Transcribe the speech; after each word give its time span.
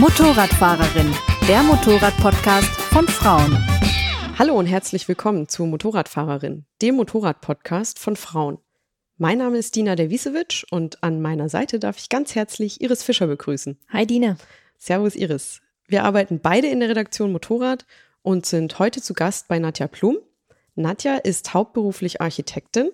Motorradfahrerin, 0.00 1.14
der 1.46 1.62
Motorrad-Podcast 1.62 2.70
von 2.80 3.06
Frauen. 3.06 3.54
Hallo 4.38 4.54
und 4.54 4.64
herzlich 4.64 5.06
willkommen 5.08 5.46
zu 5.46 5.66
Motorradfahrerin, 5.66 6.64
dem 6.80 6.94
Motorrad-Podcast 6.94 7.98
von 7.98 8.16
Frauen. 8.16 8.56
Mein 9.18 9.36
Name 9.36 9.58
ist 9.58 9.76
Dina 9.76 9.96
Derwisewitsch 9.96 10.64
und 10.70 11.02
an 11.02 11.20
meiner 11.20 11.50
Seite 11.50 11.78
darf 11.78 11.98
ich 11.98 12.08
ganz 12.08 12.34
herzlich 12.34 12.80
Iris 12.80 13.02
Fischer 13.02 13.26
begrüßen. 13.26 13.76
Hi 13.90 14.06
Dina. 14.06 14.38
Servus 14.78 15.16
Iris. 15.16 15.60
Wir 15.86 16.04
arbeiten 16.04 16.40
beide 16.40 16.68
in 16.68 16.80
der 16.80 16.88
Redaktion 16.88 17.30
Motorrad 17.30 17.84
und 18.22 18.46
sind 18.46 18.78
heute 18.78 19.02
zu 19.02 19.12
Gast 19.12 19.48
bei 19.48 19.58
Nadja 19.58 19.86
Plum. 19.86 20.16
Nadja 20.76 21.16
ist 21.16 21.52
hauptberuflich 21.52 22.22
Architektin, 22.22 22.88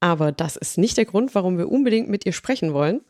aber 0.00 0.32
das 0.32 0.56
ist 0.56 0.76
nicht 0.76 0.98
der 0.98 1.06
Grund, 1.06 1.34
warum 1.34 1.56
wir 1.56 1.72
unbedingt 1.72 2.10
mit 2.10 2.26
ihr 2.26 2.34
sprechen 2.34 2.74
wollen. 2.74 3.00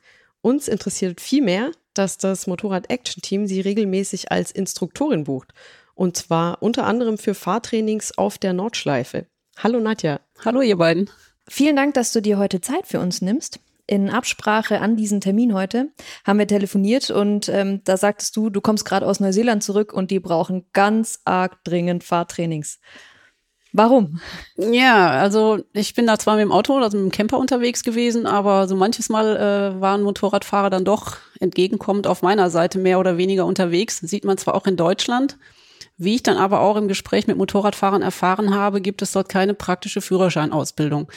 Uns 0.43 0.68
interessiert 0.68 1.20
vielmehr, 1.20 1.72
dass 1.95 2.18
das 2.18 2.46
Motorrad 2.46 2.90
Action 2.90 3.22
Team 3.22 3.46
sie 3.46 3.61
regelmäßig 3.61 4.30
als 4.32 4.50
Instruktorin 4.50 5.25
bucht. 5.25 5.53
Und 5.94 6.17
zwar 6.17 6.62
unter 6.62 6.84
anderem 6.86 7.18
für 7.18 7.34
Fahrtrainings 7.34 8.17
auf 8.17 8.39
der 8.39 8.53
Nordschleife. 8.53 9.26
Hallo 9.58 9.80
Nadja. 9.80 10.20
Hallo 10.44 10.62
ihr 10.62 10.76
beiden. 10.76 11.11
Vielen 11.48 11.76
Dank, 11.76 11.94
dass 11.94 12.12
du 12.12 12.22
dir 12.22 12.39
heute 12.39 12.61
Zeit 12.61 12.86
für 12.86 13.00
uns 13.00 13.20
nimmst. 13.20 13.61
In 13.86 14.11
Absprache 14.11 14.81
an 14.81 14.96
diesen 14.96 15.20
Termin 15.20 15.54
heute 15.54 15.93
haben 16.25 16.39
wir 16.39 16.46
telefoniert 16.46 17.11
und 17.11 17.48
ähm, 17.48 17.82
da 17.84 17.96
sagtest 17.96 18.36
du, 18.36 18.48
du 18.48 18.61
kommst 18.61 18.84
gerade 18.84 19.06
aus 19.06 19.20
Neuseeland 19.20 19.62
zurück 19.62 19.93
und 19.93 20.11
die 20.11 20.20
brauchen 20.20 20.67
ganz 20.72 21.20
arg 21.25 21.62
dringend 21.64 22.04
Fahrtrainings. 22.04 22.79
Warum? 23.72 24.21
Ja, 24.57 25.11
also 25.11 25.61
ich 25.72 25.94
bin 25.94 26.07
da 26.07 26.18
zwar 26.18 26.36
mit 26.36 26.43
dem 26.43 26.53
Auto, 26.53 26.76
also 26.76 26.99
mit 26.99 27.07
dem 27.07 27.11
Camper 27.11 27.39
unterwegs 27.39 27.82
gewesen, 27.82 28.26
aber 28.26 28.68
so 28.68 28.76
manches 28.76 29.08
Mal 29.08 29.36
äh, 29.36 29.81
waren 29.81 30.03
Motorradfahrer 30.03 30.68
dann 30.68 30.85
doch 30.85 31.17
entgegenkommend 31.40 32.06
auf 32.06 32.20
meiner 32.20 32.50
Seite 32.50 32.78
mehr 32.78 33.00
oder 33.00 33.17
weniger 33.17 33.47
unterwegs. 33.47 33.98
Sieht 33.98 34.25
man 34.25 34.36
zwar 34.36 34.55
auch 34.55 34.67
in 34.67 34.77
Deutschland. 34.77 35.39
Wie 35.97 36.14
ich 36.14 36.23
dann 36.23 36.37
aber 36.37 36.61
auch 36.61 36.77
im 36.77 36.89
Gespräch 36.89 37.27
mit 37.27 37.39
Motorradfahrern 37.39 38.03
erfahren 38.03 38.55
habe, 38.55 38.81
gibt 38.81 39.03
es 39.03 39.12
dort 39.12 39.28
keine 39.28 39.55
praktische 39.55 40.00
Führerscheinausbildung. 40.00 41.11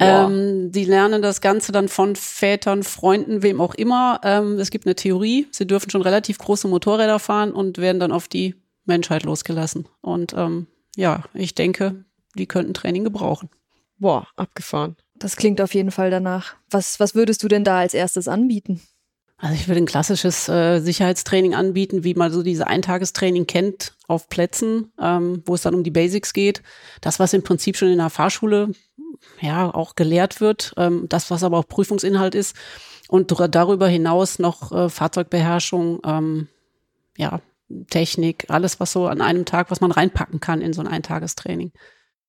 Ähm, 0.00 0.72
die 0.72 0.84
lernen 0.84 1.20
das 1.20 1.42
Ganze 1.42 1.70
dann 1.72 1.88
von 1.88 2.16
Vätern, 2.16 2.82
Freunden, 2.82 3.42
wem 3.42 3.60
auch 3.60 3.74
immer. 3.74 4.20
Ähm, 4.24 4.58
es 4.58 4.70
gibt 4.70 4.86
eine 4.86 4.94
Theorie, 4.94 5.46
sie 5.50 5.66
dürfen 5.66 5.90
schon 5.90 6.02
relativ 6.02 6.38
große 6.38 6.66
Motorräder 6.66 7.18
fahren 7.18 7.52
und 7.52 7.78
werden 7.78 8.00
dann 8.00 8.12
auf 8.12 8.28
die 8.28 8.54
Menschheit 8.86 9.24
losgelassen. 9.24 9.86
Und 10.00 10.32
ähm, 10.34 10.66
ja, 10.96 11.24
ich 11.34 11.54
denke, 11.54 12.04
die 12.36 12.46
könnten 12.46 12.74
Training 12.74 13.04
gebrauchen. 13.04 13.50
Boah, 13.98 14.26
abgefahren. 14.36 14.96
Das 15.14 15.36
klingt 15.36 15.60
auf 15.60 15.74
jeden 15.74 15.90
Fall 15.90 16.10
danach. 16.10 16.56
Was, 16.70 16.98
was 16.98 17.14
würdest 17.14 17.42
du 17.42 17.48
denn 17.48 17.64
da 17.64 17.78
als 17.78 17.94
erstes 17.94 18.26
anbieten? 18.26 18.80
Also 19.36 19.54
ich 19.54 19.66
würde 19.66 19.80
ein 19.80 19.86
klassisches 19.86 20.48
äh, 20.48 20.78
Sicherheitstraining 20.78 21.54
anbieten, 21.54 22.04
wie 22.04 22.14
man 22.14 22.30
so 22.30 22.44
diese 22.44 22.68
Eintagestraining 22.68 23.46
kennt 23.46 23.96
auf 24.06 24.28
Plätzen, 24.28 24.92
ähm, 25.00 25.42
wo 25.46 25.54
es 25.54 25.62
dann 25.62 25.74
um 25.74 25.82
die 25.82 25.90
Basics 25.90 26.32
geht. 26.32 26.62
Das, 27.00 27.18
was 27.18 27.32
im 27.32 27.42
Prinzip 27.42 27.76
schon 27.76 27.88
in 27.88 27.98
der 27.98 28.10
Fahrschule 28.10 28.70
ja 29.40 29.72
auch 29.72 29.96
gelehrt 29.96 30.40
wird, 30.40 30.74
ähm, 30.76 31.06
das, 31.08 31.30
was 31.30 31.42
aber 31.42 31.58
auch 31.58 31.66
Prüfungsinhalt 31.66 32.36
ist. 32.36 32.56
Und 33.08 33.32
darüber 33.54 33.88
hinaus 33.88 34.38
noch 34.38 34.70
äh, 34.72 34.88
Fahrzeugbeherrschung, 34.88 36.00
ähm, 36.04 36.48
ja, 37.16 37.40
Technik, 37.90 38.46
alles, 38.48 38.80
was 38.80 38.92
so 38.92 39.06
an 39.06 39.20
einem 39.20 39.44
Tag, 39.44 39.70
was 39.70 39.80
man 39.80 39.92
reinpacken 39.92 40.40
kann 40.40 40.60
in 40.60 40.72
so 40.72 40.80
ein 40.80 40.88
Eintagestraining. 40.88 41.72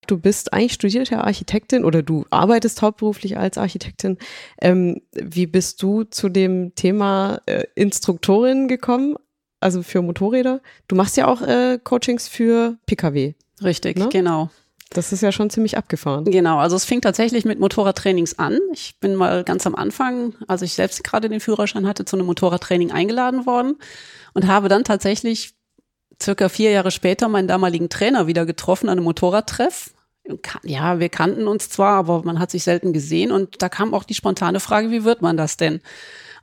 Du 0.07 0.17
bist 0.17 0.53
eigentlich 0.53 0.73
studierte 0.73 1.23
Architektin 1.23 1.85
oder 1.85 2.03
du 2.03 2.25
arbeitest 2.29 2.81
hauptberuflich 2.81 3.37
als 3.37 3.57
Architektin. 3.57 4.17
Ähm, 4.61 5.01
wie 5.13 5.47
bist 5.47 5.81
du 5.81 6.03
zu 6.03 6.29
dem 6.29 6.75
Thema 6.75 7.41
äh, 7.45 7.63
Instruktorin 7.75 8.67
gekommen? 8.67 9.15
Also 9.59 9.81
für 9.81 10.01
Motorräder? 10.01 10.61
Du 10.87 10.95
machst 10.95 11.15
ja 11.15 11.27
auch 11.27 11.41
äh, 11.41 11.79
Coachings 11.81 12.27
für 12.27 12.77
Pkw. 12.85 13.33
Richtig, 13.63 13.97
ne? 13.97 14.09
genau. 14.11 14.49
Das 14.89 15.11
ist 15.11 15.21
ja 15.21 15.31
schon 15.31 15.49
ziemlich 15.49 15.77
abgefahren. 15.77 16.25
Genau, 16.25 16.59
also 16.59 16.75
es 16.75 16.85
fing 16.85 17.01
tatsächlich 17.01 17.45
mit 17.45 17.59
Motorradtrainings 17.59 18.37
an. 18.37 18.59
Ich 18.73 18.99
bin 18.99 19.15
mal 19.15 19.43
ganz 19.43 19.65
am 19.65 19.73
Anfang, 19.73 20.35
als 20.47 20.61
ich 20.61 20.73
selbst 20.73 21.03
gerade 21.03 21.29
den 21.29 21.39
Führerschein 21.39 21.87
hatte, 21.87 22.05
zu 22.05 22.15
einem 22.15 22.27
Motorradtraining 22.27 22.91
eingeladen 22.91 23.47
worden 23.47 23.77
und 24.33 24.47
habe 24.47 24.69
dann 24.69 24.83
tatsächlich 24.83 25.53
circa 26.21 26.49
vier 26.49 26.71
Jahre 26.71 26.91
später 26.91 27.27
meinen 27.27 27.47
damaligen 27.47 27.89
Trainer 27.89 28.27
wieder 28.27 28.45
getroffen 28.45 28.87
an 28.89 28.97
einem 28.97 29.05
Motorradtreff. 29.05 29.93
Ja, 30.63 30.99
wir 30.99 31.09
kannten 31.09 31.47
uns 31.47 31.69
zwar, 31.69 31.97
aber 31.97 32.23
man 32.23 32.39
hat 32.39 32.51
sich 32.51 32.63
selten 32.63 32.93
gesehen 32.93 33.31
und 33.31 33.61
da 33.61 33.67
kam 33.67 33.93
auch 33.93 34.05
die 34.05 34.13
spontane 34.13 34.61
Frage, 34.61 34.89
wie 34.89 35.03
wird 35.03 35.21
man 35.21 35.35
das 35.35 35.57
denn? 35.57 35.81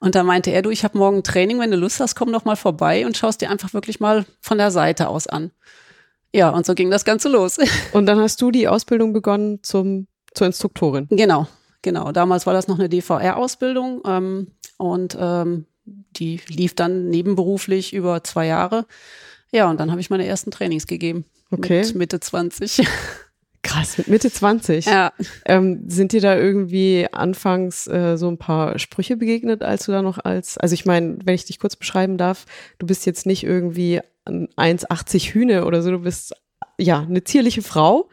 Und 0.00 0.14
da 0.14 0.22
meinte 0.22 0.50
er, 0.50 0.62
du, 0.62 0.70
ich 0.70 0.84
habe 0.84 0.98
morgen 0.98 1.22
Training, 1.22 1.60
wenn 1.60 1.70
du 1.70 1.76
Lust 1.76 2.00
hast, 2.00 2.14
komm 2.14 2.32
doch 2.32 2.44
mal 2.44 2.56
vorbei 2.56 3.06
und 3.06 3.16
schaust 3.16 3.40
dir 3.40 3.50
einfach 3.50 3.72
wirklich 3.72 4.00
mal 4.00 4.24
von 4.40 4.58
der 4.58 4.70
Seite 4.70 5.08
aus 5.08 5.26
an. 5.26 5.50
Ja, 6.34 6.50
und 6.50 6.64
so 6.64 6.74
ging 6.74 6.90
das 6.90 7.04
Ganze 7.04 7.28
los. 7.28 7.58
Und 7.92 8.06
dann 8.06 8.20
hast 8.20 8.40
du 8.40 8.52
die 8.52 8.68
Ausbildung 8.68 9.12
begonnen 9.12 9.58
zum, 9.64 10.06
zur 10.32 10.46
Instruktorin. 10.46 11.08
Genau, 11.10 11.48
genau. 11.82 12.12
Damals 12.12 12.46
war 12.46 12.54
das 12.54 12.68
noch 12.68 12.78
eine 12.78 12.88
DVR-Ausbildung 12.88 14.02
ähm, 14.06 14.52
und 14.78 15.16
ähm, 15.20 15.66
die 16.16 16.40
lief 16.48 16.74
dann 16.74 17.08
nebenberuflich 17.08 17.92
über 17.94 18.22
zwei 18.24 18.46
Jahre. 18.46 18.86
Ja, 19.52 19.68
und 19.68 19.80
dann 19.80 19.90
habe 19.90 20.00
ich 20.00 20.10
meine 20.10 20.26
ersten 20.26 20.50
Trainings 20.50 20.86
gegeben. 20.86 21.24
Okay. 21.50 21.82
Mit 21.84 21.94
Mitte 21.94 22.20
20. 22.20 22.86
Krass, 23.62 23.98
mit 23.98 24.08
Mitte 24.08 24.30
20. 24.30 24.86
Ja. 24.86 25.12
Ähm, 25.44 25.82
sind 25.86 26.12
dir 26.12 26.20
da 26.20 26.36
irgendwie 26.36 27.06
anfangs 27.12 27.86
äh, 27.86 28.16
so 28.16 28.28
ein 28.28 28.38
paar 28.38 28.78
Sprüche 28.78 29.16
begegnet, 29.16 29.62
als 29.62 29.84
du 29.84 29.92
da 29.92 30.00
noch 30.00 30.18
als, 30.18 30.56
also 30.56 30.72
ich 30.72 30.86
meine, 30.86 31.18
wenn 31.24 31.34
ich 31.34 31.44
dich 31.44 31.58
kurz 31.58 31.76
beschreiben 31.76 32.16
darf, 32.16 32.46
du 32.78 32.86
bist 32.86 33.04
jetzt 33.04 33.26
nicht 33.26 33.44
irgendwie 33.44 34.00
1,80 34.26 35.32
Hühne 35.32 35.66
oder 35.66 35.82
so, 35.82 35.90
du 35.90 35.98
bist 35.98 36.34
ja 36.78 37.00
eine 37.00 37.24
zierliche 37.24 37.62
Frau. 37.62 38.08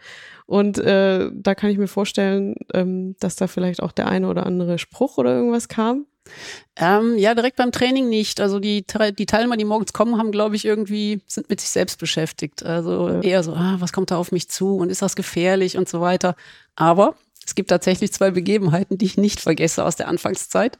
Und 0.47 0.79
äh, 0.79 1.29
da 1.33 1.55
kann 1.55 1.69
ich 1.69 1.77
mir 1.77 1.87
vorstellen, 1.87 2.55
ähm, 2.73 3.15
dass 3.19 3.35
da 3.35 3.47
vielleicht 3.47 3.83
auch 3.83 3.91
der 3.91 4.07
eine 4.07 4.29
oder 4.29 4.45
andere 4.45 4.77
Spruch 4.77 5.17
oder 5.17 5.33
irgendwas 5.33 5.67
kam. 5.67 6.05
Ähm, 6.75 7.17
ja, 7.17 7.33
direkt 7.33 7.57
beim 7.57 7.71
Training 7.71 8.09
nicht. 8.09 8.39
Also 8.39 8.59
die, 8.59 8.85
die 9.17 9.25
Teilnehmer, 9.25 9.57
die 9.57 9.65
morgens 9.65 9.93
kommen, 9.93 10.17
haben, 10.17 10.31
glaube 10.31 10.55
ich, 10.55 10.65
irgendwie, 10.65 11.21
sind 11.27 11.49
mit 11.49 11.59
sich 11.59 11.69
selbst 11.69 11.99
beschäftigt. 11.99 12.63
Also 12.63 13.21
eher 13.21 13.43
so, 13.43 13.53
ah, 13.53 13.77
was 13.79 13.93
kommt 13.93 14.11
da 14.11 14.17
auf 14.17 14.31
mich 14.31 14.49
zu 14.49 14.77
und 14.77 14.89
ist 14.89 15.01
das 15.01 15.15
gefährlich 15.15 15.77
und 15.77 15.89
so 15.89 16.01
weiter. 16.01 16.35
Aber 16.75 17.15
es 17.45 17.55
gibt 17.55 17.69
tatsächlich 17.69 18.13
zwei 18.13 18.31
Begebenheiten, 18.31 18.97
die 18.97 19.05
ich 19.05 19.17
nicht 19.17 19.39
vergesse 19.39 19.83
aus 19.83 19.95
der 19.95 20.07
Anfangszeit. 20.07 20.77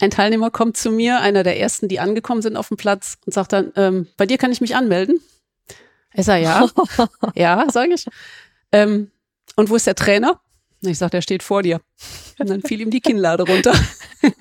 Ein 0.00 0.10
Teilnehmer 0.10 0.50
kommt 0.50 0.76
zu 0.76 0.90
mir, 0.90 1.20
einer 1.20 1.42
der 1.42 1.60
ersten, 1.60 1.88
die 1.88 2.00
angekommen 2.00 2.42
sind 2.42 2.56
auf 2.56 2.68
dem 2.68 2.76
Platz 2.76 3.18
und 3.26 3.32
sagt 3.32 3.52
dann, 3.52 3.72
ähm, 3.76 4.08
bei 4.16 4.26
dir 4.26 4.38
kann 4.38 4.52
ich 4.52 4.60
mich 4.60 4.74
anmelden? 4.74 5.20
Ich 6.14 6.24
sage, 6.24 6.42
ja. 6.42 6.68
ja, 7.34 7.70
sage 7.70 7.94
ich. 7.94 8.06
Ähm, 8.72 9.10
und 9.56 9.70
wo 9.70 9.76
ist 9.76 9.86
der 9.86 9.94
Trainer? 9.94 10.40
Ich 10.82 10.98
sage, 10.98 11.10
der 11.10 11.22
steht 11.22 11.42
vor 11.42 11.62
dir. 11.62 11.80
Und 12.38 12.50
dann 12.50 12.62
fiel 12.62 12.80
ihm 12.80 12.90
die 12.90 13.00
Kinnlade 13.00 13.44
runter. 13.44 13.72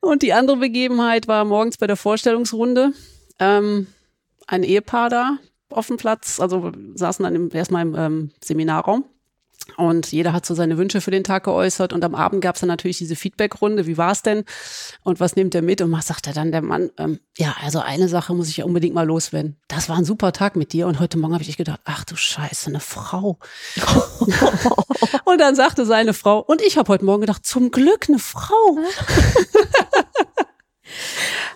und 0.00 0.22
die 0.22 0.32
andere 0.32 0.56
Begebenheit 0.56 1.28
war 1.28 1.44
morgens 1.44 1.76
bei 1.76 1.86
der 1.86 1.96
Vorstellungsrunde. 1.96 2.92
Ähm, 3.38 3.86
ein 4.46 4.62
Ehepaar 4.62 5.08
da 5.08 5.38
auf 5.70 5.86
dem 5.86 5.96
Platz, 5.96 6.40
also 6.40 6.72
saßen 6.94 7.24
dann 7.24 7.34
im, 7.34 7.50
erstmal 7.52 7.82
im 7.82 7.94
ähm, 7.96 8.30
Seminarraum 8.42 9.04
und 9.76 10.12
jeder 10.12 10.32
hat 10.32 10.46
so 10.46 10.54
seine 10.54 10.78
Wünsche 10.78 11.00
für 11.00 11.10
den 11.10 11.24
Tag 11.24 11.44
geäußert. 11.44 11.92
Und 11.92 12.04
am 12.04 12.14
Abend 12.14 12.42
gab 12.42 12.54
es 12.54 12.60
dann 12.60 12.68
natürlich 12.68 12.98
diese 12.98 13.16
Feedbackrunde. 13.16 13.86
Wie 13.86 13.96
war 13.96 14.12
es 14.12 14.22
denn? 14.22 14.44
Und 15.02 15.20
was 15.20 15.36
nimmt 15.36 15.54
er 15.54 15.62
mit? 15.62 15.80
Und 15.80 15.90
was 15.90 16.06
sagt 16.06 16.26
er 16.26 16.32
dann 16.32 16.52
der 16.52 16.62
Mann? 16.62 16.90
Ähm, 16.98 17.18
ja, 17.36 17.56
also 17.62 17.80
eine 17.80 18.08
Sache 18.08 18.34
muss 18.34 18.48
ich 18.48 18.58
ja 18.58 18.64
unbedingt 18.64 18.94
mal 18.94 19.06
loswerden. 19.06 19.56
Das 19.68 19.88
war 19.88 19.96
ein 19.96 20.04
super 20.04 20.32
Tag 20.32 20.54
mit 20.56 20.72
dir. 20.72 20.86
Und 20.86 21.00
heute 21.00 21.18
Morgen 21.18 21.34
habe 21.34 21.42
ich 21.42 21.56
gedacht, 21.56 21.80
ach 21.84 22.04
du 22.04 22.14
Scheiße, 22.14 22.68
eine 22.70 22.80
Frau. 22.80 23.38
und 25.24 25.40
dann 25.40 25.56
sagte 25.56 25.86
seine 25.86 26.14
Frau, 26.14 26.40
und 26.40 26.62
ich 26.62 26.76
habe 26.76 26.92
heute 26.92 27.04
Morgen 27.04 27.22
gedacht, 27.22 27.46
zum 27.46 27.70
Glück 27.70 28.06
eine 28.08 28.18
Frau. 28.18 28.78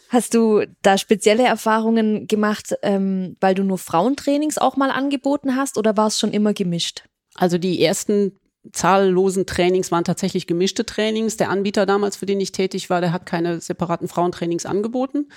Hast 0.08 0.32
du 0.32 0.64
da 0.80 0.96
spezielle 0.96 1.44
Erfahrungen 1.44 2.26
gemacht, 2.26 2.74
ähm, 2.82 3.36
weil 3.40 3.54
du 3.54 3.62
nur 3.62 3.76
Frauentrainings 3.76 4.56
auch 4.56 4.76
mal 4.76 4.90
angeboten 4.90 5.54
hast 5.54 5.76
oder 5.76 5.98
war 5.98 6.06
es 6.06 6.18
schon 6.18 6.32
immer 6.32 6.54
gemischt? 6.54 7.04
Also 7.38 7.56
die 7.56 7.82
ersten 7.82 8.32
zahllosen 8.72 9.46
Trainings 9.46 9.92
waren 9.92 10.04
tatsächlich 10.04 10.46
gemischte 10.46 10.84
Trainings. 10.84 11.36
Der 11.36 11.50
Anbieter 11.50 11.86
damals, 11.86 12.16
für 12.16 12.26
den 12.26 12.40
ich 12.40 12.52
tätig 12.52 12.90
war, 12.90 13.00
der 13.00 13.12
hat 13.12 13.26
keine 13.26 13.60
separaten 13.60 14.08
Frauentrainings 14.08 14.66
angeboten. 14.66 15.28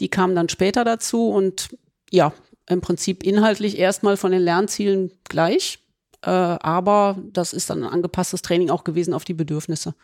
Die 0.00 0.08
kamen 0.08 0.34
dann 0.34 0.48
später 0.48 0.84
dazu 0.84 1.28
und 1.28 1.68
ja, 2.10 2.32
im 2.68 2.80
Prinzip 2.80 3.22
inhaltlich 3.22 3.78
erstmal 3.78 4.16
von 4.16 4.32
den 4.32 4.42
Lernzielen 4.42 5.12
gleich. 5.28 5.78
Äh, 6.22 6.30
aber 6.30 7.18
das 7.32 7.52
ist 7.52 7.70
dann 7.70 7.84
ein 7.84 7.90
angepasstes 7.90 8.42
Training 8.42 8.70
auch 8.70 8.82
gewesen 8.82 9.14
auf 9.14 9.24
die 9.24 9.34
Bedürfnisse. 9.34 9.94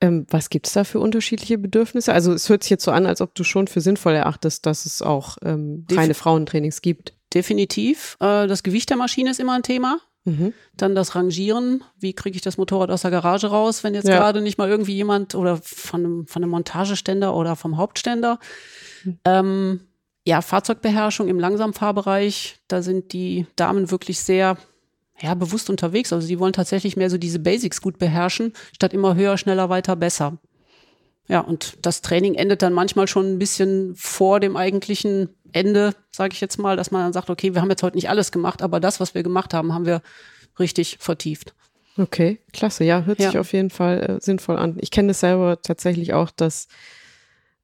Ähm, 0.00 0.26
was 0.30 0.48
gibt's 0.48 0.72
da 0.72 0.84
für 0.84 1.00
unterschiedliche 1.00 1.58
Bedürfnisse? 1.58 2.12
Also 2.14 2.32
es 2.32 2.48
hört 2.48 2.62
sich 2.62 2.70
jetzt 2.70 2.84
so 2.84 2.92
an, 2.92 3.04
als 3.04 3.20
ob 3.20 3.34
du 3.34 3.44
schon 3.44 3.66
für 3.66 3.80
sinnvoll 3.80 4.14
erachtest, 4.14 4.64
dass 4.64 4.86
es 4.86 5.02
auch 5.02 5.36
ähm, 5.44 5.86
reine 5.90 6.14
Frauentrainings 6.14 6.80
gibt. 6.80 7.12
Definitiv. 7.34 8.16
Äh, 8.20 8.46
das 8.46 8.62
Gewicht 8.62 8.88
der 8.90 8.96
Maschine 8.96 9.30
ist 9.30 9.40
immer 9.40 9.54
ein 9.54 9.62
Thema. 9.62 9.98
Mhm. 10.28 10.52
Dann 10.76 10.94
das 10.94 11.14
Rangieren. 11.14 11.82
Wie 11.98 12.12
kriege 12.12 12.36
ich 12.36 12.42
das 12.42 12.58
Motorrad 12.58 12.90
aus 12.90 13.02
der 13.02 13.10
Garage 13.10 13.48
raus, 13.48 13.82
wenn 13.84 13.94
jetzt 13.94 14.08
Ja. 14.08 14.18
gerade 14.18 14.40
nicht 14.40 14.58
mal 14.58 14.68
irgendwie 14.68 14.94
jemand 14.94 15.34
oder 15.34 15.58
von 15.62 16.00
einem, 16.04 16.26
von 16.26 16.42
einem 16.42 16.50
Montageständer 16.50 17.34
oder 17.34 17.56
vom 17.56 17.76
Hauptständer. 17.76 18.38
Mhm. 19.04 19.18
Ähm, 19.24 19.80
ja, 20.26 20.42
Fahrzeugbeherrschung 20.42 21.28
im 21.28 21.38
Langsamfahrbereich. 21.40 22.58
Da 22.68 22.82
sind 22.82 23.12
die 23.12 23.46
Damen 23.56 23.90
wirklich 23.90 24.20
sehr 24.20 24.58
ja, 25.20 25.34
bewusst 25.34 25.70
unterwegs. 25.70 26.12
Also 26.12 26.26
sie 26.26 26.38
wollen 26.38 26.52
tatsächlich 26.52 26.96
mehr 26.96 27.10
so 27.10 27.18
diese 27.18 27.38
Basics 27.38 27.80
gut 27.80 27.98
beherrschen, 27.98 28.52
statt 28.72 28.92
immer 28.92 29.14
höher, 29.14 29.36
schneller, 29.38 29.68
weiter, 29.68 29.96
besser. 29.96 30.38
Ja, 31.28 31.40
und 31.40 31.76
das 31.82 32.00
Training 32.00 32.34
endet 32.34 32.62
dann 32.62 32.72
manchmal 32.72 33.06
schon 33.06 33.26
ein 33.26 33.38
bisschen 33.38 33.94
vor 33.96 34.40
dem 34.40 34.56
eigentlichen 34.56 35.28
Ende, 35.52 35.94
sage 36.10 36.32
ich 36.34 36.40
jetzt 36.40 36.58
mal, 36.58 36.76
dass 36.76 36.90
man 36.90 37.02
dann 37.02 37.12
sagt, 37.12 37.30
okay, 37.30 37.54
wir 37.54 37.60
haben 37.62 37.70
jetzt 37.70 37.82
heute 37.82 37.96
nicht 37.96 38.10
alles 38.10 38.32
gemacht, 38.32 38.62
aber 38.62 38.80
das, 38.80 39.00
was 39.00 39.14
wir 39.14 39.22
gemacht 39.22 39.54
haben, 39.54 39.74
haben 39.74 39.86
wir 39.86 40.02
richtig 40.58 40.98
vertieft. 41.00 41.54
Okay, 41.96 42.38
klasse. 42.52 42.84
Ja, 42.84 43.02
hört 43.02 43.18
sich 43.18 43.32
Ja. 43.32 43.40
auf 43.40 43.52
jeden 43.52 43.70
Fall 43.70 44.00
äh, 44.18 44.20
sinnvoll 44.20 44.56
an. 44.56 44.76
Ich 44.80 44.90
kenne 44.90 45.08
das 45.08 45.20
selber 45.20 45.60
tatsächlich 45.62 46.12
auch, 46.14 46.30
dass 46.30 46.68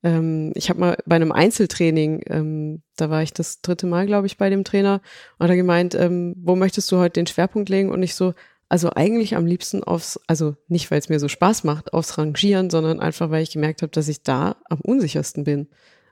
ähm, 0.03 0.53
ich 0.55 0.69
habe 0.71 0.81
mal 0.81 0.99
bei 1.07 1.17
einem 1.17 1.33
Einzeltraining, 1.33 2.23
ähm, 2.27 2.83
da 2.97 3.11
war 3.11 3.23
ich 3.23 3.33
das 3.33 3.61
dritte 3.63 3.87
Mal, 3.87 4.07
glaube 4.07 4.27
ich, 4.27 4.37
bei 4.37 4.51
dem 4.51 4.65
Trainer 4.65 5.01
und 5.39 5.49
er 5.49 5.57
gemeint, 5.57 5.95
ähm, 5.95 6.35
wo 6.39 6.57
möchtest 6.57 6.91
du 6.93 6.99
heute 6.99 7.15
den 7.21 7.27
Schwerpunkt 7.27 7.69
legen? 7.69 7.91
Und 7.91 8.03
ich 8.03 8.15
so, 8.15 8.35
also 8.69 8.91
eigentlich 8.91 9.37
am 9.37 9.47
liebsten 9.47 9.85
aufs, 9.85 10.21
also 10.27 10.57
nicht, 10.69 10.91
weil 10.91 10.99
es 10.99 11.09
mir 11.09 11.21
so 11.21 11.29
Spaß 11.29 11.65
macht, 11.65 11.93
aufs 11.93 12.19
Rangieren, 12.19 12.71
sondern 12.71 13.01
einfach, 13.01 13.31
weil 13.31 13.43
ich 13.43 13.53
gemerkt 13.53 13.83
habe, 13.83 13.93
dass 13.93 14.09
ich 14.09 14.23
da 14.23 14.57
am 14.69 14.81
unsichersten 14.81 15.45
bin. 15.45 15.69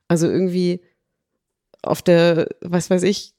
Also 0.08 0.28
irgendwie 0.28 0.80
auf 1.82 2.02
der, 2.02 2.48
was 2.60 2.90
weiß 2.90 3.02
ich, 3.04 3.34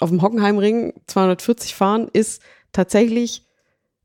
auf 0.00 0.10
dem 0.10 0.22
Hockenheimring 0.22 0.92
240 1.06 1.74
fahren 1.74 2.08
ist 2.12 2.42
tatsächlich 2.72 3.42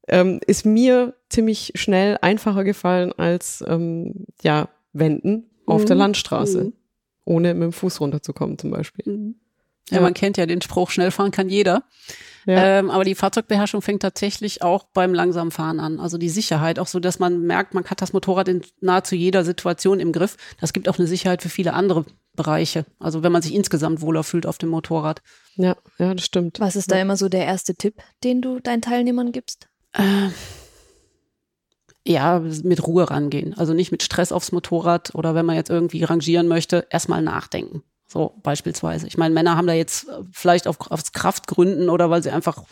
ähm, 0.08 0.40
ist 0.48 0.66
mir 0.66 1.14
ziemlich 1.30 1.74
schnell 1.76 2.18
einfacher 2.22 2.64
gefallen 2.64 3.14
als 3.18 3.64
ähm, 3.68 4.26
ja 4.42 4.70
wenden 4.94 5.50
auf 5.68 5.86
der 5.86 5.96
Mhm. 5.96 6.00
Landstraße, 6.02 6.64
Mhm. 6.66 6.74
ohne 7.26 7.54
mit 7.54 7.64
dem 7.64 7.74
Fuß 7.74 8.02
runterzukommen 8.02 8.58
zum 8.58 8.72
Beispiel. 8.72 9.34
Ja, 9.90 9.98
Ja. 9.98 10.02
man 10.02 10.14
kennt 10.16 10.38
ja 10.38 10.46
den 10.48 10.62
Spruch, 10.62 10.90
schnell 10.90 11.12
fahren 11.12 11.30
kann 11.32 11.50
jeder. 11.50 11.84
Ja. 12.46 12.80
Ähm, 12.80 12.90
aber 12.90 13.04
die 13.04 13.14
Fahrzeugbeherrschung 13.16 13.82
fängt 13.84 14.02
tatsächlich 14.02 14.64
auch 14.64 14.86
beim 14.86 15.14
langsamen 15.14 15.52
Fahren 15.52 15.80
an. 15.80 16.00
Also 16.00 16.18
die 16.18 16.30
Sicherheit, 16.30 16.80
auch 16.80 16.88
so, 16.88 17.00
dass 17.00 17.20
man 17.20 17.42
merkt, 17.44 17.74
man 17.76 17.86
hat 17.86 18.02
das 18.02 18.14
Motorrad 18.14 18.48
in 18.48 18.62
nahezu 18.82 19.14
jeder 19.16 19.44
Situation 19.44 20.00
im 20.00 20.12
Griff. 20.12 20.38
Das 20.60 20.74
gibt 20.74 20.90
auch 20.90 20.98
eine 20.98 21.08
Sicherheit 21.08 21.44
für 21.44 21.50
viele 21.50 21.74
andere 21.74 22.06
Bereiche. 22.44 22.86
Also 23.00 23.22
wenn 23.22 23.32
man 23.34 23.42
sich 23.42 23.54
insgesamt 23.54 24.02
wohler 24.02 24.24
fühlt 24.24 24.46
auf 24.46 24.58
dem 24.58 24.70
Motorrad. 24.70 25.22
ja, 25.56 25.76
ja, 25.98 26.14
das 26.14 26.24
stimmt. 26.24 26.60
Was 26.62 26.76
ist 26.78 26.90
da 26.90 26.96
immer 27.00 27.18
so 27.18 27.28
der 27.28 27.46
erste 27.46 27.76
Tipp, 27.76 27.96
den 28.24 28.42
du 28.42 28.60
deinen 28.62 28.82
Teilnehmern 28.82 29.32
gibst? 29.34 29.68
Äh, 29.94 30.30
ja, 32.08 32.40
mit 32.40 32.88
Ruhe 32.88 33.10
rangehen. 33.10 33.54
Also 33.58 33.74
nicht 33.74 33.92
mit 33.92 34.04
Stress 34.04 34.32
aufs 34.32 34.52
Motorrad 34.52 35.14
oder 35.16 35.36
wenn 35.36 35.46
man 35.46 35.56
jetzt 35.56 35.70
irgendwie 35.70 36.04
rangieren 36.04 36.48
möchte, 36.48 36.88
erstmal 36.90 37.22
nachdenken. 37.22 37.84
So 38.08 38.34
beispielsweise. 38.42 39.06
Ich 39.06 39.18
meine, 39.18 39.36
Männer 39.36 39.56
haben 39.56 39.68
da 39.68 39.74
jetzt 39.74 40.08
äh, 40.08 40.14
vielleicht 40.32 40.68
auf, 40.68 40.78
aus 40.90 41.12
Kraftgründen 41.12 41.90
oder 41.90 42.10
weil 42.10 42.24
sie 42.24 42.32
einfach 42.32 42.64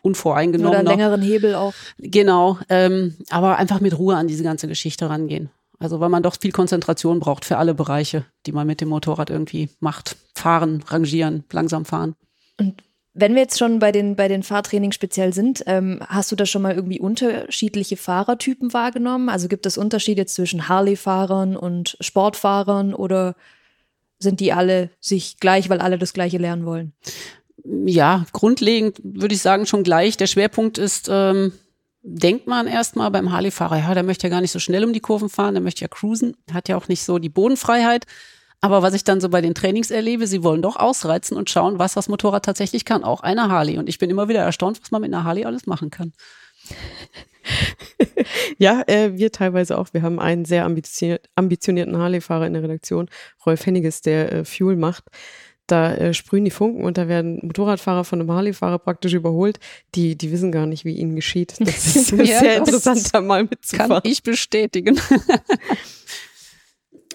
unvoreingenommen 0.00 0.70
Oder 0.70 0.78
einen 0.78 0.84
noch- 0.86 0.92
längeren 0.92 1.20
Hebel 1.20 1.54
auch. 1.54 1.74
Genau, 1.98 2.58
ähm, 2.70 3.16
aber 3.28 3.58
einfach 3.58 3.80
mit 3.80 3.98
Ruhe 3.98 4.16
an 4.16 4.28
diese 4.28 4.42
ganze 4.44 4.68
Geschichte 4.68 5.10
rangehen. 5.10 5.50
Also 5.78 6.00
weil 6.00 6.08
man 6.08 6.22
doch 6.22 6.36
viel 6.40 6.52
Konzentration 6.52 7.20
braucht 7.20 7.44
für 7.44 7.58
alle 7.58 7.74
Bereiche, 7.74 8.24
die 8.46 8.52
man 8.52 8.66
mit 8.66 8.80
dem 8.80 8.88
Motorrad 8.88 9.30
irgendwie 9.30 9.68
macht. 9.80 10.16
Fahren, 10.34 10.82
rangieren, 10.86 11.44
langsam 11.52 11.84
fahren. 11.84 12.14
Und 12.58 12.82
wenn 13.18 13.34
wir 13.34 13.42
jetzt 13.42 13.58
schon 13.58 13.78
bei 13.78 13.92
den, 13.92 14.14
bei 14.14 14.28
den 14.28 14.42
Fahrtrainings 14.42 14.94
speziell 14.94 15.32
sind, 15.32 15.64
ähm, 15.66 16.00
hast 16.06 16.30
du 16.32 16.36
da 16.36 16.44
schon 16.44 16.62
mal 16.62 16.74
irgendwie 16.74 17.00
unterschiedliche 17.00 17.96
Fahrertypen 17.96 18.74
wahrgenommen? 18.74 19.30
Also 19.30 19.48
gibt 19.48 19.64
es 19.64 19.78
Unterschiede 19.78 20.26
zwischen 20.26 20.68
Harley-Fahrern 20.68 21.56
und 21.56 21.96
Sportfahrern 22.00 22.92
oder 22.92 23.34
sind 24.18 24.40
die 24.40 24.52
alle 24.52 24.90
sich 25.00 25.38
gleich, 25.40 25.70
weil 25.70 25.80
alle 25.80 25.98
das 25.98 26.12
Gleiche 26.12 26.38
lernen 26.38 26.66
wollen? 26.66 26.92
Ja, 27.64 28.26
grundlegend 28.32 29.00
würde 29.02 29.34
ich 29.34 29.40
sagen 29.40 29.66
schon 29.66 29.82
gleich. 29.82 30.16
Der 30.16 30.26
Schwerpunkt 30.26 30.76
ist, 30.76 31.08
ähm, 31.10 31.52
denkt 32.08 32.46
man 32.46 32.68
erstmal 32.68 33.10
beim 33.10 33.32
Harley-Fahrer, 33.32 33.78
ja, 33.78 33.92
der 33.92 34.04
möchte 34.04 34.28
ja 34.28 34.30
gar 34.30 34.40
nicht 34.40 34.52
so 34.52 34.60
schnell 34.60 34.84
um 34.84 34.92
die 34.92 35.00
Kurven 35.00 35.28
fahren, 35.28 35.54
der 35.54 35.62
möchte 35.62 35.82
ja 35.82 35.88
cruisen, 35.88 36.36
hat 36.52 36.68
ja 36.68 36.76
auch 36.76 36.86
nicht 36.86 37.02
so 37.02 37.18
die 37.18 37.28
Bodenfreiheit. 37.28 38.06
Aber 38.60 38.80
was 38.80 38.94
ich 38.94 39.04
dann 39.04 39.20
so 39.20 39.28
bei 39.28 39.40
den 39.40 39.54
Trainings 39.54 39.90
erlebe, 39.90 40.26
sie 40.26 40.42
wollen 40.42 40.62
doch 40.62 40.76
ausreizen 40.76 41.36
und 41.36 41.50
schauen, 41.50 41.78
was 41.78 41.94
das 41.94 42.08
Motorrad 42.08 42.44
tatsächlich 42.44 42.84
kann, 42.84 43.04
auch 43.04 43.20
eine 43.20 43.48
Harley. 43.48 43.76
Und 43.76 43.88
ich 43.88 43.98
bin 43.98 44.08
immer 44.08 44.28
wieder 44.28 44.40
erstaunt, 44.40 44.80
was 44.80 44.90
man 44.90 45.02
mit 45.02 45.12
einer 45.12 45.24
Harley 45.24 45.44
alles 45.44 45.66
machen 45.66 45.90
kann. 45.90 46.12
Ja, 48.58 48.82
äh, 48.88 49.16
wir 49.16 49.30
teilweise 49.30 49.78
auch. 49.78 49.88
Wir 49.92 50.02
haben 50.02 50.18
einen 50.18 50.44
sehr 50.44 50.64
ambitionier 50.64 51.20
ambitionierten 51.36 51.96
Harley-Fahrer 51.96 52.48
in 52.48 52.54
der 52.54 52.64
Redaktion, 52.64 53.08
Rolf 53.44 53.64
Henniges, 53.64 54.00
der 54.00 54.32
äh, 54.32 54.44
Fuel 54.44 54.74
macht. 54.74 55.04
Da 55.68 55.94
äh, 55.94 56.14
sprühen 56.14 56.44
die 56.44 56.50
Funken 56.52 56.84
und 56.84 56.96
da 56.96 57.08
werden 57.08 57.40
Motorradfahrer 57.42 58.04
von 58.04 58.20
einem 58.20 58.30
Harley-Fahrer 58.30 58.78
praktisch 58.78 59.14
überholt. 59.14 59.58
Die, 59.96 60.16
die 60.16 60.30
wissen 60.30 60.52
gar 60.52 60.66
nicht, 60.66 60.84
wie 60.84 60.94
ihnen 60.94 61.16
geschieht. 61.16 61.54
Das 61.60 61.96
ist 61.96 62.12
Ja, 62.12 62.38
sehr 62.40 62.56
interessant, 62.58 63.12
da 63.12 63.20
mal 63.20 63.40
Kann 63.40 63.48
mitzufahren. 63.50 64.02
ich 64.04 64.22
bestätigen. 64.22 65.00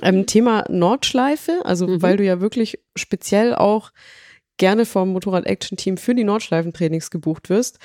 Ähm, 0.03 0.25
Thema 0.25 0.65
Nordschleife, 0.67 1.61
also 1.63 1.87
Mhm. 1.87 2.01
weil 2.01 2.17
du 2.17 2.23
ja 2.25 2.41
wirklich 2.41 2.79
speziell 2.95 3.53
auch 3.53 3.91
gerne 4.57 4.85
vom 4.87 5.09
Motorrad-Action-Team 5.13 5.97
für 5.97 6.15
die 6.15 6.23
Nordschleifentrainings 6.23 7.11
gebucht 7.11 7.49
wirst. 7.49 7.77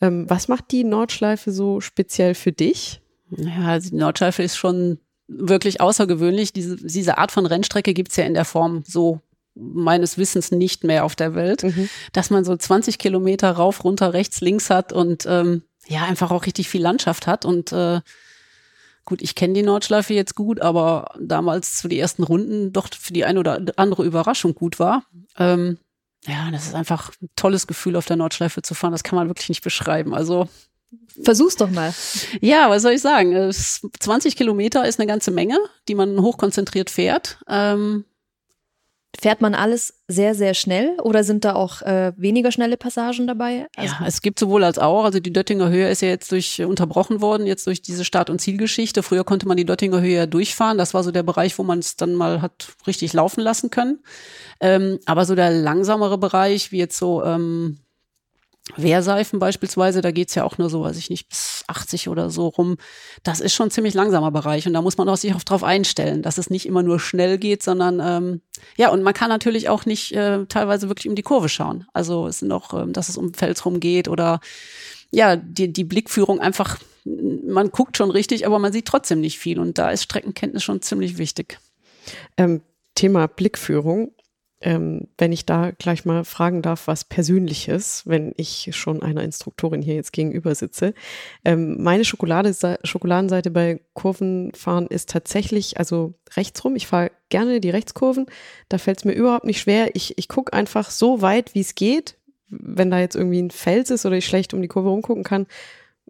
Ähm, 0.00 0.24
was 0.28 0.46
macht 0.48 0.70
die 0.70 0.84
Nordschleife 0.84 1.50
so 1.50 1.80
speziell 1.80 2.34
für 2.34 2.52
dich? 2.52 3.00
Ja, 3.30 3.66
also 3.66 3.90
die 3.90 3.96
Nordschleife 3.96 4.42
ist 4.44 4.56
schon 4.56 4.98
wirklich 5.26 5.80
außergewöhnlich. 5.80 6.52
Diese, 6.52 6.76
diese 6.76 7.18
Art 7.18 7.32
von 7.32 7.44
Rennstrecke 7.46 7.92
gibt's 7.92 8.14
ja 8.16 8.24
in 8.24 8.34
der 8.34 8.44
Form 8.44 8.84
so 8.86 9.20
meines 9.54 10.18
Wissens 10.18 10.50
nicht 10.50 10.84
mehr 10.84 11.04
auf 11.04 11.14
der 11.16 11.34
Welt, 11.34 11.62
Mhm. 11.62 11.88
dass 12.12 12.30
man 12.30 12.44
so 12.44 12.56
20 12.56 12.98
Kilometer 12.98 13.50
rauf, 13.52 13.84
runter, 13.84 14.12
rechts, 14.12 14.40
links 14.40 14.70
hat 14.70 14.92
und 14.92 15.26
ähm, 15.26 15.62
ja, 15.86 16.04
einfach 16.04 16.30
auch 16.30 16.46
richtig 16.46 16.68
viel 16.68 16.82
Landschaft 16.82 17.26
hat. 17.26 17.44
Und 17.44 17.70
äh, 17.72 18.00
gut, 19.04 19.20
ich 19.22 19.34
kenne 19.34 19.52
die 19.54 19.62
Nordschleife 19.62 20.14
jetzt 20.14 20.34
gut, 20.34 20.60
aber 20.60 21.14
damals 21.20 21.76
zu 21.76 21.88
die 21.88 21.98
ersten 21.98 22.22
Runden 22.22 22.72
doch 22.72 22.88
für 22.98 23.12
die 23.12 23.24
eine 23.24 23.38
oder 23.38 23.60
andere 23.76 24.04
Überraschung 24.04 24.54
gut 24.54 24.78
war. 24.78 25.04
Ähm, 25.38 25.78
ja, 26.26 26.50
das 26.50 26.66
ist 26.66 26.74
einfach 26.74 27.12
ein 27.20 27.28
tolles 27.36 27.66
Gefühl, 27.66 27.96
auf 27.96 28.06
der 28.06 28.16
Nordschleife 28.16 28.62
zu 28.62 28.74
fahren. 28.74 28.92
Das 28.92 29.04
kann 29.04 29.16
man 29.16 29.28
wirklich 29.28 29.50
nicht 29.50 29.62
beschreiben. 29.62 30.14
Also 30.14 30.48
Versuch's 31.22 31.56
doch 31.56 31.70
mal. 31.70 31.92
ja, 32.40 32.70
was 32.70 32.82
soll 32.82 32.92
ich 32.92 33.02
sagen? 33.02 33.34
Es- 33.34 33.86
20 34.00 34.36
Kilometer 34.36 34.86
ist 34.86 34.98
eine 34.98 35.06
ganze 35.06 35.32
Menge, 35.32 35.58
die 35.88 35.94
man 35.94 36.20
hochkonzentriert 36.20 36.88
fährt. 36.88 37.38
Ähm, 37.48 38.04
Fährt 39.20 39.40
man 39.40 39.54
alles 39.54 40.00
sehr, 40.08 40.34
sehr 40.34 40.54
schnell 40.54 40.96
oder 41.00 41.24
sind 41.24 41.44
da 41.44 41.54
auch 41.54 41.82
äh, 41.82 42.12
weniger 42.16 42.52
schnelle 42.52 42.76
Passagen 42.76 43.26
dabei? 43.26 43.66
Also, 43.76 43.94
ja, 44.00 44.06
es 44.06 44.22
gibt 44.22 44.38
sowohl 44.38 44.64
als 44.64 44.78
auch. 44.78 45.04
Also 45.04 45.20
die 45.20 45.32
Döttinger 45.32 45.70
Höhe 45.70 45.88
ist 45.88 46.02
ja 46.02 46.08
jetzt 46.08 46.30
durch 46.32 46.58
äh, 46.58 46.64
unterbrochen 46.64 47.20
worden, 47.20 47.46
jetzt 47.46 47.66
durch 47.66 47.80
diese 47.80 48.04
Start- 48.04 48.30
und 48.30 48.40
Zielgeschichte. 48.40 49.02
Früher 49.02 49.24
konnte 49.24 49.46
man 49.46 49.56
die 49.56 49.64
Döttinger 49.64 50.00
Höhe 50.00 50.16
ja 50.16 50.26
durchfahren. 50.26 50.78
Das 50.78 50.94
war 50.94 51.04
so 51.04 51.10
der 51.10 51.22
Bereich, 51.22 51.58
wo 51.58 51.62
man 51.62 51.78
es 51.78 51.96
dann 51.96 52.14
mal 52.14 52.42
hat 52.42 52.72
richtig 52.86 53.12
laufen 53.12 53.40
lassen 53.40 53.70
können. 53.70 54.00
Ähm, 54.60 54.98
aber 55.06 55.24
so 55.24 55.34
der 55.34 55.50
langsamere 55.50 56.18
Bereich, 56.18 56.72
wie 56.72 56.78
jetzt 56.78 56.98
so 56.98 57.24
ähm, 57.24 57.78
Wehrseifen 58.76 59.38
beispielsweise, 59.38 60.00
da 60.00 60.10
geht's 60.10 60.34
ja 60.34 60.44
auch 60.44 60.56
nur 60.56 60.70
so, 60.70 60.82
weiß 60.82 60.96
ich 60.96 61.10
nicht, 61.10 61.28
bis 61.28 61.64
80 61.66 62.08
oder 62.08 62.30
so 62.30 62.48
rum. 62.48 62.78
Das 63.22 63.40
ist 63.40 63.54
schon 63.54 63.68
ein 63.68 63.70
ziemlich 63.70 63.92
langsamer 63.92 64.30
Bereich 64.30 64.66
und 64.66 64.72
da 64.72 64.80
muss 64.80 64.96
man 64.96 65.08
auch 65.08 65.18
sich 65.18 65.34
auch 65.34 65.42
drauf 65.42 65.62
einstellen, 65.62 66.22
dass 66.22 66.38
es 66.38 66.48
nicht 66.48 66.64
immer 66.64 66.82
nur 66.82 66.98
schnell 66.98 67.36
geht, 67.36 67.62
sondern 67.62 68.00
ähm, 68.00 68.40
ja, 68.76 68.88
und 68.88 69.02
man 69.02 69.12
kann 69.12 69.28
natürlich 69.28 69.68
auch 69.68 69.84
nicht 69.84 70.12
äh, 70.12 70.46
teilweise 70.46 70.88
wirklich 70.88 71.08
um 71.08 71.14
die 71.14 71.22
Kurve 71.22 71.50
schauen. 71.50 71.86
Also 71.92 72.26
es 72.26 72.38
sind 72.38 72.52
auch, 72.52 72.72
ähm, 72.72 72.94
dass 72.94 73.10
es 73.10 73.18
um 73.18 73.34
Fels 73.34 73.66
rum 73.66 73.80
geht 73.80 74.08
oder 74.08 74.40
ja, 75.10 75.36
die, 75.36 75.70
die 75.70 75.84
Blickführung 75.84 76.40
einfach, 76.40 76.78
man 77.04 77.70
guckt 77.70 77.98
schon 77.98 78.10
richtig, 78.10 78.46
aber 78.46 78.58
man 78.58 78.72
sieht 78.72 78.86
trotzdem 78.86 79.20
nicht 79.20 79.38
viel 79.38 79.58
und 79.58 79.76
da 79.76 79.90
ist 79.90 80.04
Streckenkenntnis 80.04 80.64
schon 80.64 80.80
ziemlich 80.80 81.18
wichtig. 81.18 81.58
Ähm, 82.38 82.62
Thema 82.94 83.28
Blickführung. 83.28 84.12
Ähm, 84.66 85.08
wenn 85.18 85.30
ich 85.30 85.44
da 85.44 85.72
gleich 85.72 86.06
mal 86.06 86.24
fragen 86.24 86.62
darf, 86.62 86.86
was 86.86 87.04
Persönliches, 87.04 88.02
wenn 88.06 88.32
ich 88.38 88.70
schon 88.72 89.02
einer 89.02 89.22
Instruktorin 89.22 89.82
hier 89.82 89.94
jetzt 89.94 90.14
gegenüber 90.14 90.54
sitze. 90.54 90.94
Ähm, 91.44 91.82
meine 91.82 92.06
Schokolade, 92.06 92.54
Schokoladenseite 92.82 93.50
bei 93.50 93.80
Kurvenfahren 93.92 94.86
ist 94.86 95.10
tatsächlich, 95.10 95.78
also 95.78 96.14
rechtsrum. 96.34 96.76
Ich 96.76 96.86
fahre 96.86 97.10
gerne 97.28 97.60
die 97.60 97.68
Rechtskurven. 97.68 98.24
Da 98.70 98.78
fällt 98.78 98.98
es 98.98 99.04
mir 99.04 99.12
überhaupt 99.12 99.44
nicht 99.44 99.60
schwer. 99.60 99.94
Ich, 99.94 100.16
ich 100.16 100.28
gucke 100.28 100.54
einfach 100.54 100.90
so 100.90 101.20
weit, 101.20 101.54
wie 101.54 101.60
es 101.60 101.74
geht. 101.74 102.16
Wenn 102.48 102.90
da 102.90 102.98
jetzt 103.00 103.16
irgendwie 103.16 103.42
ein 103.42 103.50
Fels 103.50 103.90
ist 103.90 104.06
oder 104.06 104.16
ich 104.16 104.24
schlecht 104.24 104.54
um 104.54 104.62
die 104.62 104.68
Kurve 104.68 104.88
rumgucken 104.88 105.24
kann, 105.24 105.46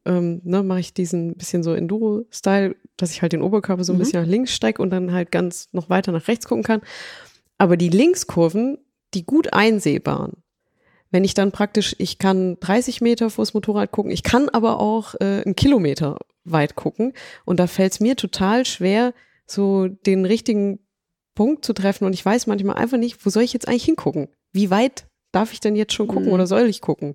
ähm, 0.04 0.42
ne, 0.44 0.62
mache 0.62 0.80
ich 0.80 0.92
diesen 0.94 1.34
bisschen 1.34 1.62
so 1.62 1.72
Enduro-Style, 1.72 2.76
dass 2.96 3.10
ich 3.10 3.22
halt 3.22 3.32
den 3.32 3.42
Oberkörper 3.42 3.82
so 3.84 3.92
ein 3.92 3.96
Mhm. 3.96 4.00
bisschen 4.00 4.20
nach 4.22 4.28
links 4.28 4.52
strecke 4.54 4.82
und 4.82 4.90
dann 4.90 5.12
halt 5.12 5.32
ganz 5.32 5.68
noch 5.72 5.88
weiter 5.88 6.12
nach 6.12 6.28
rechts 6.28 6.46
gucken 6.46 6.62
kann. 6.62 6.82
Aber 7.58 7.76
die 7.76 7.88
Linkskurven, 7.88 8.78
die 9.14 9.24
gut 9.24 9.52
einsehbaren, 9.52 10.42
wenn 11.10 11.24
ich 11.24 11.34
dann 11.34 11.52
praktisch, 11.52 11.94
ich 11.98 12.18
kann 12.18 12.58
30 12.58 13.00
Meter 13.00 13.30
vors 13.30 13.54
Motorrad 13.54 13.92
gucken, 13.92 14.10
ich 14.10 14.24
kann 14.24 14.48
aber 14.48 14.80
auch 14.80 15.14
äh, 15.20 15.42
einen 15.44 15.54
Kilometer 15.54 16.18
weit 16.44 16.74
gucken. 16.74 17.12
Und 17.44 17.60
da 17.60 17.66
fällt 17.66 17.92
es 17.92 18.00
mir 18.00 18.16
total 18.16 18.66
schwer, 18.66 19.14
so 19.46 19.86
den 19.88 20.24
richtigen 20.24 20.80
Punkt 21.34 21.64
zu 21.64 21.72
treffen. 21.72 22.04
Und 22.04 22.14
ich 22.14 22.24
weiß 22.24 22.46
manchmal 22.46 22.76
einfach 22.76 22.98
nicht, 22.98 23.24
wo 23.24 23.30
soll 23.30 23.42
ich 23.42 23.52
jetzt 23.52 23.68
eigentlich 23.68 23.84
hingucken? 23.84 24.28
Wie 24.52 24.70
weit 24.70 25.06
darf 25.32 25.52
ich 25.52 25.60
denn 25.60 25.76
jetzt 25.76 25.92
schon 25.92 26.08
gucken 26.08 26.26
mhm. 26.26 26.32
oder 26.32 26.46
soll 26.46 26.68
ich 26.68 26.80
gucken? 26.80 27.14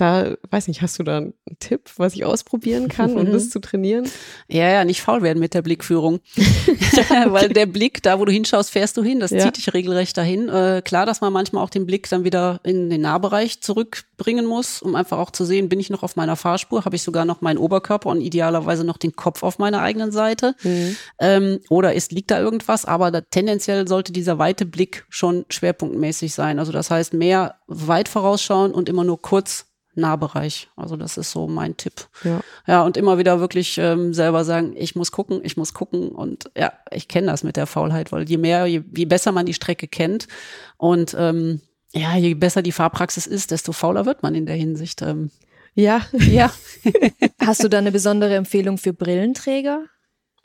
Da, 0.00 0.34
weiß 0.50 0.68
nicht, 0.68 0.80
hast 0.80 0.98
du 0.98 1.02
da 1.02 1.18
einen 1.18 1.34
Tipp, 1.58 1.90
was 1.98 2.14
ich 2.14 2.24
ausprobieren 2.24 2.88
kann, 2.88 3.18
um 3.18 3.26
das 3.32 3.50
zu 3.50 3.58
trainieren? 3.58 4.08
Ja, 4.48 4.66
ja, 4.66 4.84
nicht 4.86 5.02
faul 5.02 5.20
werden 5.20 5.40
mit 5.40 5.52
der 5.52 5.60
Blickführung. 5.60 6.20
Weil 7.26 7.50
der 7.50 7.66
Blick, 7.66 8.02
da 8.02 8.18
wo 8.18 8.24
du 8.24 8.32
hinschaust, 8.32 8.70
fährst 8.70 8.96
du 8.96 9.02
hin. 9.02 9.20
Das 9.20 9.30
ja. 9.30 9.40
zieht 9.40 9.58
dich 9.58 9.74
regelrecht 9.74 10.16
dahin. 10.16 10.48
Äh, 10.48 10.80
klar, 10.82 11.04
dass 11.04 11.20
man 11.20 11.34
manchmal 11.34 11.62
auch 11.62 11.68
den 11.68 11.84
Blick 11.84 12.08
dann 12.08 12.24
wieder 12.24 12.60
in 12.64 12.88
den 12.88 13.02
Nahbereich 13.02 13.60
zurückbringen 13.60 14.46
muss, 14.46 14.80
um 14.80 14.94
einfach 14.94 15.18
auch 15.18 15.32
zu 15.32 15.44
sehen, 15.44 15.68
bin 15.68 15.80
ich 15.80 15.90
noch 15.90 16.02
auf 16.02 16.16
meiner 16.16 16.36
Fahrspur, 16.36 16.86
habe 16.86 16.96
ich 16.96 17.02
sogar 17.02 17.26
noch 17.26 17.42
meinen 17.42 17.58
Oberkörper 17.58 18.08
und 18.08 18.22
idealerweise 18.22 18.84
noch 18.84 18.96
den 18.96 19.14
Kopf 19.16 19.42
auf 19.42 19.58
meiner 19.58 19.82
eigenen 19.82 20.12
Seite. 20.12 20.54
Mhm. 20.62 20.96
Ähm, 21.18 21.60
oder 21.68 21.92
ist, 21.92 22.10
liegt 22.10 22.30
da 22.30 22.40
irgendwas? 22.40 22.86
Aber 22.86 23.10
da, 23.10 23.20
tendenziell 23.20 23.86
sollte 23.86 24.12
dieser 24.12 24.38
weite 24.38 24.64
Blick 24.64 25.04
schon 25.10 25.44
schwerpunktmäßig 25.50 26.32
sein. 26.32 26.58
Also 26.58 26.72
das 26.72 26.90
heißt, 26.90 27.12
mehr 27.12 27.56
weit 27.66 28.08
vorausschauen 28.08 28.72
und 28.72 28.88
immer 28.88 29.04
nur 29.04 29.20
kurz 29.20 29.66
Nahbereich. 29.94 30.68
Also 30.76 30.96
das 30.96 31.16
ist 31.16 31.30
so 31.30 31.46
mein 31.48 31.76
Tipp. 31.76 32.08
Ja, 32.24 32.40
ja 32.66 32.82
und 32.82 32.96
immer 32.96 33.18
wieder 33.18 33.40
wirklich 33.40 33.78
ähm, 33.78 34.14
selber 34.14 34.44
sagen, 34.44 34.74
ich 34.76 34.94
muss 34.94 35.12
gucken, 35.12 35.40
ich 35.42 35.56
muss 35.56 35.74
gucken. 35.74 36.10
Und 36.10 36.50
ja, 36.56 36.72
ich 36.90 37.08
kenne 37.08 37.28
das 37.28 37.42
mit 37.42 37.56
der 37.56 37.66
Faulheit, 37.66 38.12
weil 38.12 38.28
je 38.28 38.38
mehr, 38.38 38.66
je, 38.66 38.82
je 38.96 39.04
besser 39.04 39.32
man 39.32 39.46
die 39.46 39.54
Strecke 39.54 39.88
kennt 39.88 40.28
und 40.76 41.14
ähm, 41.18 41.60
ja, 41.92 42.16
je 42.16 42.34
besser 42.34 42.62
die 42.62 42.72
Fahrpraxis 42.72 43.26
ist, 43.26 43.50
desto 43.50 43.72
fauler 43.72 44.06
wird 44.06 44.22
man 44.22 44.34
in 44.34 44.46
der 44.46 44.56
Hinsicht. 44.56 45.02
Ähm. 45.02 45.30
Ja. 45.74 46.02
Ja. 46.12 46.52
Hast 47.40 47.64
du 47.64 47.68
da 47.68 47.78
eine 47.78 47.92
besondere 47.92 48.36
Empfehlung 48.36 48.78
für 48.78 48.92
Brillenträger? 48.92 49.84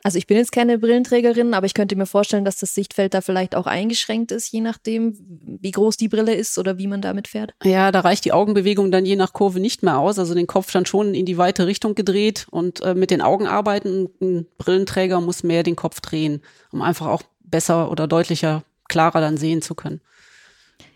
Also 0.02 0.18
ich 0.18 0.26
bin 0.26 0.36
jetzt 0.36 0.52
keine 0.52 0.78
Brillenträgerin, 0.78 1.52
aber 1.54 1.66
ich 1.66 1.74
könnte 1.74 1.96
mir 1.96 2.06
vorstellen, 2.06 2.44
dass 2.44 2.58
das 2.58 2.74
Sichtfeld 2.74 3.14
da 3.14 3.20
vielleicht 3.20 3.56
auch 3.56 3.66
eingeschränkt 3.66 4.30
ist, 4.30 4.52
je 4.52 4.60
nachdem, 4.60 5.16
wie 5.60 5.72
groß 5.72 5.96
die 5.96 6.08
Brille 6.08 6.34
ist 6.34 6.58
oder 6.58 6.78
wie 6.78 6.86
man 6.86 7.00
damit 7.00 7.28
fährt. 7.28 7.54
Ja, 7.64 7.90
da 7.90 8.00
reicht 8.00 8.24
die 8.24 8.32
Augenbewegung 8.32 8.90
dann 8.92 9.04
je 9.04 9.16
nach 9.16 9.32
Kurve 9.32 9.58
nicht 9.58 9.82
mehr 9.82 9.98
aus. 9.98 10.18
Also 10.18 10.34
den 10.34 10.46
Kopf 10.46 10.70
dann 10.70 10.86
schon 10.86 11.14
in 11.14 11.26
die 11.26 11.38
weite 11.38 11.66
Richtung 11.66 11.94
gedreht 11.94 12.46
und 12.50 12.82
äh, 12.82 12.94
mit 12.94 13.10
den 13.10 13.20
Augen 13.20 13.46
arbeiten. 13.46 14.08
Ein 14.20 14.46
Brillenträger 14.58 15.20
muss 15.20 15.42
mehr 15.42 15.62
den 15.62 15.76
Kopf 15.76 16.00
drehen, 16.00 16.40
um 16.70 16.82
einfach 16.82 17.06
auch 17.06 17.22
besser 17.40 17.90
oder 17.90 18.06
deutlicher, 18.06 18.62
klarer 18.88 19.20
dann 19.20 19.36
sehen 19.36 19.62
zu 19.62 19.74
können. 19.74 20.00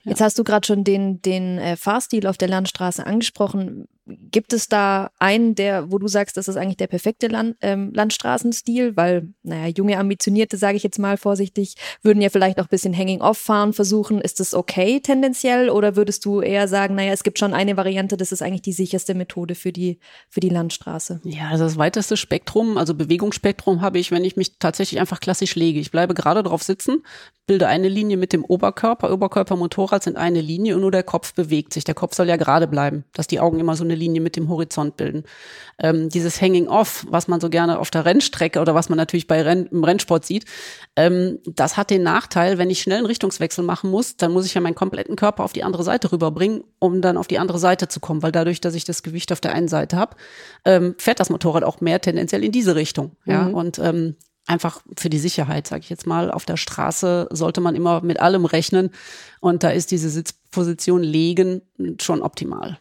Ja. 0.05 0.11
Jetzt 0.11 0.21
hast 0.21 0.39
du 0.39 0.45
gerade 0.45 0.67
schon 0.67 0.85
den, 0.85 1.21
den 1.21 1.59
äh, 1.59 1.77
Fahrstil 1.77 2.27
auf 2.27 2.39
der 2.39 2.49
Landstraße 2.49 3.05
angesprochen. 3.05 3.87
Gibt 4.07 4.53
es 4.53 4.69
da 4.69 5.11
einen, 5.19 5.55
der, 5.55 5.93
wo 5.93 5.99
du 5.99 6.09
sagst, 6.09 6.37
das 6.37 6.49
ist 6.49 6.57
eigentlich 6.57 6.79
der 6.79 6.87
perfekte 6.87 7.29
Land, 7.29 7.57
ähm, 7.61 7.93
Landstraßenstil? 7.95 8.97
Weil, 8.97 9.29
naja, 9.43 9.73
junge 9.77 9.99
Ambitionierte, 9.99 10.57
sage 10.57 10.77
ich 10.77 10.83
jetzt 10.83 10.99
mal 10.99 11.17
vorsichtig, 11.17 11.75
würden 12.03 12.21
ja 12.21 12.29
vielleicht 12.29 12.59
auch 12.59 12.65
ein 12.65 12.71
bisschen 12.71 12.97
Hanging-Off 12.97 13.39
fahren 13.39 13.73
versuchen. 13.73 14.21
Ist 14.21 14.41
das 14.41 14.55
okay 14.55 15.01
tendenziell? 15.01 15.71
Oder 15.71 15.97
würdest 15.97 16.25
du 16.25 16.41
eher 16.41 16.67
sagen, 16.67 16.95
naja, 16.95 17.13
es 17.13 17.23
gibt 17.23 17.39
schon 17.39 17.55
eine 17.55 17.77
Variante, 17.77 18.17
das 18.17 18.33
ist 18.33 18.43
eigentlich 18.43 18.63
die 18.63 18.73
sicherste 18.73 19.15
Methode 19.15 19.55
für 19.55 19.73
die, 19.73 19.99
für 20.29 20.41
die 20.41 20.49
Landstraße? 20.49 21.21
Ja, 21.25 21.49
also 21.51 21.65
das 21.65 21.77
weiteste 21.77 22.17
Spektrum, 22.17 22.79
also 22.79 22.95
Bewegungsspektrum 22.95 23.81
habe 23.81 23.99
ich, 23.99 24.11
wenn 24.11 24.25
ich 24.25 24.37
mich 24.37 24.59
tatsächlich 24.59 25.01
einfach 25.01 25.21
klassisch 25.21 25.55
lege. 25.55 25.79
Ich 25.79 25.91
bleibe 25.91 26.15
gerade 26.15 26.43
drauf 26.43 26.63
sitzen, 26.63 27.03
bilde 27.47 27.67
eine 27.67 27.89
Linie 27.89 28.17
mit 28.17 28.33
dem 28.33 28.45
Oberkörper. 28.45 29.13
Oberkörper, 29.13 29.57
Motorrad 29.57 30.03
sind 30.03 30.17
eine 30.17 30.41
Linie 30.41 30.75
und 30.77 30.83
nur 30.83 30.93
der 30.93 31.03
Kopf 31.03 31.35
bewegt 31.35 31.73
sich. 31.73 31.85
Der 31.85 31.95
Kopf 31.95 32.15
soll 32.15 32.29
ja 32.29 32.37
gerade 32.37 32.67
bleiben, 32.67 33.05
dass 33.13 33.27
die 33.27 33.41
Augen 33.41 33.59
immer 33.59 33.77
so 33.77 33.85
eine 33.91 33.99
Linie 33.99 34.21
mit 34.21 34.37
dem 34.37 34.49
Horizont 34.49 34.97
bilden. 34.97 35.25
Ähm, 35.79 36.09
dieses 36.09 36.41
Hanging 36.41 36.69
Off, 36.69 37.07
was 37.09 37.29
man 37.29 37.41
so 37.41 37.51
gerne 37.51 37.79
auf 37.79 37.91
der 37.91 38.05
Rennstrecke 38.05 38.61
oder 38.61 38.75
was 38.75 38.89
man 38.89 38.97
natürlich 38.97 39.27
bei 39.27 39.43
Renn, 39.43 39.67
im 39.67 39.85
Rennsport 39.85 40.25
sieht, 40.25 40.45
ähm, 40.97 41.39
das 41.47 41.77
hat 41.77 41.91
den 41.91 42.03
Nachteil, 42.03 42.59
wenn 42.59 42.71
ich 42.71 42.81
schnell 42.81 42.99
einen 42.99 43.07
Richtungswechsel 43.07 43.65
machen 43.65 43.91
muss, 43.91 44.17
dann 44.17 44.33
muss 44.33 44.47
ich 44.47 44.55
ja 44.55 44.61
meinen 44.61 44.75
kompletten 44.75 45.17
Körper 45.17 45.45
auf 45.45 45.53
die 45.53 45.65
andere 45.65 45.83
Seite 45.83 46.13
rüberbringen, 46.13 46.63
um 46.79 47.01
dann 47.01 47.17
auf 47.17 47.27
die 47.27 47.39
andere 47.39 47.59
Seite 47.59 47.89
zu 47.89 48.01
kommen, 48.01 48.23
weil 48.23 48.33
dadurch, 48.33 48.61
dass 48.61 48.75
ich 48.75 48.85
das 48.85 49.03
Gewicht 49.03 49.33
auf 49.33 49.41
der 49.41 49.55
einen 49.55 49.69
Seite 49.69 49.97
habe, 49.97 50.17
ähm, 50.65 50.95
fährt 50.99 51.21
das 51.21 51.31
Motorrad 51.31 51.65
auch 51.65 51.81
mehr 51.81 52.01
tendenziell 52.01 52.45
in 52.45 52.53
diese 52.53 52.75
Richtung. 52.75 53.17
Ja, 53.25 53.45
mhm. 53.45 53.55
und 53.55 53.79
ähm, 53.79 54.17
einfach 54.47 54.83
für 54.99 55.11
die 55.11 55.19
Sicherheit, 55.19 55.67
sage 55.67 55.83
ich 55.83 55.91
jetzt 55.91 56.07
mal. 56.07 56.31
Auf 56.31 56.45
der 56.45 56.57
Straße 56.57 57.29
sollte 57.31 57.61
man 57.61 57.77
immer 57.77 58.01
mit 58.03 58.21
allem 58.21 58.45
rechnen 58.45 58.91
und 59.41 59.63
da 59.63 59.71
ist 59.71 59.91
diese 59.91 60.11
Sitzposition 60.11 61.03
legen 61.03 61.63
schon 62.01 62.23
optimal. 62.23 62.79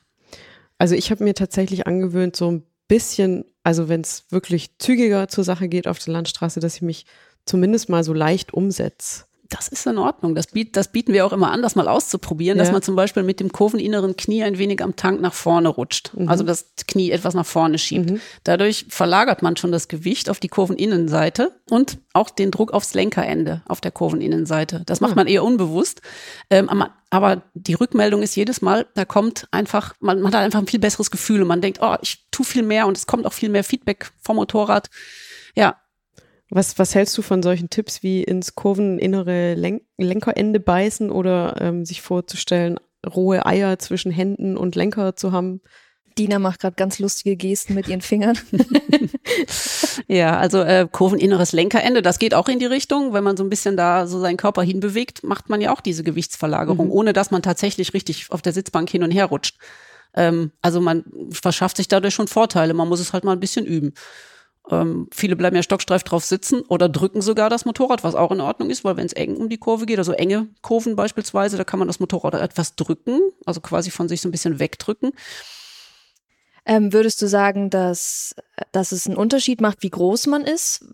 Also 0.79 0.95
ich 0.95 1.11
habe 1.11 1.23
mir 1.23 1.35
tatsächlich 1.35 1.85
angewöhnt, 1.85 2.35
so 2.35 2.51
ein 2.51 2.63
bisschen, 2.87 3.45
also 3.63 3.87
wenn 3.89 4.01
es 4.01 4.25
wirklich 4.31 4.77
zügiger 4.79 5.27
zur 5.27 5.43
Sache 5.43 5.67
geht 5.67 5.87
auf 5.87 5.99
der 5.99 6.13
Landstraße, 6.13 6.59
dass 6.59 6.77
ich 6.77 6.81
mich 6.81 7.05
zumindest 7.45 7.89
mal 7.89 8.03
so 8.03 8.13
leicht 8.13 8.53
umsetze 8.53 9.25
das 9.49 9.67
ist 9.67 9.87
in 9.87 9.97
Ordnung. 9.97 10.35
Das, 10.35 10.47
biet, 10.47 10.75
das 10.75 10.91
bieten 10.91 11.11
wir 11.11 11.25
auch 11.25 11.33
immer 11.33 11.51
an, 11.51 11.63
das 11.63 11.75
mal 11.75 11.87
auszuprobieren, 11.87 12.57
ja. 12.57 12.63
dass 12.63 12.71
man 12.71 12.83
zum 12.83 12.95
Beispiel 12.95 13.23
mit 13.23 13.39
dem 13.39 13.51
kurveninneren 13.51 14.15
Knie 14.15 14.43
ein 14.43 14.59
wenig 14.59 14.83
am 14.83 14.95
Tank 14.95 15.21
nach 15.21 15.33
vorne 15.33 15.69
rutscht. 15.69 16.11
Mhm. 16.13 16.29
Also 16.29 16.43
das 16.43 16.67
Knie 16.87 17.09
etwas 17.09 17.33
nach 17.33 17.45
vorne 17.45 17.79
schiebt. 17.79 18.11
Mhm. 18.11 18.21
Dadurch 18.43 18.85
verlagert 18.89 19.41
man 19.41 19.57
schon 19.57 19.71
das 19.71 19.87
Gewicht 19.87 20.29
auf 20.29 20.39
die 20.39 20.49
Kurveninnenseite 20.49 21.51
und 21.69 21.97
auch 22.13 22.29
den 22.29 22.51
Druck 22.51 22.73
aufs 22.73 22.93
Lenkerende 22.93 23.63
auf 23.67 23.81
der 23.81 23.91
Kurveninnenseite. 23.91 24.83
Das 24.85 25.01
macht 25.01 25.13
ah. 25.13 25.15
man 25.15 25.27
eher 25.27 25.43
unbewusst. 25.43 26.01
Ähm, 26.51 26.69
aber 27.09 27.41
die 27.55 27.73
Rückmeldung 27.73 28.21
ist 28.21 28.35
jedes 28.35 28.61
Mal, 28.61 28.85
da 28.93 29.03
kommt 29.03 29.47
einfach, 29.49 29.95
man, 29.99 30.21
man 30.21 30.31
hat 30.31 30.41
einfach 30.41 30.59
ein 30.59 30.67
viel 30.67 30.79
besseres 30.79 31.09
Gefühl 31.09 31.41
und 31.41 31.47
man 31.47 31.61
denkt, 31.61 31.79
oh, 31.81 31.95
ich 32.01 32.27
tu 32.29 32.43
viel 32.43 32.63
mehr 32.63 32.85
und 32.85 32.95
es 32.95 33.07
kommt 33.07 33.25
auch 33.25 33.33
viel 33.33 33.49
mehr 33.49 33.63
Feedback 33.63 34.11
vom 34.21 34.35
Motorrad. 34.35 34.89
Ja, 35.55 35.77
was, 36.49 36.79
was 36.79 36.95
hältst 36.95 37.17
du 37.17 37.21
von 37.21 37.43
solchen 37.43 37.69
Tipps 37.69 38.03
wie 38.03 38.23
ins 38.23 38.55
kurveninnere 38.55 39.53
Len 39.55 39.81
Lenkerende 39.97 40.59
beißen 40.59 41.11
oder 41.11 41.55
ähm, 41.61 41.85
sich 41.85 42.01
vorzustellen, 42.01 42.79
rohe 43.05 43.45
Eier 43.45 43.79
zwischen 43.79 44.11
Händen 44.11 44.57
und 44.57 44.75
Lenker 44.75 45.15
zu 45.15 45.31
haben? 45.31 45.61
Dina 46.17 46.39
macht 46.39 46.59
gerade 46.59 46.75
ganz 46.75 46.99
lustige 46.99 47.35
Gesten 47.35 47.75
mit 47.75 47.87
ihren 47.87 48.01
Fingern. 48.01 48.37
ja, 50.07 50.37
also 50.37 50.61
äh, 50.61 50.87
kurveninneres 50.91 51.51
Lenkerende, 51.51 52.01
das 52.01 52.19
geht 52.19 52.33
auch 52.33 52.47
in 52.47 52.59
die 52.59 52.65
Richtung. 52.65 53.13
Wenn 53.13 53.23
man 53.23 53.37
so 53.37 53.43
ein 53.43 53.49
bisschen 53.49 53.77
da 53.77 54.07
so 54.07 54.19
seinen 54.19 54.37
Körper 54.37 54.63
hinbewegt, 54.63 55.23
macht 55.23 55.49
man 55.49 55.61
ja 55.61 55.73
auch 55.73 55.81
diese 55.81 56.03
Gewichtsverlagerung, 56.03 56.87
mhm. 56.87 56.91
ohne 56.91 57.13
dass 57.13 57.31
man 57.31 57.41
tatsächlich 57.41 57.93
richtig 57.93 58.31
auf 58.31 58.41
der 58.41 58.53
Sitzbank 58.53 58.89
hin 58.89 59.03
und 59.03 59.11
her 59.11 59.25
rutscht. 59.25 59.57
Ähm, 60.13 60.51
also 60.61 60.81
man 60.81 61.05
verschafft 61.31 61.77
sich 61.77 61.87
dadurch 61.87 62.13
schon 62.13 62.27
Vorteile. 62.27 62.73
Man 62.73 62.89
muss 62.89 62.99
es 62.99 63.13
halt 63.13 63.23
mal 63.23 63.33
ein 63.33 63.39
bisschen 63.39 63.65
üben. 63.65 63.93
Ähm, 64.71 65.07
viele 65.11 65.35
bleiben 65.35 65.55
ja 65.55 65.63
stockstreif 65.63 66.03
drauf 66.03 66.23
sitzen 66.23 66.61
oder 66.61 66.89
drücken 66.89 67.21
sogar 67.21 67.49
das 67.49 67.65
Motorrad, 67.65 68.03
was 68.03 68.15
auch 68.15 68.31
in 68.31 68.41
Ordnung 68.41 68.69
ist, 68.69 68.83
weil 68.83 68.97
wenn 68.97 69.05
es 69.05 69.13
eng 69.13 69.35
um 69.35 69.49
die 69.49 69.57
Kurve 69.57 69.85
geht, 69.85 69.97
also 69.97 70.11
enge 70.11 70.47
Kurven 70.61 70.95
beispielsweise, 70.95 71.57
da 71.57 71.63
kann 71.63 71.79
man 71.79 71.87
das 71.87 71.99
Motorrad 71.99 72.35
etwas 72.35 72.75
drücken, 72.75 73.19
also 73.45 73.61
quasi 73.61 73.89
von 73.89 74.07
sich 74.07 74.21
so 74.21 74.29
ein 74.29 74.31
bisschen 74.31 74.59
wegdrücken. 74.59 75.11
Ähm, 76.65 76.93
würdest 76.93 77.21
du 77.21 77.27
sagen, 77.27 77.71
dass, 77.71 78.35
dass 78.71 78.91
es 78.91 79.07
einen 79.07 79.17
Unterschied 79.17 79.59
macht, 79.59 79.81
wie 79.81 79.89
groß 79.89 80.27
man 80.27 80.43
ist? 80.43 80.85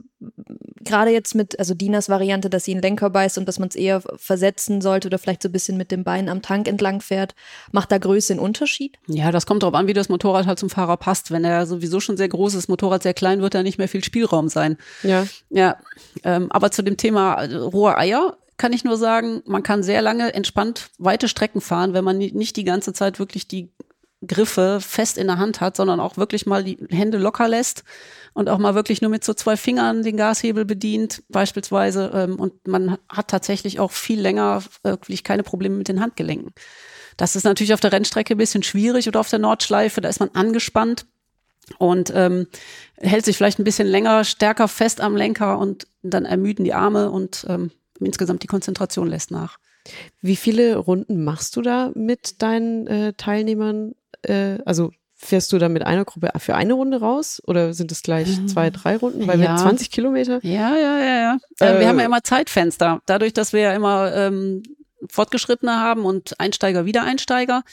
Gerade 0.85 1.11
jetzt 1.11 1.35
mit, 1.35 1.59
also 1.59 1.73
Dinas 1.73 2.07
Variante, 2.09 2.49
dass 2.49 2.63
sie 2.63 2.71
einen 2.71 2.81
Lenker 2.81 3.09
beißt 3.09 3.37
und 3.37 3.47
dass 3.47 3.59
man 3.59 3.69
es 3.69 3.75
eher 3.75 4.01
versetzen 4.15 4.81
sollte 4.81 5.07
oder 5.07 5.17
vielleicht 5.17 5.41
so 5.41 5.49
ein 5.49 5.51
bisschen 5.51 5.77
mit 5.77 5.91
dem 5.91 6.03
Bein 6.03 6.29
am 6.29 6.41
Tank 6.41 6.67
entlang 6.67 7.01
fährt. 7.01 7.35
Macht 7.71 7.91
da 7.91 7.97
Größe 7.97 8.33
einen 8.33 8.39
Unterschied? 8.39 8.97
Ja, 9.07 9.31
das 9.31 9.45
kommt 9.45 9.63
darauf 9.63 9.75
an, 9.75 9.87
wie 9.87 9.93
das 9.93 10.09
Motorrad 10.09 10.45
halt 10.45 10.59
zum 10.59 10.69
Fahrer 10.69 10.97
passt. 10.97 11.31
Wenn 11.31 11.43
er 11.43 11.65
sowieso 11.65 11.99
schon 11.99 12.17
sehr 12.17 12.29
groß 12.29 12.53
ist, 12.53 12.69
Motorrad 12.69 13.03
sehr 13.03 13.13
klein, 13.13 13.41
wird 13.41 13.55
da 13.55 13.63
nicht 13.63 13.77
mehr 13.77 13.89
viel 13.89 14.03
Spielraum 14.03 14.47
sein. 14.47 14.77
Ja. 15.03 15.25
Ja. 15.49 15.77
Ähm, 16.23 16.51
aber 16.51 16.71
zu 16.71 16.83
dem 16.83 16.97
Thema 16.97 17.43
äh, 17.43 17.55
rohe 17.55 17.97
Eier, 17.97 18.37
kann 18.57 18.71
ich 18.71 18.83
nur 18.83 18.97
sagen, 18.97 19.41
man 19.45 19.63
kann 19.63 19.83
sehr 19.83 20.01
lange 20.01 20.33
entspannt 20.33 20.89
weite 20.97 21.27
Strecken 21.27 21.59
fahren, 21.59 21.93
wenn 21.93 22.05
man 22.05 22.17
nicht 22.17 22.55
die 22.55 22.63
ganze 22.63 22.93
Zeit 22.93 23.19
wirklich 23.19 23.47
die 23.47 23.69
Griffe 24.25 24.79
fest 24.81 25.17
in 25.17 25.27
der 25.27 25.37
Hand 25.37 25.61
hat, 25.61 25.75
sondern 25.75 25.99
auch 25.99 26.17
wirklich 26.17 26.45
mal 26.45 26.63
die 26.63 26.77
Hände 26.89 27.17
locker 27.17 27.47
lässt 27.47 27.83
und 28.33 28.49
auch 28.49 28.57
mal 28.57 28.75
wirklich 28.75 29.01
nur 29.01 29.11
mit 29.11 29.23
so 29.23 29.33
zwei 29.33 29.57
Fingern 29.57 30.03
den 30.03 30.17
Gashebel 30.17 30.65
bedient, 30.65 31.23
beispielsweise. 31.29 32.11
Ähm, 32.13 32.39
und 32.39 32.67
man 32.67 32.97
hat 33.09 33.27
tatsächlich 33.27 33.79
auch 33.79 33.91
viel 33.91 34.19
länger 34.19 34.63
wirklich 34.83 35.23
keine 35.23 35.43
Probleme 35.43 35.75
mit 35.75 35.87
den 35.87 36.01
Handgelenken. 36.01 36.53
Das 37.17 37.35
ist 37.35 37.43
natürlich 37.43 37.73
auf 37.73 37.79
der 37.79 37.91
Rennstrecke 37.91 38.35
ein 38.35 38.37
bisschen 38.37 38.63
schwierig 38.63 39.07
oder 39.07 39.19
auf 39.19 39.29
der 39.29 39.39
Nordschleife, 39.39 40.01
da 40.01 40.09
ist 40.09 40.19
man 40.19 40.31
angespannt 40.33 41.05
und 41.77 42.11
ähm, 42.13 42.47
hält 42.97 43.25
sich 43.25 43.37
vielleicht 43.37 43.59
ein 43.59 43.63
bisschen 43.63 43.87
länger, 43.87 44.23
stärker 44.23 44.67
fest 44.67 45.01
am 45.01 45.15
Lenker 45.15 45.57
und 45.57 45.87
dann 46.03 46.25
ermüden 46.25 46.63
die 46.63 46.73
Arme 46.73 47.11
und 47.11 47.45
ähm, 47.49 47.71
insgesamt 47.99 48.43
die 48.43 48.47
Konzentration 48.47 49.07
lässt 49.07 49.31
nach. 49.31 49.57
Wie 50.21 50.35
viele 50.35 50.77
Runden 50.77 51.23
machst 51.23 51.55
du 51.55 51.61
da 51.61 51.91
mit 51.93 52.41
deinen 52.41 52.87
äh, 52.87 53.13
Teilnehmern 53.13 53.93
äh, 54.29 54.59
also 54.65 54.91
fährst 55.15 55.51
du 55.53 55.57
dann 55.57 55.73
mit 55.73 55.85
einer 55.85 56.05
Gruppe 56.05 56.29
für 56.37 56.55
eine 56.55 56.73
Runde 56.73 56.99
raus 56.99 57.41
oder 57.45 57.73
sind 57.73 57.91
es 57.91 58.03
gleich 58.03 58.37
ähm, 58.37 58.47
zwei, 58.47 58.69
drei 58.69 58.97
Runden? 58.97 59.27
Weil 59.27 59.41
ja. 59.41 59.53
wir 59.53 59.57
20 59.57 59.89
Kilometer. 59.89 60.39
Ja, 60.43 60.75
ja, 60.75 60.99
ja, 60.99 61.17
ja. 61.19 61.37
Äh, 61.59 61.79
wir 61.79 61.87
haben 61.87 61.99
ja 61.99 62.05
immer 62.05 62.23
Zeitfenster. 62.23 63.01
Dadurch, 63.05 63.33
dass 63.33 63.53
wir 63.53 63.61
ja 63.61 63.73
immer 63.73 64.13
ähm, 64.13 64.63
Fortgeschrittene 65.09 65.79
haben 65.79 66.05
und 66.05 66.39
Einsteiger, 66.39 66.85
Wiedereinsteiger, 66.85 67.63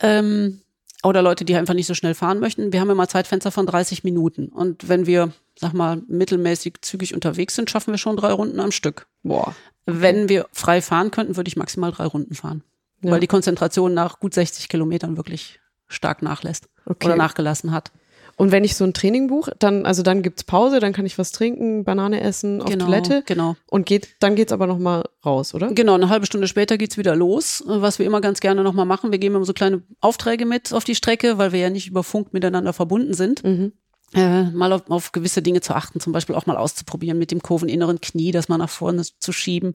Ähm, 0.00 0.62
oder 1.02 1.22
Leute, 1.22 1.44
die 1.44 1.56
einfach 1.56 1.74
nicht 1.74 1.86
so 1.86 1.94
schnell 1.94 2.14
fahren 2.14 2.40
möchten. 2.40 2.72
Wir 2.72 2.80
haben 2.80 2.90
immer 2.90 3.08
Zeitfenster 3.08 3.50
von 3.50 3.66
30 3.66 4.04
Minuten. 4.04 4.48
Und 4.48 4.88
wenn 4.88 5.06
wir, 5.06 5.32
sag 5.56 5.72
mal, 5.72 6.02
mittelmäßig 6.08 6.74
zügig 6.82 7.14
unterwegs 7.14 7.54
sind, 7.54 7.70
schaffen 7.70 7.92
wir 7.92 7.98
schon 7.98 8.16
drei 8.16 8.32
Runden 8.32 8.60
am 8.60 8.70
Stück. 8.70 9.06
Boah. 9.22 9.54
Wenn 9.86 10.28
wir 10.28 10.46
frei 10.52 10.82
fahren 10.82 11.10
könnten, 11.10 11.36
würde 11.36 11.48
ich 11.48 11.56
maximal 11.56 11.90
drei 11.90 12.04
Runden 12.04 12.34
fahren. 12.34 12.62
Ja. 13.02 13.12
Weil 13.12 13.20
die 13.20 13.26
Konzentration 13.26 13.94
nach 13.94 14.20
gut 14.20 14.34
60 14.34 14.68
Kilometern 14.68 15.16
wirklich 15.16 15.59
stark 15.90 16.22
nachlässt 16.22 16.68
Okay. 16.86 17.06
oder 17.06 17.16
nachgelassen 17.16 17.72
hat. 17.72 17.92
Und 18.36 18.52
wenn 18.52 18.64
ich 18.64 18.74
so 18.74 18.84
ein 18.84 18.94
Training 18.94 19.26
buche, 19.26 19.54
dann, 19.58 19.84
also 19.84 20.02
dann 20.02 20.22
gibt's 20.22 20.44
Pause, 20.44 20.80
dann 20.80 20.94
kann 20.94 21.04
ich 21.04 21.18
was 21.18 21.30
trinken, 21.30 21.84
Banane 21.84 22.22
essen, 22.22 22.62
auf 22.62 22.70
genau, 22.70 22.86
Toilette 22.86 23.22
Genau. 23.26 23.54
und 23.66 23.84
geht, 23.84 24.08
dann 24.20 24.34
geht's 24.34 24.50
aber 24.50 24.66
nochmal 24.66 25.04
raus, 25.26 25.52
oder? 25.52 25.68
Genau, 25.74 25.92
eine 25.94 26.08
halbe 26.08 26.24
Stunde 26.24 26.48
später 26.48 26.78
geht's 26.78 26.96
wieder 26.96 27.14
los. 27.14 27.62
Was 27.66 27.98
wir 27.98 28.06
immer 28.06 28.22
ganz 28.22 28.40
gerne 28.40 28.62
nochmal 28.62 28.86
machen, 28.86 29.12
wir 29.12 29.18
geben 29.18 29.34
immer 29.34 29.44
so 29.44 29.52
kleine 29.52 29.82
Aufträge 30.00 30.46
mit 30.46 30.72
auf 30.72 30.84
die 30.84 30.94
Strecke, 30.94 31.36
weil 31.36 31.52
wir 31.52 31.60
ja 31.60 31.68
nicht 31.68 31.88
über 31.88 32.02
Funk 32.02 32.32
miteinander 32.32 32.72
verbunden 32.72 33.12
sind. 33.12 33.44
Mhm. 33.44 33.72
Äh, 34.12 34.44
mal 34.50 34.72
auf, 34.72 34.90
auf 34.90 35.12
gewisse 35.12 35.40
Dinge 35.40 35.60
zu 35.60 35.72
achten, 35.74 36.00
zum 36.00 36.12
Beispiel 36.12 36.34
auch 36.34 36.46
mal 36.46 36.56
auszuprobieren 36.56 37.16
mit 37.16 37.30
dem 37.30 37.42
kurveninneren 37.42 38.00
Knie, 38.00 38.32
das 38.32 38.48
mal 38.48 38.58
nach 38.58 38.68
vorne 38.68 39.04
zu 39.04 39.32
schieben, 39.32 39.74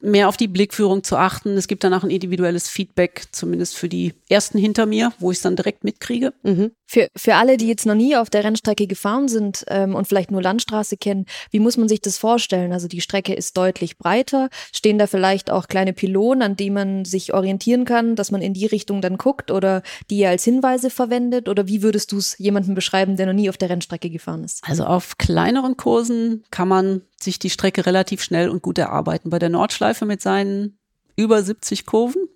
mehr 0.00 0.28
auf 0.28 0.38
die 0.38 0.48
Blickführung 0.48 1.04
zu 1.04 1.18
achten. 1.18 1.50
Es 1.58 1.68
gibt 1.68 1.84
danach 1.84 2.02
ein 2.02 2.10
individuelles 2.10 2.70
Feedback, 2.70 3.24
zumindest 3.30 3.76
für 3.76 3.90
die 3.90 4.14
ersten 4.30 4.56
hinter 4.56 4.86
mir, 4.86 5.12
wo 5.18 5.30
ich 5.30 5.36
es 5.36 5.42
dann 5.42 5.56
direkt 5.56 5.84
mitkriege. 5.84 6.32
Mhm. 6.42 6.72
Für, 6.86 7.08
für 7.16 7.36
alle, 7.36 7.56
die 7.56 7.68
jetzt 7.68 7.86
noch 7.86 7.94
nie 7.94 8.16
auf 8.16 8.28
der 8.28 8.44
Rennstrecke 8.44 8.86
gefahren 8.86 9.28
sind 9.28 9.64
ähm, 9.68 9.94
und 9.94 10.06
vielleicht 10.06 10.30
nur 10.30 10.42
Landstraße 10.42 10.96
kennen, 10.96 11.26
wie 11.50 11.58
muss 11.58 11.76
man 11.76 11.88
sich 11.88 12.02
das 12.02 12.18
vorstellen? 12.18 12.72
Also 12.72 12.88
die 12.88 13.00
Strecke 13.00 13.34
ist 13.34 13.56
deutlich 13.56 13.96
breiter. 13.96 14.50
Stehen 14.74 14.98
da 14.98 15.06
vielleicht 15.06 15.50
auch 15.50 15.68
kleine 15.68 15.94
Pylonen, 15.94 16.42
an 16.42 16.56
die 16.56 16.68
man 16.70 17.04
sich 17.04 17.32
orientieren 17.32 17.84
kann, 17.84 18.14
dass 18.14 18.30
man 18.30 18.42
in 18.42 18.52
die 18.52 18.66
Richtung 18.66 19.00
dann 19.00 19.16
guckt 19.16 19.50
oder 19.50 19.82
die 20.10 20.18
ihr 20.18 20.28
als 20.28 20.44
Hinweise 20.44 20.90
verwendet? 20.90 21.48
Oder 21.48 21.66
wie 21.66 21.82
würdest 21.82 22.12
du 22.12 22.18
es 22.18 22.36
jemandem 22.38 22.74
beschreiben, 22.74 23.16
der 23.16 23.26
noch 23.26 23.32
nie 23.32 23.41
auf 23.48 23.56
der 23.56 23.70
Rennstrecke 23.70 24.10
gefahren 24.10 24.44
ist? 24.44 24.62
Also 24.66 24.84
auf 24.84 25.18
kleineren 25.18 25.76
Kursen 25.76 26.44
kann 26.50 26.68
man 26.68 27.02
sich 27.20 27.38
die 27.38 27.50
Strecke 27.50 27.86
relativ 27.86 28.22
schnell 28.22 28.48
und 28.48 28.62
gut 28.62 28.78
erarbeiten. 28.78 29.30
Bei 29.30 29.38
der 29.38 29.48
Nordschleife 29.48 30.06
mit 30.06 30.20
seinen 30.22 30.78
über 31.16 31.42
70 31.42 31.86
Kurven. 31.86 32.28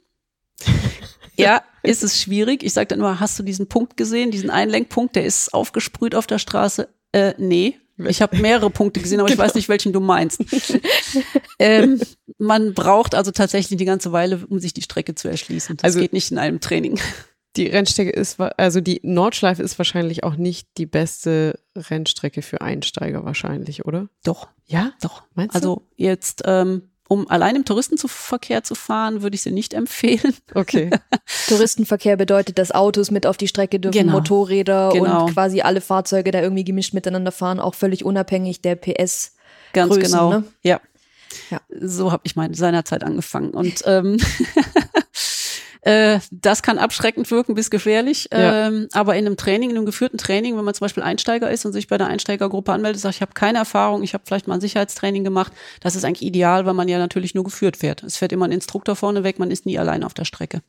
Ja, 1.39 1.63
ist 1.83 2.03
es 2.03 2.19
schwierig. 2.19 2.63
Ich 2.63 2.73
sage 2.73 2.87
dann 2.87 3.01
nur, 3.01 3.21
hast 3.21 3.39
du 3.39 3.43
diesen 3.43 3.67
Punkt 3.67 3.99
gesehen, 3.99 4.31
diesen 4.31 4.49
Einlenkpunkt, 4.49 5.17
der 5.17 5.27
ist 5.27 5.53
aufgesprüht 5.53 6.15
auf 6.15 6.27
der 6.27 6.39
Straße? 6.39 6.89
Äh, 7.13 7.35
nee. 7.37 7.79
Ich 7.99 8.21
habe 8.23 8.37
mehrere 8.39 8.71
Punkte 8.71 9.01
gesehen, 9.01 9.21
aber 9.21 9.29
ich 9.31 9.39
weiß 9.39 9.55
nicht, 9.55 9.69
welchen 9.69 9.93
du 9.93 10.01
meinst. 10.01 10.43
ähm, 11.59 12.01
man 12.39 12.75
braucht 12.75 13.15
also 13.15 13.31
tatsächlich 13.33 13.79
die 13.79 13.85
ganze 13.85 14.13
Weile, 14.13 14.47
um 14.49 14.59
sich 14.61 14.75
die 14.75 14.83
Strecke 14.83 15.15
zu 15.15 15.29
erschließen. 15.29 15.77
Das 15.77 15.85
Also- 15.85 16.01
geht 16.01 16.13
nicht 16.13 16.31
in 16.31 16.39
einem 16.39 16.61
Training. 16.61 16.99
Die 17.57 17.67
Rennstrecke 17.67 18.11
ist, 18.11 18.39
also 18.41 18.81
die 18.81 19.01
Nordschleife 19.03 19.63
ist 19.63 19.79
wahrscheinlich 19.79 20.25
auch 20.25 20.37
nicht 20.37 20.69
die 20.79 20.87
beste 20.87 21.59
Rennstrecke 21.77 22.43
für 22.43 22.61
Einsteiger 22.61 23.25
wahrscheinlich, 23.25 23.85
oder? 23.87 24.09
Doch, 24.25 24.49
Ja? 24.67 24.93
doch. 25.01 25.23
Meinst 25.35 25.55
du? 25.55 25.59
Also 25.59 25.83
jetzt, 25.97 26.43
ähm, 26.47 26.91
um 27.09 27.29
allein 27.31 27.55
im 27.57 27.65
Touristenverkehr 27.65 28.65
zu 28.65 28.75
fahren, 28.75 29.23
würde 29.23 29.37
ich 29.37 29.43
sie 29.43 29.53
nicht 29.53 29.75
empfehlen. 29.75 30.35
Okay. 30.55 30.91
Touristenverkehr 31.49 32.17
bedeutet, 32.17 32.59
dass 32.59 32.73
Autos 32.73 33.11
mit 33.11 33.27
auf 33.27 33.37
die 33.37 33.47
Strecke 33.49 33.79
dürfen, 33.79 33.97
Genau. 33.99 34.13
Motorräder 34.15 34.91
Genau. 34.93 35.27
und 35.27 35.33
quasi 35.33 35.61
alle 35.61 35.81
Fahrzeuge 35.81 36.31
da 36.33 36.41
irgendwie 36.43 36.65
gemischt 36.65 36.95
miteinander 36.95 37.31
fahren, 37.33 37.61
auch 37.61 37.75
völlig 37.75 38.05
unabhängig 38.05 38.61
der 38.61 38.75
PS. 38.77 39.35
Ganz 39.73 39.93
Größen, 39.95 40.03
genau. 40.11 40.31
ne? 40.31 40.45
Ja. 40.63 40.81
Ja. 41.51 41.61
So 41.81 42.13
habe 42.13 42.23
ich 42.25 42.35
meine 42.35 42.55
seinerzeit 42.55 43.05
angefangen. 43.05 43.51
Und 43.51 43.83
ähm, 43.85 44.17
äh, 45.87 46.19
das 46.33 46.65
kann 46.65 46.79
abschreckend 46.79 47.31
wirken 47.31 47.55
bis 47.55 47.71
gefährlich. 47.71 48.29
Ja. 48.33 48.67
Ähm, 48.67 48.89
aber 48.91 49.15
in 49.15 49.25
einem 49.25 49.37
Training, 49.37 49.71
in 49.71 49.77
einem 49.77 49.87
geführten 49.87 50.19
Training, 50.19 50.57
wenn 50.57 50.65
man 50.65 50.75
zum 50.75 50.85
Beispiel 50.85 51.05
Einsteiger 51.05 51.49
ist 51.49 51.65
und 51.65 51.73
sich 51.73 51.87
bei 51.87 51.97
der 51.97 52.09
Einsteigergruppe 52.09 52.73
anmeldet, 52.73 53.01
sagt, 53.01 53.15
ich 53.15 53.23
habe 53.23 53.35
keine 53.35 53.59
Erfahrung, 53.59 54.03
ich 54.03 54.13
habe 54.13 54.25
vielleicht 54.27 54.49
mal 54.49 54.55
ein 54.55 54.61
Sicherheitstraining 54.61 55.23
gemacht, 55.23 55.53
das 55.81 55.95
ist 55.95 56.05
eigentlich 56.05 56.27
ideal, 56.27 56.67
weil 56.67 56.75
man 56.75 56.89
ja 56.89 56.99
natürlich 56.99 57.37
nur 57.37 57.45
geführt 57.45 57.77
fährt. 57.77 58.03
Es 58.03 58.17
fährt 58.17 58.33
immer 58.33 58.47
ein 58.47 58.53
Instruktor 58.53 58.97
vorne 58.97 59.23
weg, 59.23 59.39
man 59.39 59.53
ist 59.53 59.65
nie 59.65 59.79
allein 59.79 60.03
auf 60.03 60.13
der 60.13 60.25
Strecke. 60.25 60.61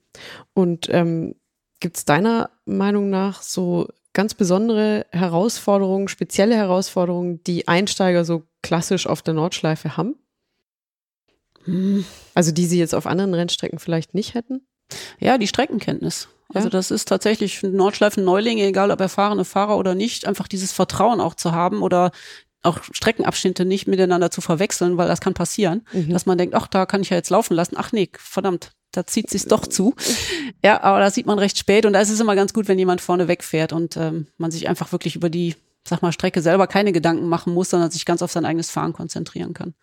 Und 0.54 0.88
ähm, 0.92 1.34
gibt 1.80 1.98
es 1.98 2.06
deiner 2.06 2.52
Meinung 2.66 3.10
nach 3.10 3.42
so 3.42 3.88
ganz 4.14 4.36
besondere 4.36 5.08
Herausforderungen, 5.12 6.10
spezielle 6.10 6.56
Herausforderungen, 6.56 7.44
die 7.44 7.68
Einsteiger 7.68 8.24
so 8.24 8.44
klassisch 8.62 9.08
auf 9.08 9.24
der 9.24 9.34
Nordschleife 9.34 9.98
haben? 9.98 10.16
Also 12.36 12.52
die 12.52 12.68
sie 12.68 12.78
jetzt 12.78 12.94
auf 12.94 13.08
anderen 13.08 13.34
Rennstrecken 13.34 13.80
vielleicht 13.80 14.14
nicht 14.14 14.36
hätten? 14.36 14.62
Ja, 15.20 15.38
die 15.38 15.48
Streckenkenntnis. 15.48 16.30
Also 16.54 16.70
das 16.70 16.92
ist 16.92 17.10
tatsächlich 17.10 17.60
für 17.60 17.68
Nordschleifen-Neulinge, 17.68 18.64
egal 18.64 18.92
ob 18.92 19.02
erfahrene 19.02 19.44
Fahrer 19.44 19.78
oder 19.78 19.96
nicht, 19.96 20.26
einfach 20.26 20.48
dieses 20.48 20.72
Vertrauen 20.72 21.20
auch 21.20 21.36
zu 21.36 21.52
haben 21.52 21.82
oder 21.82 22.12
auch 22.64 22.80
Streckenabschnitte 22.92 23.66
nicht 23.66 23.88
miteinander 23.88 24.32
zu 24.32 24.42
verwechseln, 24.42 24.98
weil 24.98 25.08
das 25.08 25.20
kann 25.20 25.34
passieren, 25.34 25.86
Mhm. 25.92 26.10
dass 26.10 26.26
man 26.26 26.38
denkt, 26.38 26.56
ach, 26.56 26.68
da 26.68 26.86
kann 26.86 27.02
ich 27.02 27.10
ja 27.10 27.18
jetzt 27.18 27.30
laufen 27.30 27.54
lassen. 27.54 27.76
Ach 27.78 27.92
nee, 27.92 28.10
verdammt, 28.18 28.72
da 28.92 29.06
zieht 29.06 29.30
sich's 29.30 29.46
doch 29.46 29.68
zu. 29.68 29.94
Ja, 30.64 30.82
aber 30.84 31.00
das 31.00 31.16
sieht 31.16 31.26
man 31.26 31.38
recht 31.38 31.58
spät 31.58 31.86
und 31.86 31.94
da 31.94 32.00
ist 32.00 32.10
es 32.10 32.20
immer 32.20 32.36
ganz 32.36 32.54
gut, 32.54 32.68
wenn 32.68 32.80
jemand 32.80 33.02
vorne 33.02 33.28
wegfährt 33.28 33.74
und 33.74 33.98
ähm, 33.98 34.28
man 34.38 34.52
sich 34.52 34.70
einfach 34.70 34.92
wirklich 34.92 35.16
über 35.16 35.30
die, 35.30 35.56
sag 35.88 36.02
mal, 36.02 36.12
Strecke 36.14 36.42
selber 36.42 36.68
keine 36.68 36.94
Gedanken 36.94 37.28
machen 37.28 37.54
muss, 37.54 37.70
sondern 37.70 37.92
sich 37.92 38.06
ganz 38.06 38.22
auf 38.22 38.32
sein 38.32 38.46
eigenes 38.46 38.70
Fahren 38.72 38.94
konzentrieren 38.94 39.54
kann. 39.54 39.74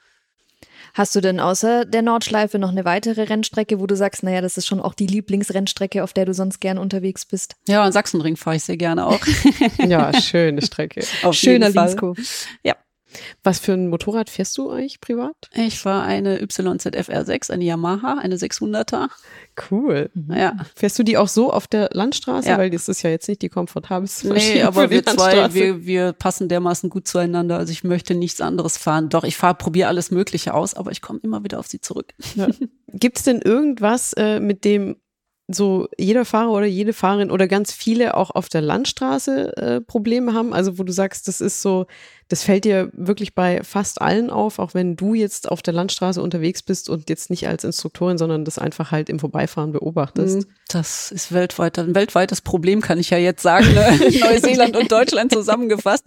Hast 0.94 1.16
du 1.16 1.20
denn 1.20 1.40
außer 1.40 1.84
der 1.84 2.02
Nordschleife 2.02 2.60
noch 2.60 2.70
eine 2.70 2.84
weitere 2.84 3.24
Rennstrecke, 3.24 3.80
wo 3.80 3.86
du 3.88 3.96
sagst, 3.96 4.22
naja, 4.22 4.40
das 4.40 4.56
ist 4.56 4.66
schon 4.68 4.80
auch 4.80 4.94
die 4.94 5.08
Lieblingsrennstrecke, 5.08 6.04
auf 6.04 6.12
der 6.12 6.24
du 6.24 6.32
sonst 6.32 6.60
gern 6.60 6.78
unterwegs 6.78 7.24
bist? 7.24 7.56
Ja, 7.66 7.84
und 7.84 7.90
Sachsenring 7.90 8.36
fahre 8.36 8.56
ich 8.56 8.64
sehr 8.64 8.76
gerne 8.76 9.06
auch. 9.06 9.20
Ja, 9.78 10.12
schöne 10.20 10.62
Strecke. 10.62 11.04
Auf 11.22 11.34
Schöner 11.34 11.66
jeden 11.66 11.74
Fall. 11.74 12.14
Was 13.42 13.58
für 13.58 13.72
ein 13.72 13.88
Motorrad 13.88 14.30
fährst 14.30 14.56
du 14.58 14.70
eigentlich 14.70 15.00
privat? 15.00 15.34
Ich 15.54 15.78
fahre 15.78 16.04
eine 16.04 16.38
YZF-R6, 16.40 17.50
eine 17.50 17.64
Yamaha, 17.64 18.18
eine 18.18 18.36
600er. 18.36 19.08
Cool. 19.70 20.10
Ja, 20.28 20.56
Fährst 20.74 20.98
du 20.98 21.02
die 21.02 21.16
auch 21.16 21.28
so 21.28 21.52
auf 21.52 21.66
der 21.66 21.90
Landstraße? 21.92 22.48
Ja. 22.48 22.58
Weil 22.58 22.70
das 22.70 22.88
ist 22.88 23.02
ja 23.02 23.10
jetzt 23.10 23.28
nicht 23.28 23.42
die 23.42 23.48
komfortabelste 23.48 24.28
nee, 24.28 24.34
Maschine 24.34 24.66
aber 24.66 24.82
für 24.82 24.88
die 24.88 24.94
wir 24.94 25.04
zwei, 25.06 25.54
wir, 25.54 25.86
wir 25.86 26.12
passen 26.12 26.48
dermaßen 26.48 26.90
gut 26.90 27.06
zueinander. 27.06 27.58
Also 27.58 27.72
ich 27.72 27.84
möchte 27.84 28.14
nichts 28.14 28.40
anderes 28.40 28.76
fahren. 28.78 29.08
Doch, 29.08 29.24
ich 29.24 29.36
fahre, 29.36 29.54
probiere 29.54 29.88
alles 29.88 30.10
Mögliche 30.10 30.54
aus, 30.54 30.74
aber 30.74 30.90
ich 30.90 31.00
komme 31.00 31.20
immer 31.22 31.44
wieder 31.44 31.58
auf 31.58 31.66
sie 31.66 31.80
zurück. 31.80 32.12
Gibt 32.92 33.18
es 33.18 33.24
denn 33.24 33.40
irgendwas, 33.40 34.12
äh, 34.14 34.40
mit 34.40 34.64
dem 34.64 34.96
so 35.48 35.88
jeder 35.98 36.24
Fahrer 36.24 36.50
oder 36.52 36.66
jede 36.66 36.92
Fahrerin 36.92 37.30
oder 37.30 37.46
ganz 37.46 37.72
viele 37.72 38.16
auch 38.16 38.30
auf 38.30 38.48
der 38.48 38.62
Landstraße 38.62 39.56
äh, 39.56 39.80
Probleme 39.80 40.32
haben? 40.32 40.54
Also 40.54 40.78
wo 40.78 40.84
du 40.84 40.92
sagst, 40.92 41.28
das 41.28 41.40
ist 41.40 41.60
so, 41.60 41.86
das 42.28 42.42
fällt 42.42 42.64
dir 42.64 42.90
wirklich 42.92 43.34
bei 43.34 43.62
fast 43.62 44.00
allen 44.00 44.30
auf, 44.30 44.58
auch 44.58 44.74
wenn 44.74 44.96
du 44.96 45.14
jetzt 45.14 45.50
auf 45.50 45.60
der 45.62 45.74
Landstraße 45.74 46.22
unterwegs 46.22 46.62
bist 46.62 46.88
und 46.88 47.10
jetzt 47.10 47.28
nicht 47.30 47.46
als 47.46 47.64
Instruktorin, 47.64 48.16
sondern 48.16 48.44
das 48.44 48.58
einfach 48.58 48.90
halt 48.90 49.08
im 49.08 49.18
Vorbeifahren 49.18 49.72
beobachtest. 49.72 50.46
Das 50.68 51.10
ist 51.10 51.32
weltweit, 51.32 51.78
ein 51.78 51.94
weltweites 51.94 52.40
Problem, 52.40 52.80
kann 52.80 52.98
ich 52.98 53.10
ja 53.10 53.18
jetzt 53.18 53.42
sagen. 53.42 53.66
Ne? 53.74 53.98
Neuseeland 54.20 54.76
und 54.76 54.90
Deutschland 54.90 55.32
zusammengefasst. 55.32 56.04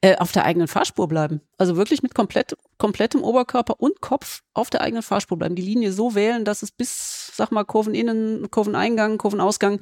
Äh, 0.00 0.16
auf 0.16 0.32
der 0.32 0.44
eigenen 0.44 0.68
Fahrspur 0.68 1.06
bleiben. 1.08 1.40
Also 1.58 1.76
wirklich 1.76 2.02
mit 2.02 2.14
komplett, 2.14 2.56
komplettem 2.78 3.22
Oberkörper 3.22 3.74
und 3.78 4.00
Kopf 4.00 4.42
auf 4.54 4.70
der 4.70 4.80
eigenen 4.80 5.02
Fahrspur 5.02 5.38
bleiben. 5.38 5.54
Die 5.54 5.62
Linie 5.62 5.92
so 5.92 6.14
wählen, 6.14 6.44
dass 6.44 6.62
es 6.62 6.70
bis, 6.70 7.32
sag 7.34 7.52
mal, 7.52 7.64
Kurveninnen, 7.64 8.50
Kurveneingang, 8.50 9.18
Kurvenausgang 9.18 9.80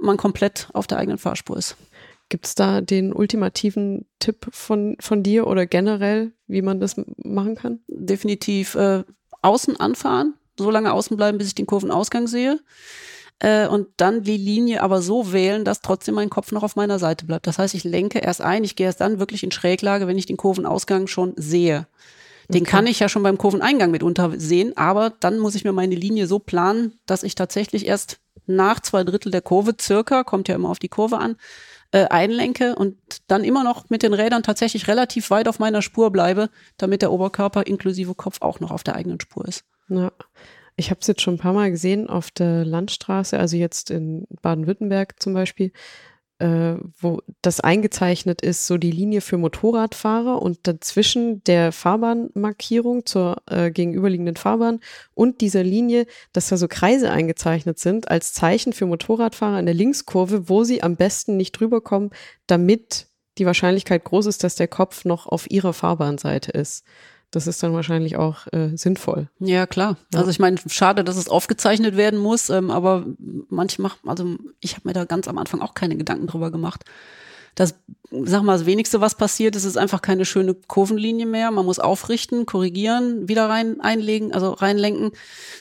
man 0.00 0.16
komplett 0.16 0.68
auf 0.72 0.86
der 0.86 0.98
eigenen 0.98 1.18
Fahrspur 1.18 1.56
ist. 1.56 1.76
Gibt 2.28 2.46
es 2.46 2.54
da 2.54 2.80
den 2.80 3.12
ultimativen 3.12 4.06
Tipp 4.18 4.48
von, 4.50 4.96
von 5.00 5.22
dir 5.22 5.46
oder 5.46 5.66
generell, 5.66 6.32
wie 6.46 6.62
man 6.62 6.80
das 6.80 6.96
machen 7.16 7.54
kann? 7.54 7.80
definitiv 7.88 8.74
äh, 8.74 9.04
außen 9.42 9.78
anfahren, 9.78 10.34
so 10.58 10.70
lange 10.70 10.92
außen 10.92 11.16
bleiben, 11.16 11.38
bis 11.38 11.48
ich 11.48 11.54
den 11.54 11.66
Kurvenausgang 11.66 12.26
sehe. 12.26 12.60
Äh, 13.38 13.68
und 13.68 13.86
dann 13.96 14.22
die 14.24 14.36
Linie 14.36 14.82
aber 14.82 15.00
so 15.00 15.32
wählen, 15.32 15.64
dass 15.64 15.80
trotzdem 15.80 16.16
mein 16.16 16.30
Kopf 16.30 16.50
noch 16.52 16.64
auf 16.64 16.76
meiner 16.76 16.98
Seite 16.98 17.24
bleibt. 17.24 17.46
Das 17.46 17.58
heißt, 17.58 17.74
ich 17.74 17.84
lenke 17.84 18.18
erst 18.18 18.40
ein, 18.40 18.64
ich 18.64 18.74
gehe 18.76 18.86
erst 18.86 19.00
dann 19.00 19.20
wirklich 19.20 19.44
in 19.44 19.52
Schräglage, 19.52 20.06
wenn 20.06 20.18
ich 20.18 20.26
den 20.26 20.36
Kurvenausgang 20.36 21.06
schon 21.06 21.34
sehe. 21.36 21.86
Den 22.48 22.62
Okay. 22.62 22.70
kann 22.70 22.86
ich 22.86 22.98
ja 22.98 23.08
schon 23.08 23.22
beim 23.22 23.38
Kurveneingang 23.38 23.90
mitunter 23.90 24.32
sehen, 24.38 24.76
aber 24.76 25.10
dann 25.20 25.38
muss 25.38 25.54
ich 25.54 25.64
mir 25.64 25.72
meine 25.72 25.94
Linie 25.94 26.26
so 26.26 26.38
planen, 26.38 26.98
dass 27.06 27.22
ich 27.22 27.34
tatsächlich 27.34 27.86
erst 27.86 28.18
nach 28.46 28.80
zwei 28.80 29.04
Drittel 29.04 29.30
der 29.30 29.42
Kurve 29.42 29.74
circa, 29.78 30.24
kommt 30.24 30.48
ja 30.48 30.54
immer 30.54 30.70
auf 30.70 30.78
die 30.78 30.88
Kurve 30.88 31.18
an, 31.18 31.36
äh, 31.92 32.06
einlenke 32.08 32.74
und 32.76 32.96
dann 33.28 33.44
immer 33.44 33.64
noch 33.64 33.88
mit 33.88 34.02
den 34.02 34.14
Rädern 34.14 34.42
tatsächlich 34.42 34.88
relativ 34.88 35.30
weit 35.30 35.48
auf 35.48 35.58
meiner 35.58 35.82
Spur 35.82 36.10
bleibe, 36.10 36.50
damit 36.76 37.02
der 37.02 37.12
Oberkörper 37.12 37.66
inklusive 37.66 38.14
Kopf 38.14 38.42
auch 38.42 38.60
noch 38.60 38.70
auf 38.70 38.84
der 38.84 38.94
eigenen 38.94 39.20
Spur 39.20 39.46
ist. 39.46 39.64
Ja. 39.88 40.12
Ich 40.76 40.90
habe 40.90 41.00
es 41.00 41.06
jetzt 41.08 41.22
schon 41.22 41.34
ein 41.34 41.38
paar 41.38 41.54
Mal 41.54 41.70
gesehen 41.70 42.08
auf 42.08 42.30
der 42.30 42.64
Landstraße, 42.64 43.38
also 43.38 43.56
jetzt 43.56 43.90
in 43.90 44.26
Baden-Württemberg 44.42 45.20
zum 45.20 45.34
Beispiel. 45.34 45.72
Äh, 46.38 46.74
wo 47.00 47.20
das 47.42 47.60
eingezeichnet 47.60 48.42
ist, 48.42 48.66
so 48.66 48.76
die 48.78 48.90
Linie 48.90 49.20
für 49.20 49.38
Motorradfahrer 49.38 50.40
und 50.40 50.58
dazwischen 50.66 51.42
der 51.44 51.72
Fahrbahnmarkierung 51.72 53.06
zur 53.06 53.42
äh, 53.46 53.70
gegenüberliegenden 53.70 54.36
Fahrbahn 54.36 54.80
und 55.14 55.40
dieser 55.40 55.64
Linie, 55.64 56.06
dass 56.32 56.48
da 56.48 56.56
so 56.56 56.68
Kreise 56.68 57.10
eingezeichnet 57.10 57.78
sind 57.78 58.10
als 58.10 58.32
Zeichen 58.32 58.72
für 58.72 58.86
Motorradfahrer 58.86 59.58
in 59.58 59.66
der 59.66 59.74
Linkskurve, 59.74 60.48
wo 60.48 60.64
sie 60.64 60.82
am 60.82 60.96
besten 60.96 61.36
nicht 61.36 61.52
drüber 61.52 61.80
kommen, 61.80 62.10
damit 62.46 63.08
die 63.38 63.46
Wahrscheinlichkeit 63.46 64.04
groß 64.04 64.26
ist, 64.26 64.44
dass 64.44 64.54
der 64.54 64.68
Kopf 64.68 65.04
noch 65.04 65.26
auf 65.26 65.50
ihrer 65.50 65.72
Fahrbahnseite 65.72 66.52
ist 66.52 66.84
das 67.30 67.46
ist 67.46 67.62
dann 67.62 67.74
wahrscheinlich 67.74 68.16
auch 68.16 68.46
äh, 68.52 68.76
sinnvoll. 68.76 69.28
Ja, 69.38 69.66
klar. 69.66 69.96
Ja. 70.12 70.20
Also 70.20 70.30
ich 70.30 70.38
meine, 70.38 70.56
schade, 70.68 71.04
dass 71.04 71.16
es 71.16 71.28
aufgezeichnet 71.28 71.96
werden 71.96 72.18
muss, 72.18 72.48
ähm, 72.48 72.70
aber 72.70 73.04
manche 73.48 73.82
machen, 73.82 74.08
also 74.08 74.36
ich 74.60 74.74
habe 74.74 74.88
mir 74.88 74.94
da 74.94 75.04
ganz 75.04 75.28
am 75.28 75.38
Anfang 75.38 75.60
auch 75.60 75.74
keine 75.74 75.96
Gedanken 75.96 76.26
drüber 76.26 76.50
gemacht. 76.50 76.84
Das, 77.54 77.74
sag 78.10 78.44
mal, 78.44 78.56
das 78.56 78.66
Wenigste, 78.66 79.00
was 79.00 79.16
passiert 79.16 79.56
ist, 79.56 79.64
ist 79.64 79.76
einfach 79.76 80.00
keine 80.00 80.24
schöne 80.24 80.54
Kurvenlinie 80.54 81.26
mehr. 81.26 81.50
Man 81.50 81.66
muss 81.66 81.80
aufrichten, 81.80 82.46
korrigieren, 82.46 83.28
wieder 83.28 83.48
rein 83.48 83.80
einlegen, 83.80 84.32
also 84.32 84.52
reinlenken, 84.52 85.10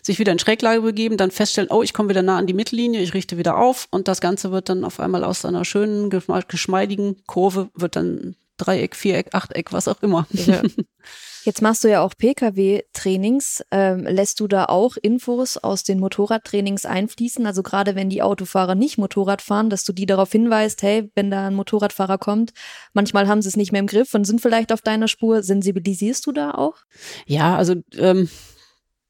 sich 0.03 0.19
wieder 0.19 0.32
in 0.32 0.38
Schräglage 0.38 0.82
begeben, 0.82 1.17
dann 1.17 1.32
feststellen, 1.32 1.71
oh, 1.71 1.82
ich 1.82 1.93
komme 1.93 2.10
wieder 2.10 2.21
nah 2.21 2.38
an 2.38 2.45
die 2.45 2.53
Mittellinie, 2.53 3.01
ich 3.01 3.15
richte 3.15 3.39
wieder 3.39 3.58
auf 3.58 3.88
und 3.89 4.08
das 4.08 4.21
Ganze 4.21 4.51
wird 4.51 4.69
dann 4.69 4.84
auf 4.84 4.99
einmal 4.99 5.23
aus 5.23 5.43
einer 5.43 5.65
schönen, 5.65 6.12
geschmeidigen 6.47 7.17
Kurve, 7.25 7.69
wird 7.73 7.95
dann 7.95 8.36
Dreieck, 8.58 8.95
Viereck, 8.95 9.34
Achteck, 9.34 9.73
was 9.73 9.88
auch 9.88 10.01
immer. 10.03 10.27
Ja. 10.32 10.62
Jetzt 11.47 11.62
machst 11.62 11.86
du 11.86 11.88
ja 11.88 12.01
auch 12.01 12.13
Pkw-Trainings. 12.17 13.63
Ähm, 13.71 14.03
lässt 14.03 14.41
du 14.41 14.49
da 14.49 14.65
auch 14.65 14.97
Infos 15.01 15.55
aus 15.55 15.86
den 15.86 15.97
Motorradtrainings 15.97 16.86
einfließen? 16.86 17.45
Also 17.45 17.63
gerade 17.63 17.95
wenn 17.95 18.10
die 18.10 18.21
Autofahrer 18.21 18.75
nicht 18.75 18.97
Motorrad 18.97 19.41
fahren, 19.41 19.69
dass 19.69 19.86
du 19.86 19.93
die 19.93 20.05
darauf 20.05 20.29
hinweist, 20.29 20.81
hey, 20.81 21.10
wenn 21.15 21.31
da 21.31 21.47
ein 21.47 21.55
Motorradfahrer 21.55 22.17
kommt, 22.17 22.51
manchmal 22.91 23.29
haben 23.29 23.41
sie 23.41 23.47
es 23.47 23.55
nicht 23.55 23.71
mehr 23.71 23.79
im 23.79 23.88
Griff 23.88 24.13
und 24.13 24.25
sind 24.25 24.41
vielleicht 24.41 24.73
auf 24.73 24.81
deiner 24.81 25.07
Spur. 25.07 25.41
Sensibilisierst 25.41 26.25
du 26.25 26.33
da 26.33 26.51
auch? 26.51 26.75
Ja, 27.27 27.55
also 27.55 27.75
ähm, 27.97 28.27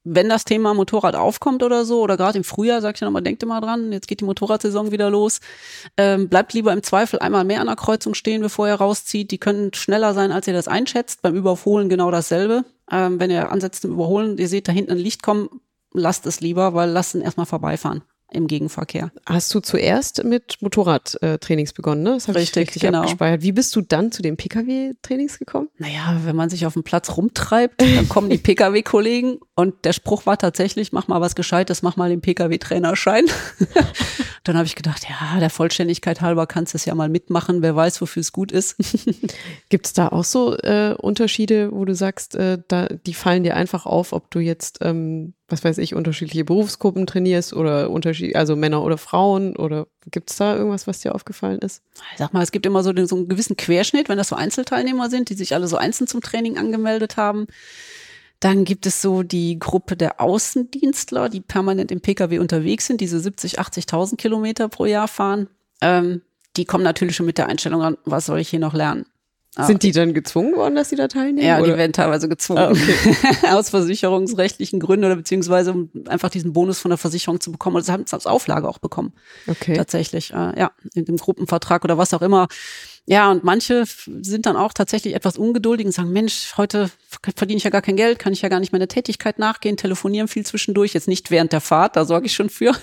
wenn 0.10 0.30
das 0.30 0.46
Thema 0.46 0.74
Motorrad 0.74 1.16
aufkommt 1.16 1.64
oder 1.64 1.86
so, 1.86 2.02
oder 2.02 2.18
gerade 2.18 2.38
im 2.38 2.44
Frühjahr, 2.44 2.82
sag 2.82 2.96
ich 2.96 3.02
ja 3.02 3.06
nochmal, 3.06 3.22
denkt 3.22 3.44
immer 3.44 3.62
dran, 3.62 3.92
jetzt 3.92 4.08
geht 4.08 4.22
die 4.22 4.26
Motorradsaison 4.26 4.92
wieder 4.92 5.10
los, 5.10 5.40
ähm, 5.98 6.30
bleibt 6.30 6.54
lieber 6.54 6.74
im 6.74 6.84
Zweifel 6.84 7.20
einmal 7.20 7.44
mehr 7.44 7.62
an 7.62 7.68
der 7.68 7.76
Kreuzung 7.76 8.14
stehen, 8.14 8.42
bevor 8.42 8.68
ihr 8.68 8.76
rauszieht. 8.76 9.32
Die 9.32 9.38
können 9.38 9.74
schneller 9.74 10.14
sein, 10.14 10.32
als 10.32 10.48
ihr 10.48 10.54
das 10.54 10.68
einschätzt. 10.68 11.22
Beim 11.22 11.36
Überholen 11.36 11.90
genau 11.90 12.12
dasselbe. 12.12 12.64
Ähm, 12.92 13.20
wenn 13.20 13.32
ihr 13.32 13.52
ansetzt 13.52 13.84
im 13.86 13.92
Überholen, 13.92 14.38
ihr 14.38 14.48
seht 14.48 14.68
da 14.68 14.72
hinten 14.72 14.92
ein 14.92 14.98
Licht 14.98 15.24
kommen, 15.24 15.50
lasst 15.94 16.26
es 16.26 16.40
lieber, 16.40 16.74
weil 16.74 16.90
lasst 16.90 17.16
ihn 17.16 17.22
erstmal 17.22 17.46
vorbeifahren 17.46 18.04
im 18.32 18.48
Gegenverkehr. 18.48 19.12
Hast 19.26 19.54
du 19.56 19.62
zuerst 19.62 20.24
mit 20.24 20.62
Motorradtrainings 20.62 21.74
begonnen, 21.74 22.04
ne? 22.04 22.12
Das 22.12 22.28
habe 22.28 22.42
ich 22.42 22.54
richtig 22.56 22.82
genau. 22.82 23.00
abgespeichert. 23.00 23.42
Wie 23.42 23.54
bist 23.54 23.76
du 23.76 23.82
dann 23.82 24.12
zu 24.12 24.22
den 24.22 24.36
Pkw-Trainings 24.36 25.40
gekommen? 25.40 25.70
Naja, 25.78 26.20
wenn 26.26 26.36
man 26.36 26.50
sich 26.50 26.66
auf 26.66 26.74
dem 26.74 26.84
Platz 26.84 27.16
rumtreibt, 27.16 27.82
dann 27.82 28.10
kommen 28.10 28.30
die 28.30 28.38
Pkw-Kollegen 28.38 29.40
und 29.56 29.86
der 29.86 29.94
Spruch 29.94 30.26
war 30.26 30.38
tatsächlich, 30.38 30.92
mach 30.92 31.08
mal 31.08 31.22
was 31.22 31.36
Gescheites, 31.36 31.84
mach 31.84 31.96
mal 31.96 32.10
den 32.10 32.20
Pkw-Trainerschein. 32.22 33.26
dann 34.44 34.58
habe 34.58 34.66
ich 34.66 34.76
gedacht, 34.76 35.08
ja, 35.10 35.40
der 35.40 35.50
Vollständigkeit 35.50 36.20
halber 36.20 36.48
kannst 36.48 36.74
du 36.74 36.78
es 36.78 36.86
ja 36.86 36.96
mal 36.96 37.10
mitmachen, 37.10 37.62
wer 37.62 37.76
weiß, 37.76 38.02
wofür 38.02 38.22
es 38.22 38.34
gut 38.34 38.52
ist. 38.52 38.76
Gibt 39.70 39.86
es 39.86 39.94
da 39.94 40.10
auch 40.10 40.26
so 40.26 40.56
äh, 40.58 40.96
Unterschiede, 40.98 41.72
wo 41.72 41.86
du 41.86 41.96
sagst, 41.96 42.36
äh, 42.36 42.58
da, 42.68 42.88
die 42.88 43.14
fallen 43.14 43.44
dir 43.44 43.56
einfach 43.56 43.86
auf, 43.86 44.12
ob 44.12 44.30
du 44.32 44.40
jetzt 44.40 44.80
ähm, 44.82 45.34
was 45.50 45.64
weiß 45.64 45.78
ich, 45.78 45.96
unterschiedliche 45.96 46.44
Berufsgruppen 46.44 47.08
trainierst 47.08 47.54
oder 47.54 47.90
unterschied 47.90 48.36
also 48.36 48.56
Männer 48.56 48.84
oder 48.84 48.98
Frauen 48.98 49.56
oder 49.56 49.88
gibt 50.12 50.30
es 50.30 50.38
da 50.38 50.56
irgendwas, 50.58 50.88
was 50.88 51.00
dir 51.00 51.16
aufgefallen 51.16 51.60
ist? 51.60 51.84
Sag 52.18 52.34
mal, 52.34 52.44
es 52.44 52.52
gibt 52.52 52.66
immer 52.66 52.84
so, 52.84 52.92
den, 52.92 53.08
so 53.08 53.16
einen 53.16 53.30
gewissen 53.30 53.56
Querschnitt, 53.56 54.10
wenn 54.10 54.18
das 54.18 54.30
so 54.30 54.36
Einzelteilnehmer 54.36 55.10
sind, 55.10 55.30
die 55.30 55.36
sich 55.36 55.54
alle 55.54 55.68
so 55.68 55.78
einzeln 55.78 56.08
zum 56.08 56.22
Training 56.22 56.58
angemeldet 56.58 57.16
haben. 57.16 57.48
Dann 58.40 58.66
gibt 58.66 58.86
es 58.86 59.02
so 59.02 59.24
die 59.24 59.58
Gruppe 59.58 59.96
der 59.96 60.22
Außendienstler, 60.22 61.30
die 61.30 61.42
permanent 61.42 61.92
im 61.92 62.02
Pkw 62.02 62.40
unterwegs 62.40 62.86
sind, 62.86 63.02
diese 63.02 63.20
70, 63.20 63.60
80.000 63.60 64.18
Kilometer 64.18 64.68
pro 64.70 64.86
Jahr 64.86 65.08
fahren. 65.08 65.48
Ähm, 65.82 66.22
die 66.58 66.66
kommen 66.66 66.84
natürlich 66.84 67.16
schon 67.16 67.26
mit 67.26 67.38
der 67.38 67.48
Einstellung 67.48 67.82
an, 67.82 67.98
was 68.04 68.26
soll 68.26 68.40
ich 68.40 68.50
hier 68.50 68.60
noch 68.60 68.74
lernen? 68.74 69.06
Ah, 69.58 69.66
Sind 69.66 69.82
die 69.82 69.92
dann 69.92 70.14
gezwungen 70.14 70.56
worden, 70.56 70.76
dass 70.76 70.90
sie 70.90 70.96
da 70.96 71.08
teilnehmen? 71.08 71.48
Ja, 71.48 71.58
oder? 71.58 71.72
die 71.72 71.78
werden 71.80 71.92
teilweise 71.92 72.30
gezwungen. 72.30 72.60
Ah, 72.60 72.70
okay. 72.70 72.96
Aus 73.52 73.70
versicherungsrechtlichen 73.72 74.80
Gründen 74.80 75.06
oder 75.06 75.16
beziehungsweise 75.16 75.72
um 75.72 75.90
einfach 76.08 76.30
diesen 76.30 76.54
Bonus 76.54 76.78
von 76.78 76.90
der 76.90 77.00
Versicherung 77.00 77.42
zu 77.42 77.52
bekommen. 77.52 77.76
Also 77.78 77.92
haben 77.92 78.04
es 78.04 78.14
als 78.14 78.28
Auflage 78.28 78.70
auch 78.70 78.78
bekommen. 78.78 79.14
Okay. 79.48 79.76
Tatsächlich. 79.76 80.32
Äh, 80.32 80.60
ja, 80.60 80.72
in 80.94 81.06
dem 81.06 81.18
Gruppenvertrag 81.18 81.84
oder 81.84 81.98
was 81.98 82.14
auch 82.14 82.22
immer. 82.22 82.48
Ja, 83.08 83.32
und 83.32 83.44
manche 83.44 83.86
sind 83.86 84.46
dann 84.46 84.58
auch 84.58 84.74
tatsächlich 84.74 85.16
etwas 85.16 85.38
ungeduldig 85.38 85.88
und 85.88 85.92
sagen, 85.92 86.12
Mensch, 86.12 86.54
heute 86.58 86.92
verdiene 87.36 87.58
ich 87.58 87.64
ja 87.64 87.72
gar 87.72 87.82
kein 87.82 87.96
Geld, 87.96 88.20
kann 88.20 88.34
ich 88.34 88.44
ja 88.44 88.50
gar 88.50 88.60
nicht 88.60 88.74
meiner 88.74 88.88
Tätigkeit 88.88 89.40
nachgehen, 89.40 89.76
telefonieren 89.76 90.28
viel 90.28 90.46
zwischendurch, 90.46 90.94
jetzt 90.94 91.08
nicht 91.08 91.32
während 91.32 91.52
der 91.52 91.62
Fahrt, 91.62 91.96
da 91.96 92.06
sorge 92.06 92.28
ich 92.28 92.34
schon 92.34 92.52
für. 92.52 92.74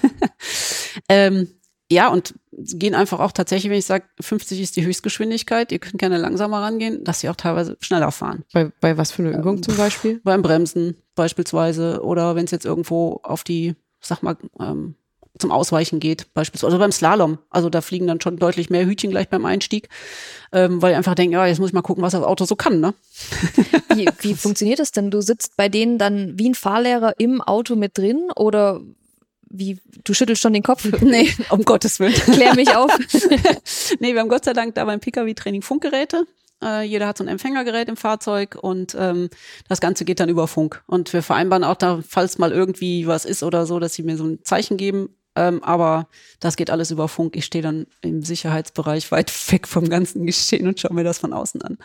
ähm, 1.08 1.48
ja, 1.94 2.08
und 2.08 2.34
gehen 2.52 2.94
einfach 2.94 3.20
auch 3.20 3.32
tatsächlich, 3.32 3.70
wenn 3.70 3.78
ich 3.78 3.86
sage, 3.86 4.04
50 4.20 4.60
ist 4.60 4.76
die 4.76 4.84
Höchstgeschwindigkeit, 4.84 5.72
ihr 5.72 5.78
könnt 5.78 5.98
gerne 5.98 6.18
langsamer 6.18 6.60
rangehen, 6.60 7.04
dass 7.04 7.20
sie 7.20 7.28
auch 7.28 7.36
teilweise 7.36 7.76
schneller 7.80 8.12
fahren. 8.12 8.44
Bei, 8.52 8.70
bei 8.80 8.96
was 8.98 9.12
für 9.12 9.22
eine 9.22 9.38
Übung 9.38 9.56
ähm, 9.56 9.62
zum 9.62 9.76
Beispiel? 9.76 10.20
Beim 10.24 10.42
Bremsen 10.42 10.96
beispielsweise 11.14 12.02
oder 12.02 12.36
wenn 12.36 12.44
es 12.44 12.50
jetzt 12.50 12.64
irgendwo 12.66 13.20
auf 13.22 13.44
die, 13.44 13.74
sag 14.00 14.22
mal, 14.22 14.36
ähm, 14.60 14.96
zum 15.38 15.50
Ausweichen 15.50 15.98
geht, 15.98 16.32
beispielsweise. 16.32 16.74
Oder 16.74 16.78
beim 16.78 16.92
Slalom. 16.92 17.38
Also 17.50 17.68
da 17.68 17.80
fliegen 17.80 18.06
dann 18.06 18.20
schon 18.20 18.36
deutlich 18.36 18.70
mehr 18.70 18.86
Hütchen 18.86 19.10
gleich 19.10 19.28
beim 19.28 19.44
Einstieg, 19.44 19.88
ähm, 20.52 20.80
weil 20.80 20.92
ich 20.92 20.96
einfach 20.96 21.16
denke, 21.16 21.34
ja, 21.34 21.46
jetzt 21.46 21.58
muss 21.58 21.70
ich 21.70 21.74
mal 21.74 21.82
gucken, 21.82 22.02
was 22.04 22.12
das 22.12 22.22
Auto 22.22 22.44
so 22.44 22.54
kann, 22.54 22.80
ne? 22.80 22.94
Wie, 23.94 24.08
wie 24.20 24.34
funktioniert 24.34 24.78
das 24.80 24.92
denn? 24.92 25.10
Du 25.10 25.20
sitzt 25.20 25.56
bei 25.56 25.68
denen 25.68 25.98
dann 25.98 26.36
wie 26.36 26.48
ein 26.48 26.56
Fahrlehrer 26.56 27.14
im 27.18 27.40
Auto 27.40 27.76
mit 27.76 27.96
drin 27.96 28.28
oder 28.34 28.80
wie, 29.56 29.80
du 30.04 30.14
schüttelst 30.14 30.42
schon 30.42 30.52
den 30.52 30.62
Kopf? 30.62 30.86
Nee, 31.00 31.32
um 31.50 31.64
Gottes 31.64 32.00
Willen. 32.00 32.14
Klär 32.14 32.54
mich 32.54 32.74
auf. 32.74 32.90
nee, 34.00 34.14
wir 34.14 34.20
haben 34.20 34.28
Gott 34.28 34.44
sei 34.44 34.52
Dank 34.52 34.74
da 34.74 34.84
beim 34.84 35.00
Pkw-Training 35.00 35.62
Funkgeräte. 35.62 36.26
Äh, 36.62 36.82
jeder 36.82 37.06
hat 37.06 37.18
so 37.18 37.24
ein 37.24 37.28
Empfängergerät 37.28 37.88
im 37.88 37.96
Fahrzeug 37.96 38.56
und 38.60 38.96
ähm, 38.98 39.28
das 39.68 39.80
Ganze 39.80 40.04
geht 40.04 40.20
dann 40.20 40.28
über 40.28 40.48
Funk. 40.48 40.82
Und 40.86 41.12
wir 41.12 41.22
vereinbaren 41.22 41.64
auch 41.64 41.76
da, 41.76 42.02
falls 42.06 42.38
mal 42.38 42.52
irgendwie 42.52 43.06
was 43.06 43.24
ist 43.24 43.42
oder 43.42 43.66
so, 43.66 43.78
dass 43.78 43.94
sie 43.94 44.02
mir 44.02 44.16
so 44.16 44.24
ein 44.24 44.40
Zeichen 44.44 44.76
geben. 44.76 45.10
Ähm, 45.36 45.62
aber 45.62 46.08
das 46.40 46.56
geht 46.56 46.70
alles 46.70 46.90
über 46.90 47.08
Funk. 47.08 47.36
Ich 47.36 47.44
stehe 47.44 47.62
dann 47.62 47.86
im 48.02 48.22
Sicherheitsbereich 48.22 49.10
weit 49.10 49.32
weg 49.52 49.68
vom 49.68 49.88
ganzen 49.88 50.26
Geschehen 50.26 50.66
und 50.66 50.80
schaue 50.80 50.94
mir 50.94 51.04
das 51.04 51.18
von 51.18 51.32
außen 51.32 51.62
an. 51.62 51.78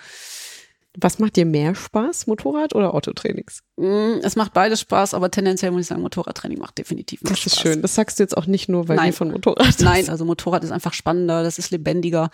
Was 1.02 1.20
macht 1.20 1.36
dir 1.36 1.46
mehr 1.46 1.76
Spaß, 1.76 2.28
Motorrad 2.28 2.76
oder 2.76 2.94
Autotrainings? 2.94 3.62
Mm, 3.78 4.20
es 4.22 4.36
macht 4.36 4.54
beides 4.54 4.82
Spaß, 4.82 5.14
aber 5.14 5.32
tendenziell 5.32 5.72
muss 5.72 5.82
ich 5.82 5.88
sagen, 5.88 6.02
Motorradtraining 6.02 6.60
macht 6.60 6.78
definitiv 6.78 7.22
mehr 7.22 7.32
das 7.32 7.40
Spaß. 7.40 7.52
Das 7.52 7.54
ist 7.54 7.62
schön. 7.62 7.82
Das 7.82 7.96
sagst 7.96 8.20
du 8.20 8.24
jetzt 8.24 8.36
auch 8.38 8.46
nicht 8.46 8.70
nur, 8.70 8.88
weil 8.88 8.98
Nein. 8.98 9.08
wir 9.08 9.14
von 9.14 9.32
Motorrad 9.32 9.80
Nein, 9.80 10.10
also 10.10 10.26
Motorrad 10.26 10.64
ist 10.64 10.72
einfach 10.72 10.94
spannender, 10.94 11.44
das 11.44 11.60
ist 11.60 11.72
lebendiger. 11.72 12.30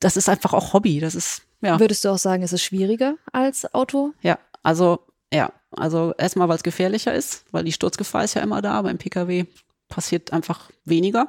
Das 0.00 0.16
ist 0.16 0.28
einfach 0.28 0.52
auch 0.52 0.72
Hobby. 0.72 1.00
Das 1.00 1.14
ist, 1.14 1.42
ja. 1.62 1.80
Würdest 1.80 2.04
du 2.04 2.10
auch 2.10 2.18
sagen, 2.18 2.42
es 2.42 2.52
ist 2.52 2.62
schwieriger 2.62 3.16
als 3.32 3.72
Auto? 3.74 4.12
Ja, 4.22 4.38
also, 4.62 5.00
ja. 5.32 5.52
Also 5.70 6.14
erstmal, 6.16 6.48
weil 6.48 6.56
es 6.56 6.62
gefährlicher 6.62 7.14
ist, 7.14 7.44
weil 7.50 7.64
die 7.64 7.72
Sturzgefahr 7.72 8.24
ist 8.24 8.34
ja 8.34 8.42
immer 8.42 8.62
da. 8.62 8.80
Beim 8.82 8.98
Pkw 8.98 9.44
passiert 9.88 10.32
einfach 10.32 10.70
weniger. 10.84 11.28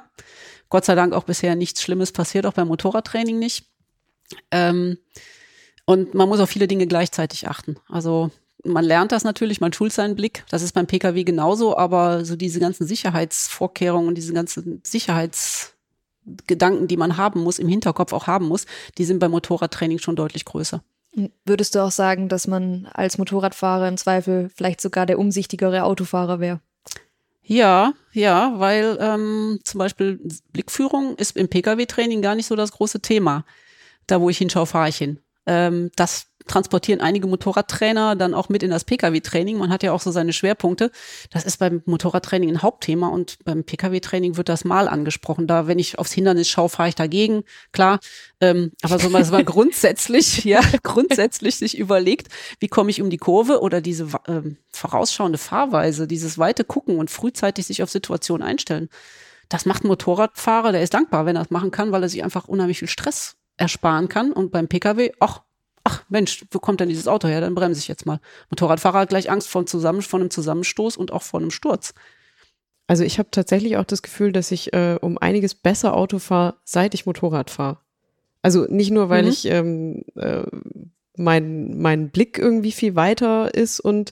Gott 0.69 0.85
sei 0.85 0.95
Dank 0.95 1.13
auch 1.13 1.23
bisher 1.23 1.55
nichts 1.55 1.81
Schlimmes 1.81 2.11
passiert, 2.11 2.45
auch 2.45 2.53
beim 2.53 2.67
Motorradtraining 2.67 3.39
nicht. 3.39 3.65
Ähm, 4.51 4.97
und 5.87 6.13
man 6.13 6.29
muss 6.29 6.41
auf 6.41 6.49
viele 6.49 6.67
Dinge 6.67 6.85
gleichzeitig 6.85 7.47
achten. 7.47 7.77
Also 7.87 8.29
man 8.63 8.83
lernt 8.83 9.13
das 9.13 9.23
natürlich, 9.23 9.61
man 9.61 9.71
schult 9.71 9.93
seinen 9.93 10.15
Blick. 10.15 10.43
Das 10.49 10.61
ist 10.61 10.73
beim 10.73 10.85
Pkw 10.85 11.23
genauso, 11.23 11.77
aber 11.77 12.25
so 12.25 12.35
diese 12.35 12.59
ganzen 12.59 12.85
Sicherheitsvorkehrungen 12.85 14.09
und 14.09 14.15
diese 14.15 14.33
ganzen 14.33 14.81
Sicherheitsgedanken, 14.85 16.89
die 16.89 16.97
man 16.97 17.15
haben 17.15 17.41
muss, 17.41 17.57
im 17.57 17.69
Hinterkopf 17.69 18.11
auch 18.11 18.27
haben 18.27 18.47
muss, 18.47 18.65
die 18.97 19.05
sind 19.05 19.19
beim 19.19 19.31
Motorradtraining 19.31 19.99
schon 19.99 20.17
deutlich 20.17 20.43
größer. 20.43 20.83
Würdest 21.45 21.73
du 21.73 21.79
auch 21.79 21.91
sagen, 21.91 22.27
dass 22.27 22.47
man 22.47 22.89
als 22.93 23.17
Motorradfahrer 23.17 23.87
im 23.87 23.95
Zweifel 23.95 24.49
vielleicht 24.53 24.81
sogar 24.81 25.05
der 25.05 25.17
umsichtigere 25.17 25.83
Autofahrer 25.83 26.41
wäre? 26.41 26.59
Ja, 27.41 27.93
ja, 28.11 28.51
weil 28.57 28.97
ähm, 28.99 29.59
zum 29.63 29.79
Beispiel 29.79 30.19
Blickführung 30.51 31.15
ist 31.15 31.37
im 31.37 31.47
Pkw-Training 31.47 32.21
gar 32.21 32.35
nicht 32.35 32.47
so 32.47 32.57
das 32.57 32.73
große 32.73 32.99
Thema. 32.99 33.45
Da, 34.05 34.19
wo 34.19 34.29
ich 34.29 34.37
hinschaue, 34.37 34.65
fahre 34.65 34.89
ich 34.89 34.97
hin. 34.97 35.21
Ähm, 35.47 35.91
das 35.95 36.27
transportieren 36.47 37.01
einige 37.01 37.27
Motorradtrainer 37.27 38.15
dann 38.15 38.33
auch 38.33 38.49
mit 38.49 38.63
in 38.63 38.71
das 38.71 38.85
Pkw-Training. 38.85 39.57
Man 39.57 39.69
hat 39.69 39.83
ja 39.83 39.91
auch 39.91 40.01
so 40.01 40.11
seine 40.11 40.33
Schwerpunkte. 40.33 40.91
Das 41.29 41.45
ist 41.45 41.57
beim 41.57 41.81
Motorradtraining 41.85 42.49
ein 42.49 42.61
Hauptthema 42.61 43.07
und 43.07 43.37
beim 43.43 43.63
Pkw-Training 43.63 44.37
wird 44.37 44.49
das 44.49 44.65
mal 44.65 44.87
angesprochen. 44.87 45.47
Da, 45.47 45.67
wenn 45.67 45.79
ich 45.79 45.99
aufs 45.99 46.13
Hindernis 46.13 46.49
schaue, 46.49 46.69
fahre 46.69 46.89
ich 46.89 46.95
dagegen, 46.95 47.43
klar. 47.71 47.99
Ähm, 48.41 48.71
aber 48.81 48.99
so 48.99 49.09
mal, 49.09 49.19
dass 49.19 49.31
man 49.31 49.45
grundsätzlich, 49.45 50.43
ja, 50.45 50.61
grundsätzlich 50.83 51.57
sich 51.57 51.77
überlegt, 51.77 52.29
wie 52.59 52.67
komme 52.67 52.89
ich 52.89 53.01
um 53.01 53.09
die 53.09 53.17
Kurve 53.17 53.61
oder 53.61 53.81
diese 53.81 54.07
ähm, 54.27 54.57
vorausschauende 54.69 55.37
Fahrweise, 55.37 56.07
dieses 56.07 56.37
weite 56.37 56.63
Gucken 56.63 56.97
und 56.97 57.11
frühzeitig 57.11 57.67
sich 57.67 57.83
auf 57.83 57.89
Situationen 57.89 58.47
einstellen 58.47 58.89
das 59.49 59.65
macht 59.65 59.85
ein 59.85 59.87
Motorradfahrer, 59.87 60.73
der 60.73 60.81
ist 60.81 60.93
dankbar, 60.93 61.25
wenn 61.25 61.37
er 61.37 61.43
das 61.43 61.51
machen 61.51 61.71
kann, 61.71 61.93
weil 61.93 62.03
er 62.03 62.09
sich 62.09 62.21
einfach 62.21 62.49
unheimlich 62.49 62.79
viel 62.79 62.89
Stress 62.89 63.36
ersparen 63.57 64.07
kann. 64.07 64.31
Und 64.31 64.51
beim 64.51 64.67
Pkw, 64.67 65.11
ach, 65.19 65.41
ach 65.83 66.03
Mensch, 66.09 66.45
wo 66.51 66.59
kommt 66.59 66.79
denn 66.79 66.89
dieses 66.89 67.07
Auto 67.07 67.27
her? 67.27 67.41
Dann 67.41 67.55
bremse 67.55 67.79
ich 67.79 67.87
jetzt 67.87 68.05
mal. 68.05 68.19
Motorradfahrer 68.49 68.99
hat 68.99 69.09
gleich 69.09 69.29
Angst 69.29 69.49
vor, 69.49 69.65
Zusammen 69.65 70.01
vor 70.01 70.19
einem 70.19 70.29
Zusammenstoß 70.29 70.97
und 70.97 71.11
auch 71.11 71.23
vor 71.23 71.39
einem 71.39 71.51
Sturz. 71.51 71.93
Also 72.87 73.03
ich 73.03 73.19
habe 73.19 73.29
tatsächlich 73.31 73.77
auch 73.77 73.83
das 73.83 74.01
Gefühl, 74.01 74.31
dass 74.31 74.51
ich 74.51 74.73
äh, 74.73 74.97
um 75.01 75.17
einiges 75.17 75.53
besser 75.55 75.95
Auto 75.95 76.19
fahre, 76.19 76.55
seit 76.63 76.93
ich 76.93 77.05
Motorrad 77.05 77.49
fahre. 77.49 77.79
Also 78.41 78.65
nicht 78.69 78.91
nur, 78.91 79.09
weil 79.09 79.23
mhm. 79.23 79.29
ich 79.29 79.45
ähm, 79.45 80.03
äh, 80.15 80.43
mein, 81.17 81.77
mein 81.77 82.09
Blick 82.09 82.37
irgendwie 82.37 82.71
viel 82.71 82.95
weiter 82.95 83.53
ist 83.53 83.79
und 83.79 84.11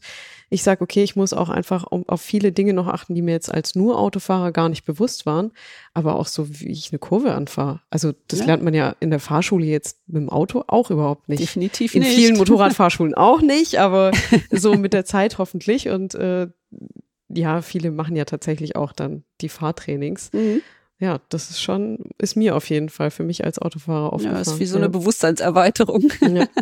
ich 0.49 0.63
sage, 0.63 0.81
okay, 0.81 1.03
ich 1.03 1.15
muss 1.15 1.33
auch 1.33 1.49
einfach 1.49 1.85
auf 1.89 2.21
viele 2.21 2.51
Dinge 2.51 2.73
noch 2.73 2.87
achten, 2.87 3.15
die 3.15 3.21
mir 3.21 3.31
jetzt 3.31 3.51
als 3.51 3.75
nur 3.75 3.99
Autofahrer 3.99 4.51
gar 4.51 4.69
nicht 4.69 4.85
bewusst 4.85 5.25
waren, 5.25 5.51
aber 5.93 6.15
auch 6.15 6.27
so, 6.27 6.47
wie 6.59 6.71
ich 6.71 6.91
eine 6.91 6.99
Kurve 6.99 7.33
anfahre. 7.33 7.81
Also 7.89 8.13
das 8.27 8.39
ja. 8.39 8.45
lernt 8.45 8.63
man 8.63 8.73
ja 8.73 8.95
in 8.99 9.09
der 9.09 9.19
Fahrschule 9.19 9.65
jetzt 9.65 9.99
mit 10.07 10.17
dem 10.17 10.29
Auto 10.29 10.63
auch 10.67 10.91
überhaupt 10.91 11.29
nicht. 11.29 11.41
Definitiv 11.41 11.95
in 11.95 12.03
nicht. 12.03 12.11
In 12.11 12.17
vielen 12.17 12.37
Motorradfahrschulen 12.37 13.13
auch 13.15 13.41
nicht, 13.41 13.79
aber 13.79 14.11
so 14.51 14.75
mit 14.75 14.93
der 14.93 15.05
Zeit 15.05 15.39
hoffentlich 15.39 15.89
und 15.89 16.13
äh, 16.15 16.47
ja, 17.27 17.61
viele 17.61 17.91
machen 17.91 18.15
ja 18.15 18.25
tatsächlich 18.25 18.75
auch 18.75 18.91
dann 18.93 19.23
die 19.41 19.49
Fahrtrainings. 19.49 20.31
Mhm. 20.31 20.61
Ja, 20.99 21.19
das 21.29 21.49
ist 21.49 21.61
schon, 21.61 21.99
ist 22.17 22.35
mir 22.35 22.55
auf 22.55 22.69
jeden 22.69 22.89
Fall 22.89 23.11
für 23.11 23.23
mich 23.23 23.43
als 23.43 23.59
Autofahrer 23.59 24.13
aufgefallen. 24.13 24.35
Ja, 24.35 24.41
ist 24.41 24.59
wie 24.59 24.65
so 24.65 24.77
eine 24.77 24.85
ja. 24.85 24.91
Bewusstseinserweiterung. 24.91 26.11
Ja. 26.21 26.47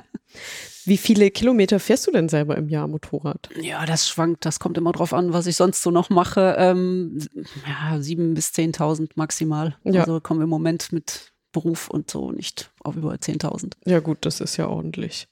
Wie 0.86 0.98
viele 0.98 1.32
Kilometer 1.32 1.80
fährst 1.80 2.08
du 2.08 2.12
denn 2.12 2.28
selber 2.28 2.58
im 2.58 2.67
Jahr 2.67 2.88
Motorrad? 2.88 3.50
Ja, 3.62 3.86
das 3.86 4.08
schwankt. 4.08 4.46
Das 4.46 4.60
kommt 4.60 4.78
immer 4.78 4.91
drauf 4.91 5.13
an, 5.13 5.32
was 5.32 5.48
ich 5.48 5.56
sonst 5.56 5.82
so 5.82 5.91
noch 5.91 6.10
mache. 6.10 6.56
Ähm, 6.58 7.19
ja, 7.65 8.02
sieben 8.02 8.34
bis 8.34 8.52
zehntausend 8.52 9.15
maximal. 9.15 9.78
Ja. 9.84 10.02
Also 10.02 10.19
kommen 10.19 10.41
wir 10.41 10.46
im 10.46 10.50
Moment 10.50 10.91
mit 10.91 11.32
Beruf 11.54 11.89
und 11.89 12.12
so 12.12 12.32
nicht 12.32 12.72
auf 12.84 12.98
über 12.98 13.17
zehntausend. 13.22 13.78
Ja, 13.86 14.00
gut, 14.00 14.19
das 14.22 14.41
ist 14.41 14.58
ja 14.58 14.67
ordentlich. 14.67 15.28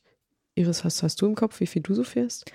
Iris, 0.55 0.83
hast, 0.83 1.03
hast 1.03 1.21
du 1.21 1.25
im 1.25 1.35
Kopf, 1.35 1.59
wie 1.59 1.67
viel 1.67 1.81
du 1.81 1.93
so 1.93 2.03
fährst? 2.03 2.45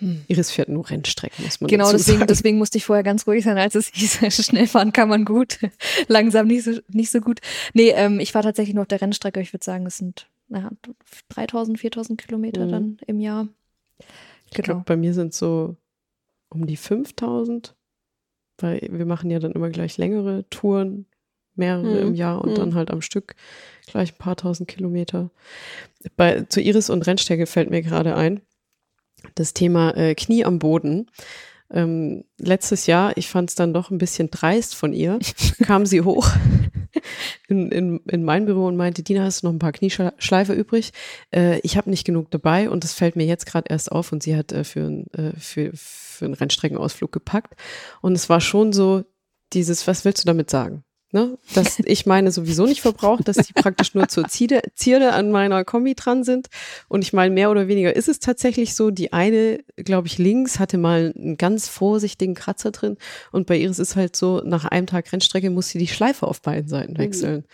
Hm. 0.00 0.22
Iris 0.28 0.50
fährt 0.50 0.68
nur 0.68 0.88
Rennstrecken, 0.88 1.44
muss 1.44 1.60
man 1.60 1.68
Genau, 1.68 1.90
deswegen, 1.90 2.18
sagen. 2.18 2.28
deswegen 2.28 2.58
musste 2.58 2.78
ich 2.78 2.84
vorher 2.84 3.04
ganz 3.04 3.26
ruhig 3.26 3.44
sein, 3.44 3.58
als 3.58 3.74
es 3.74 3.88
hieß, 3.88 4.44
schnell 4.44 4.66
fahren 4.66 4.92
kann 4.92 5.08
man 5.08 5.24
gut, 5.24 5.58
langsam 6.08 6.46
nicht 6.46 6.64
so, 6.64 6.72
nicht 6.88 7.10
so 7.10 7.20
gut. 7.20 7.40
Nee, 7.74 7.90
ähm, 7.90 8.20
ich 8.20 8.32
fahre 8.32 8.44
tatsächlich 8.44 8.74
nur 8.74 8.82
auf 8.82 8.88
der 8.88 9.00
Rennstrecke. 9.00 9.40
Ich 9.40 9.52
würde 9.52 9.64
sagen, 9.64 9.86
es 9.86 9.96
sind 9.96 10.28
naja, 10.48 10.70
3000, 11.30 11.78
4000 11.78 12.20
Kilometer 12.20 12.66
mhm. 12.66 12.70
dann 12.70 12.96
im 13.06 13.20
Jahr. 13.20 13.48
Ich 14.46 14.54
genau. 14.54 14.66
glaube, 14.66 14.82
bei 14.86 14.96
mir 14.96 15.14
sind 15.14 15.34
so 15.34 15.76
um 16.48 16.66
die 16.66 16.76
5000, 16.76 17.74
weil 18.58 18.88
wir 18.90 19.06
machen 19.06 19.30
ja 19.30 19.38
dann 19.38 19.52
immer 19.52 19.70
gleich 19.70 19.96
längere 19.96 20.48
Touren, 20.50 21.06
mehrere 21.54 22.00
mhm. 22.00 22.08
im 22.08 22.14
Jahr 22.14 22.42
und 22.42 22.52
mhm. 22.52 22.56
dann 22.56 22.74
halt 22.74 22.90
am 22.90 23.00
Stück 23.00 23.34
gleich 23.86 24.12
ein 24.12 24.18
paar 24.18 24.36
tausend 24.36 24.68
Kilometer. 24.68 25.30
Bei, 26.16 26.42
zu 26.42 26.60
Iris 26.60 26.90
und 26.90 27.06
Rennstrecke 27.06 27.46
fällt 27.46 27.70
mir 27.70 27.82
gerade 27.82 28.16
ein, 28.16 28.40
das 29.34 29.54
Thema 29.54 29.96
äh, 29.96 30.14
Knie 30.14 30.44
am 30.44 30.58
Boden. 30.58 31.10
Ähm, 31.70 32.24
letztes 32.38 32.86
Jahr, 32.86 33.16
ich 33.16 33.28
fand 33.28 33.50
es 33.50 33.56
dann 33.56 33.72
doch 33.72 33.90
ein 33.90 33.98
bisschen 33.98 34.30
dreist 34.30 34.74
von 34.74 34.92
ihr, 34.92 35.18
kam 35.62 35.86
sie 35.86 36.02
hoch 36.02 36.28
in, 37.48 37.70
in, 37.70 38.00
in 38.06 38.24
mein 38.24 38.46
Büro 38.46 38.66
und 38.66 38.76
meinte, 38.76 39.02
Dina, 39.02 39.24
hast 39.24 39.42
du 39.42 39.46
noch 39.46 39.54
ein 39.54 39.58
paar 39.58 39.72
Knieschleife 39.72 40.52
übrig? 40.52 40.92
Äh, 41.34 41.58
ich 41.60 41.76
habe 41.76 41.90
nicht 41.90 42.04
genug 42.04 42.30
dabei 42.30 42.70
und 42.70 42.84
das 42.84 42.92
fällt 42.92 43.16
mir 43.16 43.26
jetzt 43.26 43.46
gerade 43.46 43.70
erst 43.70 43.90
auf 43.90 44.12
und 44.12 44.22
sie 44.22 44.36
hat 44.36 44.52
äh, 44.52 44.64
für, 44.64 45.04
äh, 45.12 45.32
für, 45.38 45.70
für 45.74 46.24
einen 46.26 46.34
Rennstreckenausflug 46.34 47.12
gepackt 47.12 47.54
und 48.00 48.12
es 48.12 48.28
war 48.28 48.40
schon 48.40 48.72
so 48.72 49.04
dieses, 49.52 49.86
was 49.86 50.04
willst 50.04 50.24
du 50.24 50.26
damit 50.26 50.50
sagen? 50.50 50.83
Ne, 51.14 51.38
dass 51.54 51.78
ich 51.84 52.04
meine 52.04 52.30
sowieso 52.30 52.66
nicht 52.66 52.82
verbraucht, 52.82 53.26
dass 53.28 53.36
die 53.38 53.52
praktisch 53.54 53.94
nur 53.94 54.08
zur 54.08 54.28
Zierde, 54.28 54.62
Zierde 54.74 55.12
an 55.12 55.30
meiner 55.30 55.64
Kombi 55.64 55.94
dran 55.94 56.24
sind. 56.24 56.48
Und 56.88 57.02
ich 57.02 57.14
meine, 57.14 57.32
mehr 57.32 57.50
oder 57.50 57.68
weniger 57.68 57.96
ist 57.96 58.08
es 58.08 58.18
tatsächlich 58.18 58.74
so. 58.74 58.90
Die 58.90 59.12
eine, 59.12 59.60
glaube 59.76 60.08
ich, 60.08 60.18
links 60.18 60.58
hatte 60.58 60.76
mal 60.76 61.14
einen 61.16 61.38
ganz 61.38 61.68
vorsichtigen 61.68 62.34
Kratzer 62.34 62.72
drin. 62.72 62.98
Und 63.32 63.46
bei 63.46 63.56
Iris 63.56 63.78
ist 63.78 63.96
halt 63.96 64.16
so, 64.16 64.42
nach 64.44 64.64
einem 64.66 64.86
Tag 64.86 65.10
Rennstrecke 65.10 65.48
muss 65.48 65.68
sie 65.68 65.78
die 65.78 65.88
Schleife 65.88 66.26
auf 66.26 66.42
beiden 66.42 66.68
Seiten 66.68 66.98
wechseln. 66.98 67.36
Mhm. 67.36 67.44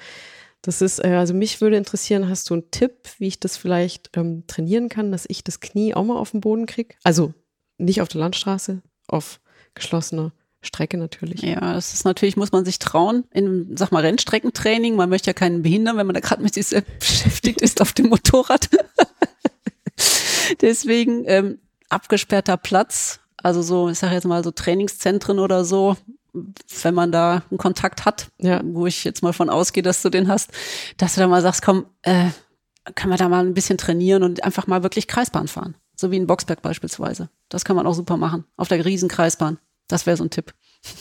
Das 0.63 0.83
ist, 0.83 1.03
äh, 1.05 1.15
also 1.15 1.35
mich 1.35 1.61
würde 1.61 1.77
interessieren, 1.77 2.29
hast 2.29 2.51
du 2.51 2.55
einen 2.55 2.71
Tipp, 2.71 2.93
wie 3.19 3.29
ich 3.29 3.41
das 3.41 3.57
vielleicht 3.57 4.11
ähm, 4.17 4.45
trainieren 4.47 4.89
kann, 4.89 5.13
dass 5.13 5.25
ich 5.29 5.45
das 5.45 5.61
Knie 5.61 5.95
auch 5.95 6.05
mal 6.05 6.17
auf 6.17 6.33
den 6.33 6.41
Boden 6.41 6.67
kriege? 6.67 6.95
Also 7.05 7.33
nicht 7.79 8.01
auf 8.03 8.09
der 8.09 8.21
Landstraße, 8.21 8.83
auf 9.07 9.41
geschlossener 9.75 10.33
Strecke 10.63 10.99
natürlich. 10.99 11.41
Ja, 11.41 11.73
das 11.73 11.95
ist 11.95 12.05
natürlich, 12.05 12.37
muss 12.37 12.53
man 12.53 12.65
sich 12.65 12.79
trauen. 12.79 13.25
In, 13.33 13.77
sag 13.77 13.93
mal, 13.93 14.03
Rennstreckentraining. 14.03 14.95
Man 14.95 15.09
möchte 15.09 15.31
ja 15.31 15.35
keinen 15.35 15.63
behindern, 15.63 15.97
wenn 15.97 16.07
man 16.07 16.15
da 16.15 16.21
gerade 16.21 16.43
mit 16.43 16.55
sich 16.55 16.67
selbst 16.67 16.91
beschäftigt 16.99 17.61
ist 17.63 17.81
auf 17.81 17.93
dem 17.93 18.09
Motorrad. 18.09 18.69
Deswegen 20.61 21.25
ähm, 21.27 21.59
abgesperrter 21.89 22.57
Platz. 22.57 23.21
Also 23.39 23.63
so, 23.63 23.89
ich 23.89 23.99
sage 23.99 24.15
jetzt 24.15 24.27
mal 24.27 24.45
so 24.45 24.51
Trainingszentren 24.51 25.39
oder 25.39 25.65
so, 25.65 25.97
wenn 26.83 26.95
man 26.95 27.11
da 27.11 27.43
einen 27.51 27.59
Kontakt 27.59 28.05
hat, 28.05 28.29
ja. 28.39 28.61
wo 28.63 28.87
ich 28.87 29.05
jetzt 29.05 29.23
mal 29.23 29.33
von 29.33 29.49
ausgehe, 29.49 29.83
dass 29.83 30.03
du 30.03 30.11
den 30.11 30.29
hast, 30.29 30.51
dass 30.99 31.15
du 31.15 31.21
da 31.21 31.29
mal 31.29 31.43
sagst, 31.43 31.63
komm, 31.63 31.87
äh, 32.03 32.29
können 32.95 33.13
wir 33.13 33.17
da 33.17 33.29
mal 33.29 33.45
ein 33.45 33.55
bisschen 33.55 33.79
trainieren 33.79 34.23
und 34.23 34.45
einfach 34.45 34.67
mal 34.67 34.83
wirklich 34.83 35.07
Kreisbahn 35.07 35.49
fahren. 35.49 35.75
So 35.97 36.11
wie 36.11 36.17
in 36.17 36.27
Boxberg 36.27 36.63
beispielsweise. 36.63 37.31
Das 37.49 37.65
kann 37.65 37.77
man 37.77 37.87
auch 37.87 37.95
super 37.95 38.17
machen. 38.17 38.45
Auf 38.57 38.69
der 38.69 38.85
Riesenkreisbahn. 38.85 39.59
Das 39.93 40.07
wäre 40.07 40.17
so 40.17 40.25
ein 40.25 40.31
Tipp. 40.31 40.55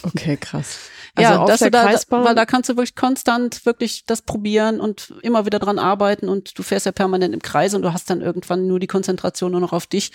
Okay, 0.04 0.38
krass. 0.38 0.78
Also 1.16 1.32
ja, 1.34 1.46
dass 1.46 1.60
du 1.60 1.72
da, 1.72 1.86
Kreisbahn 1.86 2.24
weil 2.24 2.36
da 2.36 2.46
kannst 2.46 2.70
du 2.70 2.78
wirklich 2.78 2.96
konstant 2.96 3.66
wirklich 3.66 4.06
das 4.06 4.22
probieren 4.22 4.80
und 4.80 5.12
immer 5.24 5.46
wieder 5.46 5.58
dran 5.58 5.80
arbeiten 5.80 6.30
und 6.30 6.58
du 6.58 6.62
fährst 6.62 6.86
ja 6.86 6.92
permanent 6.92 7.34
im 7.34 7.42
Kreis 7.42 7.74
und 7.74 7.82
du 7.82 7.92
hast 7.92 8.12
dann 8.12 8.22
irgendwann 8.22 8.68
nur 8.68 8.80
die 8.80 8.88
Konzentration 8.88 9.52
nur 9.52 9.60
noch 9.60 9.74
auf 9.74 9.88
dich. 9.88 10.12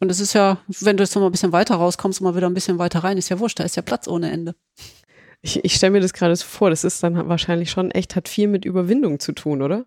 Und 0.00 0.10
es 0.10 0.20
ist 0.20 0.34
ja, 0.34 0.58
wenn 0.80 0.98
du 0.98 1.02
jetzt 1.02 1.14
noch 1.14 1.22
mal 1.22 1.30
ein 1.30 1.32
bisschen 1.32 1.52
weiter 1.52 1.76
rauskommst 1.76 2.20
und 2.20 2.24
mal 2.24 2.36
wieder 2.36 2.46
ein 2.46 2.54
bisschen 2.54 2.78
weiter 2.78 3.02
rein, 3.02 3.16
ist 3.16 3.30
ja 3.30 3.40
wurscht, 3.40 3.58
da 3.58 3.64
ist 3.64 3.74
ja 3.74 3.82
Platz 3.82 4.06
ohne 4.06 4.30
Ende. 4.30 4.54
Ich, 5.40 5.64
ich 5.64 5.74
stelle 5.74 5.92
mir 5.92 6.00
das 6.00 6.12
gerade 6.12 6.36
so 6.36 6.44
vor, 6.44 6.68
das 6.68 6.84
ist 6.84 7.02
dann 7.02 7.28
wahrscheinlich 7.28 7.70
schon 7.70 7.90
echt, 7.90 8.14
hat 8.14 8.28
viel 8.28 8.48
mit 8.48 8.66
Überwindung 8.66 9.18
zu 9.18 9.32
tun, 9.32 9.62
oder? 9.62 9.86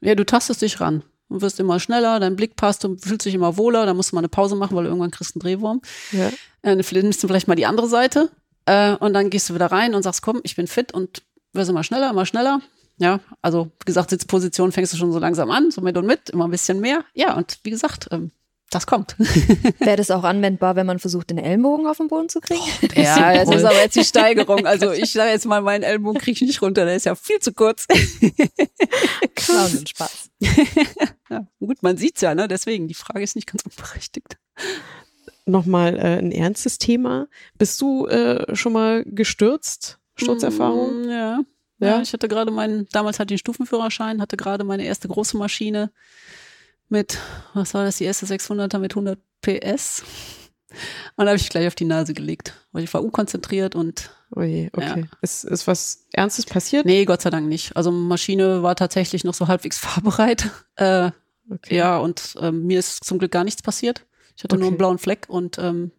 Ja, 0.00 0.16
du 0.16 0.26
tastest 0.26 0.62
dich 0.62 0.80
ran 0.80 1.04
und 1.30 1.40
wirst 1.40 1.60
immer 1.60 1.80
schneller, 1.80 2.20
dein 2.20 2.36
Blick 2.36 2.56
passt 2.56 2.84
und 2.84 3.02
fühlst 3.02 3.24
dich 3.24 3.34
immer 3.34 3.56
wohler, 3.56 3.86
dann 3.86 3.96
musst 3.96 4.12
du 4.12 4.16
mal 4.16 4.20
eine 4.20 4.28
Pause 4.28 4.56
machen, 4.56 4.76
weil 4.76 4.84
du 4.84 4.90
irgendwann 4.90 5.10
kriegst 5.10 5.34
einen 5.34 5.40
Drehwurm. 5.40 5.80
Ja. 6.12 6.30
Äh, 6.62 6.76
nimmst 6.76 7.22
du 7.22 7.28
vielleicht 7.28 7.48
mal 7.48 7.54
die 7.54 7.66
andere 7.66 7.88
Seite 7.88 8.30
äh, 8.66 8.94
und 8.96 9.14
dann 9.14 9.30
gehst 9.30 9.48
du 9.48 9.54
wieder 9.54 9.66
rein 9.66 9.94
und 9.94 10.02
sagst, 10.02 10.22
komm, 10.22 10.40
ich 10.42 10.56
bin 10.56 10.66
fit 10.66 10.92
und 10.92 11.22
wirst 11.52 11.70
immer 11.70 11.84
schneller, 11.84 12.10
immer 12.10 12.26
schneller. 12.26 12.60
Ja, 12.98 13.20
also 13.40 13.70
wie 13.80 13.86
gesagt, 13.86 14.10
Sitzposition 14.10 14.72
fängst 14.72 14.92
du 14.92 14.98
schon 14.98 15.12
so 15.12 15.18
langsam 15.18 15.50
an, 15.50 15.70
so 15.70 15.80
mit 15.80 15.96
und 15.96 16.06
mit, 16.06 16.28
immer 16.30 16.46
ein 16.46 16.50
bisschen 16.50 16.80
mehr. 16.80 17.02
Ja, 17.14 17.34
und 17.34 17.58
wie 17.62 17.70
gesagt, 17.70 18.08
ähm, 18.10 18.30
das 18.70 18.86
kommt. 18.86 19.16
Wäre 19.78 19.96
das 19.96 20.10
auch 20.10 20.22
anwendbar, 20.22 20.76
wenn 20.76 20.86
man 20.86 20.98
versucht, 20.98 21.30
den 21.30 21.38
Ellenbogen 21.38 21.86
auf 21.86 21.98
den 21.98 22.08
Boden 22.08 22.28
zu 22.28 22.40
kriegen? 22.40 22.60
Oh, 22.60 23.00
ja, 23.00 23.44
das 23.44 23.54
ist 23.54 23.64
aber 23.64 23.82
jetzt 23.82 23.96
die 23.96 24.04
Steigerung. 24.04 24.64
Also 24.66 24.92
ich 24.92 25.12
sage 25.12 25.30
jetzt 25.30 25.44
mal, 25.44 25.60
meinen 25.60 25.82
Ellenbogen 25.82 26.20
kriege 26.20 26.36
ich 26.36 26.42
nicht 26.42 26.62
runter, 26.62 26.84
der 26.84 26.94
ist 26.94 27.04
ja 27.04 27.14
viel 27.16 27.40
zu 27.40 27.52
kurz. 27.52 27.86
Clown 29.34 29.78
und 29.78 29.88
Spaß. 29.88 30.30
ja, 31.30 31.46
gut, 31.58 31.82
man 31.82 31.96
sieht's 31.96 32.20
ja, 32.20 32.34
ne? 32.34 32.46
Deswegen, 32.48 32.86
die 32.86 32.94
Frage 32.94 33.22
ist 33.22 33.34
nicht 33.34 33.48
ganz 33.48 33.64
unberechtigt. 33.64 34.38
Nochmal 35.46 35.98
äh, 35.98 36.18
ein 36.18 36.30
ernstes 36.30 36.78
Thema. 36.78 37.26
Bist 37.58 37.80
du 37.80 38.06
äh, 38.06 38.54
schon 38.54 38.72
mal 38.72 39.04
gestürzt? 39.04 39.98
Sturzerfahrung? 40.14 41.02
Mm, 41.02 41.10
ja. 41.10 41.16
ja. 41.16 41.40
Ja, 41.82 42.02
ich 42.02 42.12
hatte 42.12 42.28
gerade 42.28 42.50
meinen, 42.50 42.86
damals 42.92 43.18
hatte 43.18 43.32
ich 43.32 43.38
einen 43.38 43.54
Stufenführerschein, 43.54 44.20
hatte 44.20 44.36
gerade 44.36 44.64
meine 44.64 44.84
erste 44.84 45.08
große 45.08 45.38
Maschine 45.38 45.90
mit, 46.90 47.18
was 47.54 47.74
war 47.74 47.84
das, 47.84 47.98
die 47.98 48.04
erste 48.04 48.26
600er 48.26 48.78
mit 48.78 48.92
100 48.92 49.18
PS. 49.42 50.02
Und 51.16 51.24
da 51.24 51.26
habe 51.26 51.36
ich 51.36 51.48
gleich 51.48 51.66
auf 51.66 51.74
die 51.74 51.84
Nase 51.84 52.14
gelegt, 52.14 52.54
weil 52.72 52.84
ich 52.84 52.94
war 52.94 53.02
unkonzentriert 53.02 53.74
und. 53.74 54.10
Oh 54.34 54.42
je, 54.42 54.70
okay. 54.72 55.00
Ja. 55.00 55.18
Ist, 55.22 55.44
ist 55.44 55.66
was 55.66 56.06
Ernstes 56.12 56.46
passiert? 56.46 56.86
Nee, 56.86 57.04
Gott 57.04 57.22
sei 57.22 57.30
Dank 57.30 57.48
nicht. 57.48 57.76
Also 57.76 57.90
Maschine 57.90 58.62
war 58.62 58.76
tatsächlich 58.76 59.24
noch 59.24 59.34
so 59.34 59.48
halbwegs 59.48 59.78
fahrbereit. 59.80 60.50
Äh, 60.76 61.10
okay. 61.50 61.76
Ja, 61.76 61.98
und 61.98 62.36
ähm, 62.40 62.66
mir 62.66 62.78
ist 62.78 63.04
zum 63.04 63.18
Glück 63.18 63.32
gar 63.32 63.44
nichts 63.44 63.62
passiert. 63.62 64.06
Ich 64.36 64.44
hatte 64.44 64.54
okay. 64.54 64.60
nur 64.60 64.68
einen 64.68 64.78
blauen 64.78 64.98
Fleck 64.98 65.26
und 65.28 65.58
ähm, 65.58 65.90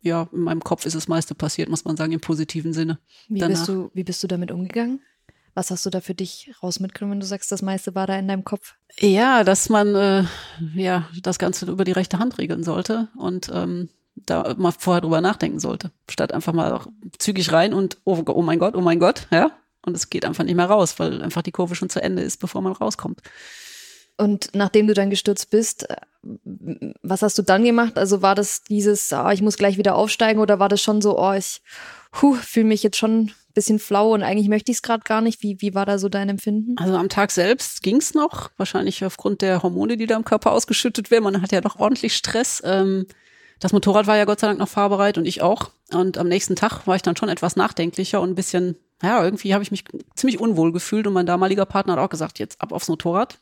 ja, 0.00 0.28
in 0.32 0.40
meinem 0.40 0.62
Kopf 0.62 0.86
ist 0.86 0.94
das 0.94 1.08
meiste 1.08 1.34
passiert, 1.34 1.68
muss 1.68 1.84
man 1.84 1.96
sagen, 1.96 2.12
im 2.12 2.20
positiven 2.20 2.72
Sinne. 2.72 2.98
Wie, 3.28 3.40
bist 3.40 3.66
du, 3.66 3.90
wie 3.94 4.04
bist 4.04 4.22
du 4.22 4.28
damit 4.28 4.52
umgegangen? 4.52 5.00
Was 5.58 5.72
hast 5.72 5.84
du 5.84 5.90
da 5.90 6.00
für 6.00 6.14
dich 6.14 6.52
raus 6.62 6.78
mitgenommen, 6.78 7.14
wenn 7.14 7.20
du 7.20 7.26
sagst, 7.26 7.50
das 7.50 7.62
meiste 7.62 7.96
war 7.96 8.06
da 8.06 8.16
in 8.16 8.28
deinem 8.28 8.44
Kopf? 8.44 8.74
Ja, 9.00 9.42
dass 9.42 9.68
man 9.68 9.92
äh, 9.96 10.22
ja 10.76 11.08
das 11.20 11.40
Ganze 11.40 11.66
über 11.66 11.82
die 11.82 11.90
rechte 11.90 12.20
Hand 12.20 12.38
regeln 12.38 12.62
sollte 12.62 13.08
und 13.16 13.50
ähm, 13.52 13.88
da 14.14 14.54
mal 14.56 14.70
vorher 14.70 15.00
drüber 15.00 15.20
nachdenken 15.20 15.58
sollte, 15.58 15.90
statt 16.08 16.32
einfach 16.32 16.52
mal 16.52 16.72
auch 16.72 16.86
zügig 17.18 17.50
rein 17.50 17.74
und 17.74 17.98
oh, 18.04 18.22
oh 18.28 18.42
mein 18.42 18.60
Gott, 18.60 18.76
oh 18.76 18.80
mein 18.82 19.00
Gott, 19.00 19.26
ja. 19.32 19.50
Und 19.84 19.96
es 19.96 20.10
geht 20.10 20.24
einfach 20.24 20.44
nicht 20.44 20.54
mehr 20.54 20.70
raus, 20.70 21.00
weil 21.00 21.20
einfach 21.22 21.42
die 21.42 21.50
Kurve 21.50 21.74
schon 21.74 21.90
zu 21.90 22.00
Ende 22.00 22.22
ist, 22.22 22.36
bevor 22.36 22.62
man 22.62 22.74
rauskommt. 22.74 23.20
Und 24.16 24.50
nachdem 24.52 24.86
du 24.86 24.94
dann 24.94 25.10
gestürzt 25.10 25.50
bist, 25.50 25.90
äh, 25.90 25.96
was 27.02 27.22
hast 27.22 27.36
du 27.36 27.42
dann 27.42 27.64
gemacht? 27.64 27.98
Also 27.98 28.22
war 28.22 28.36
das 28.36 28.62
dieses, 28.62 29.12
oh, 29.12 29.30
ich 29.30 29.42
muss 29.42 29.56
gleich 29.56 29.76
wieder 29.76 29.96
aufsteigen 29.96 30.38
oder 30.38 30.60
war 30.60 30.68
das 30.68 30.80
schon 30.80 31.02
so, 31.02 31.18
oh, 31.18 31.32
ich 31.32 31.62
fühle 32.12 32.66
mich 32.66 32.84
jetzt 32.84 32.96
schon 32.96 33.32
bisschen 33.58 33.80
flau 33.80 34.14
und 34.14 34.22
eigentlich 34.22 34.48
möchte 34.48 34.70
ich 34.70 34.78
es 34.78 34.82
gerade 34.82 35.02
gar 35.02 35.20
nicht. 35.20 35.42
Wie, 35.42 35.60
wie 35.60 35.74
war 35.74 35.84
da 35.84 35.98
so 35.98 36.08
dein 36.08 36.28
Empfinden? 36.28 36.76
Also 36.78 36.96
am 36.96 37.08
Tag 37.08 37.32
selbst 37.32 37.82
ging's 37.82 38.14
noch, 38.14 38.50
wahrscheinlich 38.56 39.04
aufgrund 39.04 39.42
der 39.42 39.64
Hormone, 39.64 39.96
die 39.96 40.06
da 40.06 40.14
im 40.14 40.24
Körper 40.24 40.52
ausgeschüttet 40.52 41.10
werden. 41.10 41.24
Man 41.24 41.42
hat 41.42 41.50
ja 41.50 41.60
doch 41.60 41.80
ordentlich 41.80 42.14
Stress. 42.14 42.62
Ähm, 42.64 43.06
das 43.58 43.72
Motorrad 43.72 44.06
war 44.06 44.16
ja 44.16 44.26
Gott 44.26 44.38
sei 44.38 44.46
Dank 44.46 44.60
noch 44.60 44.68
fahrbereit 44.68 45.18
und 45.18 45.26
ich 45.26 45.42
auch. 45.42 45.72
Und 45.92 46.18
am 46.18 46.28
nächsten 46.28 46.54
Tag 46.54 46.86
war 46.86 46.94
ich 46.94 47.02
dann 47.02 47.16
schon 47.16 47.28
etwas 47.28 47.56
nachdenklicher 47.56 48.20
und 48.20 48.30
ein 48.30 48.34
bisschen, 48.36 48.76
ja, 49.02 49.24
irgendwie 49.24 49.54
habe 49.54 49.64
ich 49.64 49.72
mich 49.72 49.82
ziemlich 50.14 50.38
unwohl 50.38 50.72
gefühlt 50.72 51.08
und 51.08 51.14
mein 51.14 51.26
damaliger 51.26 51.66
Partner 51.66 51.94
hat 51.94 52.00
auch 52.00 52.10
gesagt, 52.10 52.38
jetzt 52.38 52.60
ab 52.60 52.70
aufs 52.70 52.88
Motorrad, 52.88 53.40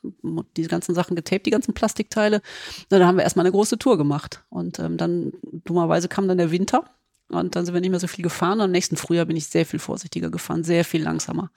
diese 0.57 0.71
ganzen 0.71 0.95
Sachen 0.95 1.15
getaped, 1.15 1.45
die 1.45 1.51
ganzen 1.51 1.75
Plastikteile. 1.75 2.41
Na, 2.89 2.99
dann 2.99 3.07
haben 3.07 3.17
wir 3.19 3.25
erstmal 3.25 3.45
eine 3.45 3.53
große 3.53 3.77
Tour 3.77 3.99
gemacht. 3.99 4.45
Und 4.49 4.79
ähm, 4.79 4.97
dann, 4.97 5.35
dummerweise 5.43 6.09
kam 6.09 6.27
dann 6.27 6.39
der 6.39 6.51
Winter 6.51 6.85
und 7.29 7.57
dann 7.57 7.65
sind 7.65 7.75
wir 7.75 7.81
nicht 7.81 7.91
mehr 7.91 8.01
so 8.01 8.07
viel 8.07 8.23
gefahren. 8.23 8.59
Und 8.61 8.67
am 8.67 8.71
nächsten 8.71 8.97
Frühjahr 8.97 9.27
bin 9.27 9.37
ich 9.37 9.47
sehr 9.49 9.67
viel 9.67 9.79
vorsichtiger 9.81 10.31
gefahren, 10.31 10.63
sehr 10.65 10.85
viel 10.85 11.03
langsamer. 11.03 11.51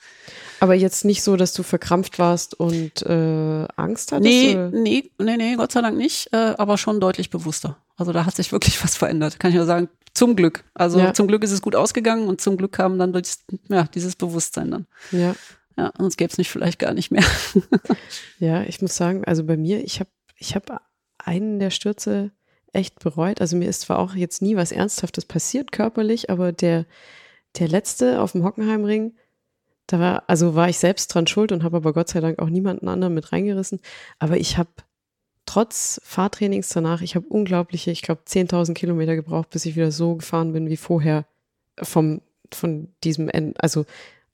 Aber 0.60 0.74
jetzt 0.74 1.06
nicht 1.06 1.22
so, 1.24 1.36
dass 1.36 1.54
du 1.54 1.64
verkrampft 1.64 2.20
warst 2.20 2.60
und 2.60 3.02
äh, 3.04 3.68
Angst 3.76 4.12
hattest? 4.12 4.24
Nee, 4.30 4.54
oder? 4.56 4.70
nee, 4.72 5.12
nee, 5.20 5.38
nee, 5.38 5.56
Gott 5.56 5.72
sei 5.72 5.82
Dank 5.82 5.98
nicht, 5.98 6.30
äh, 6.34 6.56
aber 6.58 6.78
schon 6.78 7.00
deutlich 7.00 7.30
bewusster. 7.30 7.78
Also 7.98 8.12
da 8.14 8.26
hat 8.26 8.36
sich 8.36 8.52
wirklich 8.52 8.84
was 8.84 8.96
verändert, 8.96 9.40
kann 9.40 9.52
ich 9.52 9.58
nur 9.58 9.66
sagen. 9.66 9.90
Zum 10.16 10.36
Glück. 10.36 10.64
Also 10.74 11.00
Ja. 11.00 11.14
zum 11.14 11.28
Glück 11.28 11.44
ist 11.44 11.52
es 11.52 11.62
gut 11.62 11.76
ausgegangen 11.76 12.28
und 12.28 12.42
zum 12.42 12.58
Glück 12.58 12.72
kam 12.72 12.98
dann 12.98 13.14
durch, 13.14 13.36
ja, 13.70 13.84
dieses 13.84 14.16
Bewusstsein 14.16 14.72
dann. 14.72 14.88
Ja. 15.12 15.36
Ja, 15.78 15.94
sonst 15.98 16.18
gäbe 16.18 16.30
es 16.32 16.38
mich 16.38 16.50
vielleicht 16.50 16.80
gar 16.80 16.94
nicht 16.94 17.10
mehr. 17.12 17.24
Ja, 18.40 18.64
ich 18.64 18.82
muss 18.82 18.96
sagen, 18.98 19.24
also 19.26 19.44
bei 19.46 19.56
mir, 19.58 19.84
ich 19.84 20.00
habe 20.00 20.10
ich 20.38 20.56
hab 20.56 20.82
einen 21.18 21.60
der 21.60 21.70
Stürze 21.70 22.32
echt 22.74 23.00
bereut. 23.00 23.42
Also 23.42 23.56
mir 23.56 23.70
ist 23.70 23.82
zwar 23.82 24.00
auch 24.00 24.16
jetzt 24.16 24.42
nie 24.42 24.56
was 24.56 24.72
Ernsthaftes 24.72 25.26
passiert 25.26 25.72
körperlich, 25.72 26.30
aber 26.30 26.52
der, 26.52 26.86
der 27.58 27.68
letzte 27.68 28.22
auf 28.22 28.34
dem 28.34 28.44
Hockenheimring, 28.44 29.14
da 29.88 30.00
war, 30.00 30.24
also 30.28 30.56
war 30.56 30.70
ich 30.70 30.78
selbst 30.78 31.08
dran 31.14 31.28
schuld 31.28 31.52
und 31.52 31.64
habe 31.64 31.78
aber 31.78 31.94
Gott 31.94 32.10
sei 32.10 32.20
Dank 32.20 32.40
auch 32.40 32.50
niemanden 32.50 32.88
anderen 32.88 33.14
mit 33.14 33.32
reingerissen. 33.32 33.80
Aber 34.20 34.38
ich 34.38 34.58
habe 34.58 34.70
trotz 35.46 36.00
Fahrtrainings 36.04 36.70
danach, 36.70 37.02
ich 37.02 37.16
habe 37.16 37.26
unglaubliche, 37.28 37.90
ich 37.90 38.04
glaube 38.04 38.22
10.000 38.28 38.76
Kilometer 38.76 39.16
gebraucht, 39.16 39.50
bis 39.50 39.66
ich 39.66 39.76
wieder 39.76 39.92
so 39.92 40.16
gefahren 40.16 40.54
bin 40.54 40.70
wie 40.70 40.78
vorher 40.78 41.26
vom, 41.82 42.22
von 42.54 42.90
diesem 43.04 43.30
Ende, 43.30 43.60
also 43.60 43.86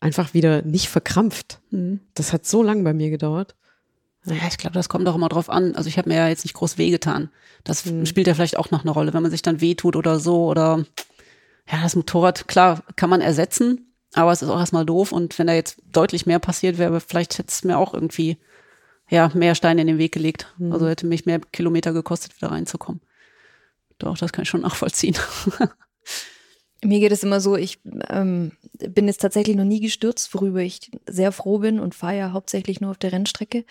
einfach 0.01 0.33
wieder 0.33 0.61
nicht 0.61 0.89
verkrampft. 0.89 1.61
Das 2.15 2.33
hat 2.33 2.45
so 2.45 2.61
lang 2.61 2.83
bei 2.83 2.93
mir 2.93 3.09
gedauert. 3.09 3.55
Ja, 4.25 4.47
ich 4.47 4.57
glaube, 4.57 4.73
das 4.73 4.89
kommt 4.89 5.07
auch 5.07 5.15
immer 5.15 5.29
drauf 5.29 5.49
an. 5.49 5.75
Also 5.75 5.87
ich 5.87 5.97
habe 5.97 6.09
mir 6.09 6.15
ja 6.15 6.27
jetzt 6.27 6.45
nicht 6.45 6.53
groß 6.55 6.77
wehgetan. 6.77 7.29
Das 7.63 7.85
Mhm. 7.85 8.05
spielt 8.05 8.27
ja 8.27 8.33
vielleicht 8.33 8.57
auch 8.57 8.71
noch 8.71 8.81
eine 8.81 8.91
Rolle, 8.91 9.13
wenn 9.13 9.21
man 9.21 9.31
sich 9.31 9.41
dann 9.41 9.61
wehtut 9.61 9.95
oder 9.95 10.19
so 10.19 10.45
oder 10.45 10.85
ja, 11.71 11.81
das 11.81 11.95
Motorrad, 11.95 12.47
klar, 12.47 12.83
kann 12.95 13.09
man 13.09 13.21
ersetzen, 13.21 13.91
aber 14.13 14.31
es 14.31 14.41
ist 14.41 14.49
auch 14.49 14.59
erstmal 14.59 14.85
doof 14.85 15.11
und 15.11 15.37
wenn 15.39 15.47
da 15.47 15.53
jetzt 15.53 15.77
deutlich 15.91 16.25
mehr 16.25 16.39
passiert 16.39 16.77
wäre, 16.77 16.99
vielleicht 17.01 17.37
hätte 17.37 17.49
es 17.49 17.63
mir 17.63 17.77
auch 17.77 17.93
irgendwie 17.93 18.37
ja, 19.09 19.29
mehr 19.35 19.53
Steine 19.55 19.81
in 19.81 19.87
den 19.87 19.97
Weg 19.99 20.11
gelegt. 20.13 20.51
Mhm. 20.57 20.71
Also 20.73 20.87
hätte 20.87 21.05
mich 21.05 21.25
mehr 21.27 21.39
Kilometer 21.51 21.93
gekostet, 21.93 22.35
wieder 22.37 22.51
reinzukommen. 22.51 23.01
Doch, 23.99 24.17
das 24.17 24.31
kann 24.33 24.43
ich 24.43 24.49
schon 24.49 24.61
nachvollziehen. 24.67 25.15
Mir 26.83 26.99
geht 26.99 27.11
es 27.11 27.23
immer 27.23 27.39
so, 27.41 27.55
ich 27.55 27.79
ähm, 28.09 28.51
bin 28.73 29.07
jetzt 29.07 29.21
tatsächlich 29.21 29.55
noch 29.55 29.63
nie 29.63 29.79
gestürzt, 29.79 30.33
worüber 30.33 30.59
ich 30.59 30.91
sehr 31.07 31.31
froh 31.31 31.59
bin 31.59 31.79
und 31.79 31.95
fahre 31.95 32.17
ja 32.17 32.31
hauptsächlich 32.31 32.81
nur 32.81 32.91
auf 32.91 32.97
der 32.97 33.11
Rennstrecke. 33.11 33.65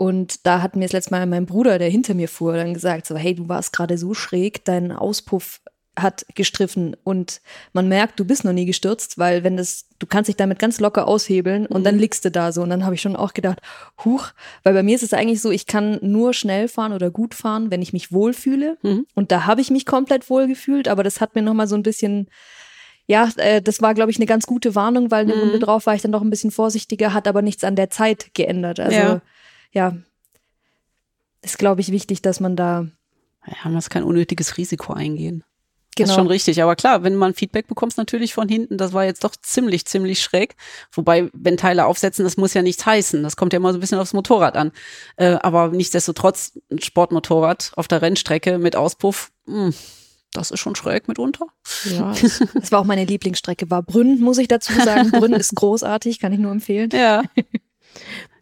Und 0.00 0.46
da 0.46 0.62
hat 0.62 0.76
mir 0.76 0.86
das 0.86 0.92
letzte 0.94 1.10
Mal 1.10 1.26
mein 1.26 1.44
Bruder, 1.44 1.78
der 1.78 1.90
hinter 1.90 2.14
mir 2.14 2.26
fuhr, 2.26 2.56
dann 2.56 2.72
gesagt, 2.72 3.04
so, 3.04 3.16
hey, 3.16 3.34
du 3.34 3.50
warst 3.50 3.74
gerade 3.74 3.98
so 3.98 4.14
schräg, 4.14 4.64
dein 4.64 4.92
Auspuff 4.92 5.60
hat 5.94 6.24
gestriffen 6.34 6.96
und 7.04 7.42
man 7.74 7.86
merkt, 7.86 8.18
du 8.18 8.24
bist 8.24 8.46
noch 8.46 8.54
nie 8.54 8.64
gestürzt, 8.64 9.18
weil 9.18 9.44
wenn 9.44 9.58
das, 9.58 9.88
du 9.98 10.06
kannst 10.06 10.28
dich 10.28 10.36
damit 10.36 10.58
ganz 10.58 10.80
locker 10.80 11.06
aushebeln 11.06 11.66
und 11.66 11.84
dann 11.84 11.98
liegst 11.98 12.24
du 12.24 12.30
da 12.30 12.50
so. 12.50 12.62
Und 12.62 12.70
dann 12.70 12.86
habe 12.86 12.94
ich 12.94 13.02
schon 13.02 13.14
auch 13.14 13.34
gedacht, 13.34 13.58
huch, 14.02 14.28
weil 14.62 14.72
bei 14.72 14.82
mir 14.82 14.94
ist 14.94 15.02
es 15.02 15.12
eigentlich 15.12 15.42
so, 15.42 15.50
ich 15.50 15.66
kann 15.66 15.98
nur 16.00 16.32
schnell 16.32 16.68
fahren 16.68 16.94
oder 16.94 17.10
gut 17.10 17.34
fahren, 17.34 17.70
wenn 17.70 17.82
ich 17.82 17.92
mich 17.92 18.10
wohlfühle. 18.10 18.78
Mhm. 18.80 19.04
Und 19.14 19.30
da 19.30 19.44
habe 19.44 19.60
ich 19.60 19.70
mich 19.70 19.84
komplett 19.84 20.30
wohl 20.30 20.46
gefühlt, 20.46 20.88
aber 20.88 21.02
das 21.02 21.20
hat 21.20 21.34
mir 21.34 21.42
nochmal 21.42 21.66
so 21.66 21.74
ein 21.74 21.82
bisschen, 21.82 22.30
ja, 23.06 23.28
äh, 23.36 23.60
das 23.60 23.82
war, 23.82 23.92
glaube 23.92 24.10
ich, 24.12 24.16
eine 24.16 24.24
ganz 24.24 24.46
gute 24.46 24.74
Warnung, 24.74 25.10
weil 25.10 25.24
eine 25.24 25.34
Mhm. 25.34 25.40
Runde 25.42 25.58
drauf 25.58 25.84
war 25.84 25.94
ich 25.94 26.00
dann 26.00 26.12
doch 26.12 26.22
ein 26.22 26.30
bisschen 26.30 26.52
vorsichtiger, 26.52 27.12
hat 27.12 27.28
aber 27.28 27.42
nichts 27.42 27.64
an 27.64 27.76
der 27.76 27.90
Zeit 27.90 28.30
geändert. 28.32 28.80
Also 28.80 28.96
Ja. 28.96 29.20
Ja, 29.72 29.96
ist, 31.42 31.58
glaube 31.58 31.80
ich, 31.80 31.90
wichtig, 31.90 32.22
dass 32.22 32.40
man 32.40 32.56
da 32.56 32.86
Ja, 33.46 33.54
man 33.64 33.74
muss 33.74 33.90
kein 33.90 34.04
unnötiges 34.04 34.56
Risiko 34.56 34.92
eingehen. 34.92 35.44
Das 35.96 36.04
genau. 36.04 36.10
ist 36.10 36.16
schon 36.16 36.26
richtig. 36.28 36.62
Aber 36.62 36.76
klar, 36.76 37.02
wenn 37.02 37.16
man 37.16 37.34
Feedback 37.34 37.66
bekommst 37.66 37.98
natürlich 37.98 38.32
von 38.32 38.48
hinten, 38.48 38.78
das 38.78 38.92
war 38.92 39.04
jetzt 39.04 39.24
doch 39.24 39.34
ziemlich, 39.34 39.86
ziemlich 39.86 40.22
schräg. 40.22 40.54
Wobei, 40.92 41.30
wenn 41.32 41.56
Teile 41.56 41.84
aufsetzen, 41.86 42.24
das 42.24 42.36
muss 42.36 42.54
ja 42.54 42.62
nichts 42.62 42.86
heißen. 42.86 43.22
Das 43.22 43.36
kommt 43.36 43.52
ja 43.52 43.58
immer 43.58 43.72
so 43.72 43.78
ein 43.78 43.80
bisschen 43.80 43.98
aufs 43.98 44.12
Motorrad 44.12 44.56
an. 44.56 44.72
Äh, 45.16 45.38
aber 45.42 45.68
nichtsdestotrotz, 45.68 46.58
ein 46.70 46.80
Sportmotorrad 46.80 47.72
auf 47.76 47.88
der 47.88 48.02
Rennstrecke 48.02 48.58
mit 48.58 48.76
Auspuff, 48.76 49.32
mh, 49.46 49.72
das 50.32 50.52
ist 50.52 50.60
schon 50.60 50.76
schräg 50.76 51.08
mitunter. 51.08 51.46
Ja, 51.84 52.14
Das 52.54 52.70
war 52.70 52.80
auch 52.80 52.84
meine 52.84 53.04
Lieblingsstrecke, 53.04 53.68
war 53.68 53.82
Brünn, 53.82 54.20
muss 54.20 54.38
ich 54.38 54.48
dazu 54.48 54.72
sagen. 54.72 55.10
Brünn 55.10 55.32
ist 55.34 55.56
großartig, 55.56 56.20
kann 56.20 56.32
ich 56.32 56.38
nur 56.38 56.52
empfehlen. 56.52 56.90
Ja. 56.92 57.22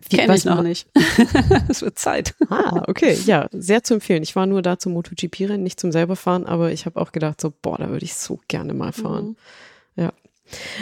Kenne 0.09 0.35
ich 0.35 0.45
noch 0.45 0.63
nicht. 0.63 0.89
Es 1.69 1.83
wird 1.83 1.99
Zeit. 1.99 2.35
Ah, 2.49 2.83
okay, 2.87 3.19
ja, 3.27 3.49
sehr 3.53 3.83
zu 3.83 3.95
empfehlen. 3.95 4.23
Ich 4.23 4.37
war 4.37 4.47
nur 4.47 4.63
da 4.63 4.79
zum 4.79 4.93
MotoGP-Rennen, 4.95 5.63
nicht 5.63 5.81
zum 5.81 5.93
selber 5.93 6.17
fahren, 6.17 6.47
aber 6.47 6.73
ich 6.73 6.87
habe 6.87 7.01
auch 7.01 7.13
gedacht, 7.13 7.41
so, 7.41 7.53
boah, 7.63 7.79
da 7.79 7.89
würde 7.89 8.05
ich 8.05 8.15
so 8.15 8.41
gerne 8.49 8.75
mal 8.75 8.93
fahren. 8.93 9.37
Ja. 9.97 10.13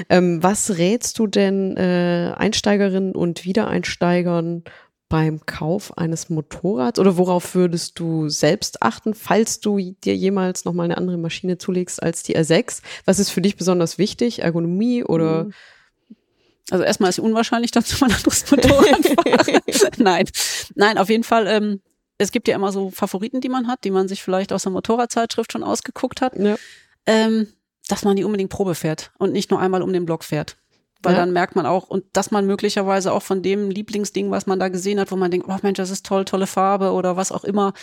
Ähm, 0.08 0.42
was 0.42 0.78
rätst 0.78 1.18
du 1.18 1.26
denn 1.26 1.76
äh, 1.76 2.32
Einsteigerinnen 2.36 3.14
und 3.14 3.44
Wiedereinsteigern 3.44 4.62
beim 5.08 5.46
Kauf 5.46 5.96
eines 5.96 6.30
Motorrads 6.30 6.98
oder 6.98 7.16
worauf 7.16 7.54
würdest 7.54 7.98
du 7.98 8.28
selbst 8.28 8.82
achten, 8.82 9.14
falls 9.14 9.60
du 9.60 9.78
dir 9.78 10.16
jemals 10.16 10.64
nochmal 10.64 10.86
eine 10.86 10.98
andere 10.98 11.16
Maschine 11.16 11.58
zulegst 11.58 12.02
als 12.02 12.22
die 12.22 12.36
R6? 12.36 12.82
Was 13.04 13.18
ist 13.18 13.30
für 13.30 13.40
dich 13.40 13.56
besonders 13.56 13.98
wichtig? 13.98 14.42
Ergonomie 14.42 15.04
oder? 15.04 15.48
Also 16.70 16.84
erstmal 16.84 17.10
ist 17.10 17.18
es 17.18 17.24
unwahrscheinlich, 17.24 17.70
dass 17.70 18.00
mal 18.00 18.10
ein 18.10 18.16
anderes 18.16 18.50
Motorrad 18.50 19.06
fahre. 19.46 19.60
Nein. 19.98 20.28
Nein, 20.74 20.98
auf 20.98 21.08
jeden 21.08 21.24
Fall, 21.24 21.46
ähm, 21.46 21.80
es 22.18 22.32
gibt 22.32 22.48
ja 22.48 22.54
immer 22.56 22.72
so 22.72 22.90
Favoriten, 22.90 23.40
die 23.40 23.48
man 23.48 23.68
hat, 23.68 23.84
die 23.84 23.90
man 23.90 24.08
sich 24.08 24.22
vielleicht 24.22 24.52
aus 24.52 24.62
der 24.64 24.72
Motorradzeitschrift 24.72 25.52
schon 25.52 25.62
ausgeguckt 25.62 26.20
hat, 26.20 26.34
Ja. 26.36 26.56
ähm, 27.06 27.48
dass 27.88 28.04
man 28.04 28.16
die 28.16 28.24
unbedingt 28.24 28.50
Probe 28.50 28.74
fährt 28.74 29.12
und 29.18 29.32
nicht 29.32 29.50
nur 29.50 29.60
einmal 29.60 29.82
um 29.82 29.92
den 29.92 30.06
Block 30.06 30.24
fährt. 30.24 30.56
Weil 31.02 31.12
Ja. 31.12 31.20
dann 31.20 31.32
merkt 31.32 31.54
man 31.54 31.66
auch, 31.66 31.88
und 31.88 32.04
dass 32.14 32.30
man 32.32 32.46
möglicherweise 32.46 33.12
auch 33.12 33.22
von 33.22 33.42
dem 33.42 33.70
Lieblingsding, 33.70 34.30
was 34.32 34.46
man 34.46 34.58
da 34.58 34.68
gesehen 34.68 34.98
hat, 34.98 35.12
wo 35.12 35.16
man 35.16 35.30
denkt, 35.30 35.46
oh 35.48 35.56
Mensch, 35.62 35.76
das 35.76 35.90
ist 35.90 36.04
toll, 36.06 36.24
tolle 36.24 36.46
Farbe 36.48 36.90
oder 36.92 37.16
was 37.16 37.30
auch 37.30 37.44
immer, 37.44 37.74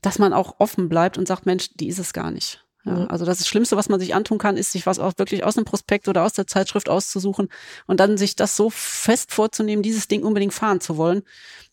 dass 0.00 0.18
man 0.18 0.32
auch 0.32 0.56
offen 0.58 0.88
bleibt 0.88 1.16
und 1.18 1.28
sagt, 1.28 1.46
Mensch, 1.46 1.68
die 1.74 1.88
ist 1.88 1.98
es 2.00 2.12
gar 2.12 2.30
nicht. 2.32 2.64
Ja, 2.84 3.00
Ja. 3.00 3.06
Also 3.06 3.24
das, 3.24 3.38
das 3.38 3.48
Schlimmste, 3.48 3.76
was 3.76 3.88
man 3.88 4.00
sich 4.00 4.14
antun 4.14 4.38
kann, 4.38 4.56
ist, 4.56 4.72
sich 4.72 4.86
was 4.86 4.98
auch 4.98 5.12
wirklich 5.16 5.44
aus 5.44 5.54
dem 5.54 5.64
Prospekt 5.64 6.08
oder 6.08 6.24
aus 6.24 6.32
der 6.32 6.46
Zeitschrift 6.46 6.88
auszusuchen 6.88 7.48
und 7.86 8.00
dann 8.00 8.16
sich 8.16 8.36
das 8.36 8.56
so 8.56 8.70
fest 8.70 9.32
vorzunehmen, 9.32 9.82
dieses 9.82 10.08
Ding 10.08 10.22
unbedingt 10.22 10.54
fahren 10.54 10.80
zu 10.80 10.96
wollen. 10.96 11.22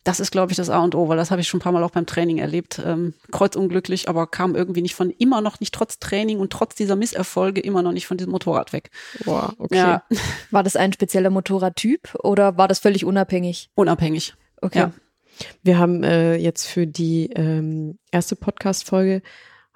Das 0.03 0.19
ist, 0.19 0.31
glaube 0.31 0.51
ich, 0.51 0.55
das 0.55 0.69
A 0.69 0.79
und 0.79 0.95
O, 0.95 1.09
weil 1.09 1.17
das 1.17 1.29
habe 1.29 1.41
ich 1.41 1.47
schon 1.47 1.59
ein 1.59 1.63
paar 1.63 1.73
Mal 1.73 1.83
auch 1.83 1.91
beim 1.91 2.05
Training 2.05 2.37
erlebt. 2.37 2.81
Ähm, 2.83 3.13
kreuzunglücklich, 3.31 4.07
aber 4.07 4.27
kam 4.27 4.55
irgendwie 4.55 4.81
nicht 4.81 4.95
von, 4.95 5.09
immer 5.09 5.41
noch 5.41 5.59
nicht 5.59 5.73
trotz 5.73 5.99
Training 5.99 6.39
und 6.39 6.53
trotz 6.53 6.75
dieser 6.75 6.95
Misserfolge 6.95 7.59
immer 7.59 7.81
noch 7.81 7.91
nicht 7.91 8.07
von 8.07 8.17
diesem 8.17 8.31
Motorrad 8.31 8.71
weg. 8.71 8.91
Boah, 9.25 9.53
okay. 9.57 9.77
Ja, 9.77 10.03
War 10.51 10.63
das 10.63 10.75
ein 10.75 10.93
spezieller 10.93 11.29
Motorradtyp 11.29 12.15
oder 12.23 12.57
war 12.57 12.67
das 12.67 12.79
völlig 12.79 13.03
unabhängig? 13.03 13.69
unabhängig. 13.75 14.35
Okay. 14.61 14.79
Ja. 14.79 14.91
Wir 15.63 15.77
haben 15.77 16.03
äh, 16.03 16.35
jetzt 16.35 16.65
für 16.65 16.85
die 16.87 17.29
ähm, 17.35 17.97
erste 18.11 18.35
Podcast-Folge 18.35 19.21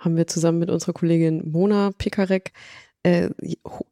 haben 0.04 0.18
wir 0.18 0.28
zusammen 0.28 0.60
mit 0.60 0.70
unserer 0.70 0.94
Kollegin 0.94 1.50
Mona 1.52 1.92
Pikarek 1.98 2.52
äh, 3.04 3.30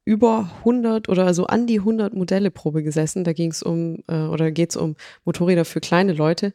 über 0.05 0.49
100 0.59 1.09
oder 1.09 1.33
so 1.33 1.45
an 1.45 1.67
die 1.67 1.79
100 1.79 2.13
Modelle 2.13 2.51
Probe 2.51 2.83
gesessen. 2.83 3.23
Da 3.23 3.33
ging 3.33 3.51
es 3.51 3.61
um 3.61 4.03
äh, 4.07 4.21
oder 4.23 4.51
geht 4.51 4.71
es 4.71 4.77
um 4.77 4.95
Motorräder 5.25 5.65
für 5.65 5.81
kleine 5.81 6.13
Leute. 6.13 6.53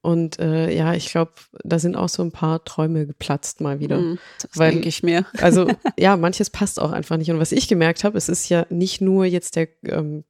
Und 0.00 0.38
äh, 0.38 0.74
ja, 0.74 0.94
ich 0.94 1.10
glaube, 1.10 1.32
da 1.64 1.78
sind 1.78 1.96
auch 1.96 2.08
so 2.08 2.22
ein 2.22 2.30
paar 2.30 2.64
Träume 2.64 3.06
geplatzt 3.06 3.60
mal 3.60 3.80
wieder. 3.80 3.98
Mhm, 3.98 4.18
Das 4.40 4.52
denke 4.52 4.88
ich 4.88 5.02
mir. 5.02 5.26
Also 5.40 5.68
ja, 5.98 6.16
manches 6.16 6.50
passt 6.50 6.80
auch 6.80 6.92
einfach 6.92 7.16
nicht. 7.16 7.30
Und 7.30 7.40
was 7.40 7.52
ich 7.52 7.68
gemerkt 7.68 8.04
habe, 8.04 8.16
es 8.16 8.28
ist 8.28 8.48
ja 8.48 8.64
nicht 8.70 9.00
nur 9.00 9.24
jetzt 9.24 9.56
der, 9.56 9.68
ähm, 9.84 10.24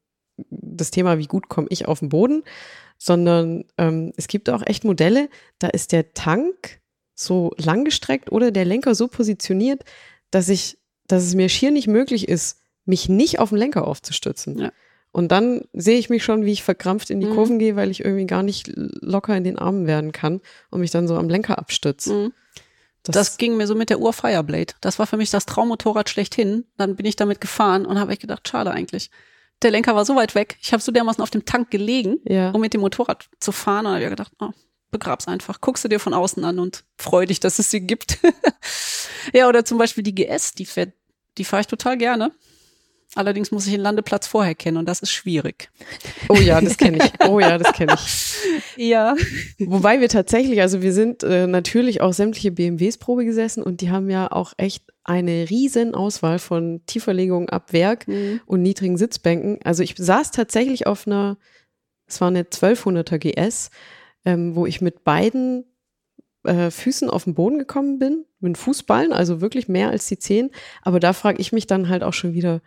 das 0.50 0.90
Thema, 0.90 1.18
wie 1.18 1.26
gut 1.26 1.48
komme 1.48 1.68
ich 1.70 1.86
auf 1.86 2.00
den 2.00 2.08
Boden, 2.08 2.44
sondern 2.96 3.64
ähm, 3.76 4.12
es 4.16 4.26
gibt 4.26 4.50
auch 4.50 4.62
echt 4.66 4.84
Modelle, 4.84 5.28
da 5.58 5.68
ist 5.68 5.92
der 5.92 6.12
Tank 6.14 6.77
so 7.20 7.52
langgestreckt 7.56 8.30
oder 8.30 8.50
der 8.50 8.64
Lenker 8.64 8.94
so 8.94 9.08
positioniert, 9.08 9.82
dass 10.30 10.48
ich, 10.48 10.78
dass 11.08 11.24
es 11.24 11.34
mir 11.34 11.48
schier 11.48 11.70
nicht 11.72 11.88
möglich 11.88 12.28
ist, 12.28 12.60
mich 12.84 13.08
nicht 13.08 13.38
auf 13.40 13.48
den 13.48 13.58
Lenker 13.58 13.86
aufzustützen. 13.86 14.58
Ja. 14.58 14.72
Und 15.10 15.32
dann 15.32 15.62
sehe 15.72 15.98
ich 15.98 16.10
mich 16.10 16.22
schon, 16.22 16.44
wie 16.44 16.52
ich 16.52 16.62
verkrampft 16.62 17.10
in 17.10 17.18
die 17.18 17.26
Mhm. 17.26 17.34
Kurven 17.34 17.58
gehe, 17.58 17.76
weil 17.76 17.90
ich 17.90 18.04
irgendwie 18.04 18.26
gar 18.26 18.42
nicht 18.42 18.70
locker 18.76 19.36
in 19.36 19.42
den 19.42 19.58
Armen 19.58 19.86
werden 19.86 20.12
kann 20.12 20.40
und 20.70 20.80
mich 20.80 20.90
dann 20.90 21.08
so 21.08 21.16
am 21.16 21.28
Lenker 21.28 21.58
abstütze. 21.58 22.12
Mhm. 22.14 22.32
Das, 23.04 23.38
ging 23.38 23.56
mir 23.56 23.66
so 23.66 23.74
mit 23.74 23.88
der 23.90 24.00
Uhr 24.00 24.12
Fireblade. 24.12 24.74
Das 24.82 24.98
war 24.98 25.06
für 25.06 25.16
mich 25.16 25.30
das 25.30 25.46
Traummotorrad 25.46 26.10
schlechthin. 26.10 26.64
Dann 26.76 26.94
bin 26.94 27.06
ich 27.06 27.16
damit 27.16 27.40
gefahren 27.40 27.86
und 27.86 27.98
habe 27.98 28.12
echt 28.12 28.20
gedacht, 28.20 28.46
schade 28.46 28.70
eigentlich. 28.70 29.10
Der 29.62 29.70
Lenker 29.70 29.94
war 29.96 30.04
so 30.04 30.14
weit 30.14 30.34
weg. 30.34 30.56
Ich 30.60 30.72
habe 30.72 30.82
so 30.82 30.92
dermaßen 30.92 31.22
auf 31.22 31.30
dem 31.30 31.44
Tank 31.46 31.70
gelegen, 31.70 32.18
Ja. 32.24 32.50
um 32.50 32.60
mit 32.60 32.74
dem 32.74 32.82
Motorrad 32.82 33.28
zu 33.40 33.50
fahren. 33.50 33.86
Und 33.86 33.92
habe 33.92 34.04
ich 34.04 34.10
gedacht, 34.10 34.32
oh, 34.40 34.50
begrab's 34.90 35.28
einfach. 35.28 35.60
Guckst 35.60 35.84
du 35.84 35.88
dir 35.88 36.00
von 36.00 36.14
außen 36.14 36.44
an 36.44 36.58
und 36.58 36.84
freu 36.96 37.26
dich, 37.26 37.40
dass 37.40 37.58
es 37.58 37.70
sie 37.70 37.80
gibt. 37.80 38.18
ja, 39.32 39.48
oder 39.48 39.64
zum 39.64 39.78
Beispiel 39.78 40.02
die 40.02 40.14
GS, 40.14 40.54
die 40.54 40.66
fährt, 40.66 40.92
die 41.36 41.44
fahre 41.44 41.60
ich 41.62 41.66
total 41.66 41.96
gerne. 41.98 42.32
Allerdings 43.14 43.50
muss 43.50 43.64
ich 43.66 43.72
den 43.72 43.80
Landeplatz 43.80 44.26
vorher 44.26 44.54
kennen 44.54 44.76
und 44.76 44.86
das 44.86 45.00
ist 45.00 45.10
schwierig. 45.12 45.70
Oh 46.28 46.34
ja, 46.36 46.60
das 46.60 46.76
kenne 46.76 46.98
ich. 46.98 47.26
Oh 47.26 47.40
ja, 47.40 47.56
das 47.56 47.72
kenne 47.72 47.94
ich. 47.94 48.24
Ja. 48.76 49.16
Wobei 49.58 50.00
wir 50.00 50.08
tatsächlich, 50.08 50.60
also 50.60 50.82
wir 50.82 50.92
sind 50.92 51.22
äh, 51.24 51.46
natürlich 51.48 52.00
auch 52.00 52.12
sämtliche 52.12 52.52
BMWs 52.52 52.96
Probe 52.98 53.24
gesessen 53.24 53.62
und 53.62 53.80
die 53.80 53.90
haben 53.90 54.08
ja 54.10 54.30
auch 54.30 54.52
echt 54.56 54.84
eine 55.04 55.50
riesen 55.50 55.94
Auswahl 55.94 56.38
von 56.38 56.82
Tieferlegungen 56.86 57.48
ab 57.48 57.72
Werk 57.72 58.06
Mhm. 58.06 58.40
und 58.46 58.62
niedrigen 58.62 58.96
Sitzbänken. 58.96 59.58
Also 59.64 59.82
ich 59.82 59.94
saß 59.98 60.30
tatsächlich 60.30 60.86
auf 60.86 61.06
einer, 61.06 61.38
es 62.06 62.20
war 62.20 62.28
eine 62.28 62.42
1200er 62.44 63.18
GS, 63.18 63.70
ähm, 64.24 64.54
wo 64.56 64.66
ich 64.66 64.80
mit 64.80 65.04
beiden 65.04 65.64
äh, 66.44 66.70
Füßen 66.70 67.10
auf 67.10 67.24
den 67.24 67.34
Boden 67.34 67.58
gekommen 67.58 67.98
bin, 67.98 68.24
mit 68.40 68.56
Fußballen, 68.58 69.12
also 69.12 69.40
wirklich 69.40 69.68
mehr 69.68 69.90
als 69.90 70.06
die 70.06 70.18
Zehen. 70.18 70.50
Aber 70.82 71.00
da 71.00 71.12
frage 71.12 71.40
ich 71.40 71.52
mich 71.52 71.66
dann 71.66 71.88
halt 71.88 72.02
auch 72.02 72.12
schon 72.14 72.32
wieder, 72.34 72.60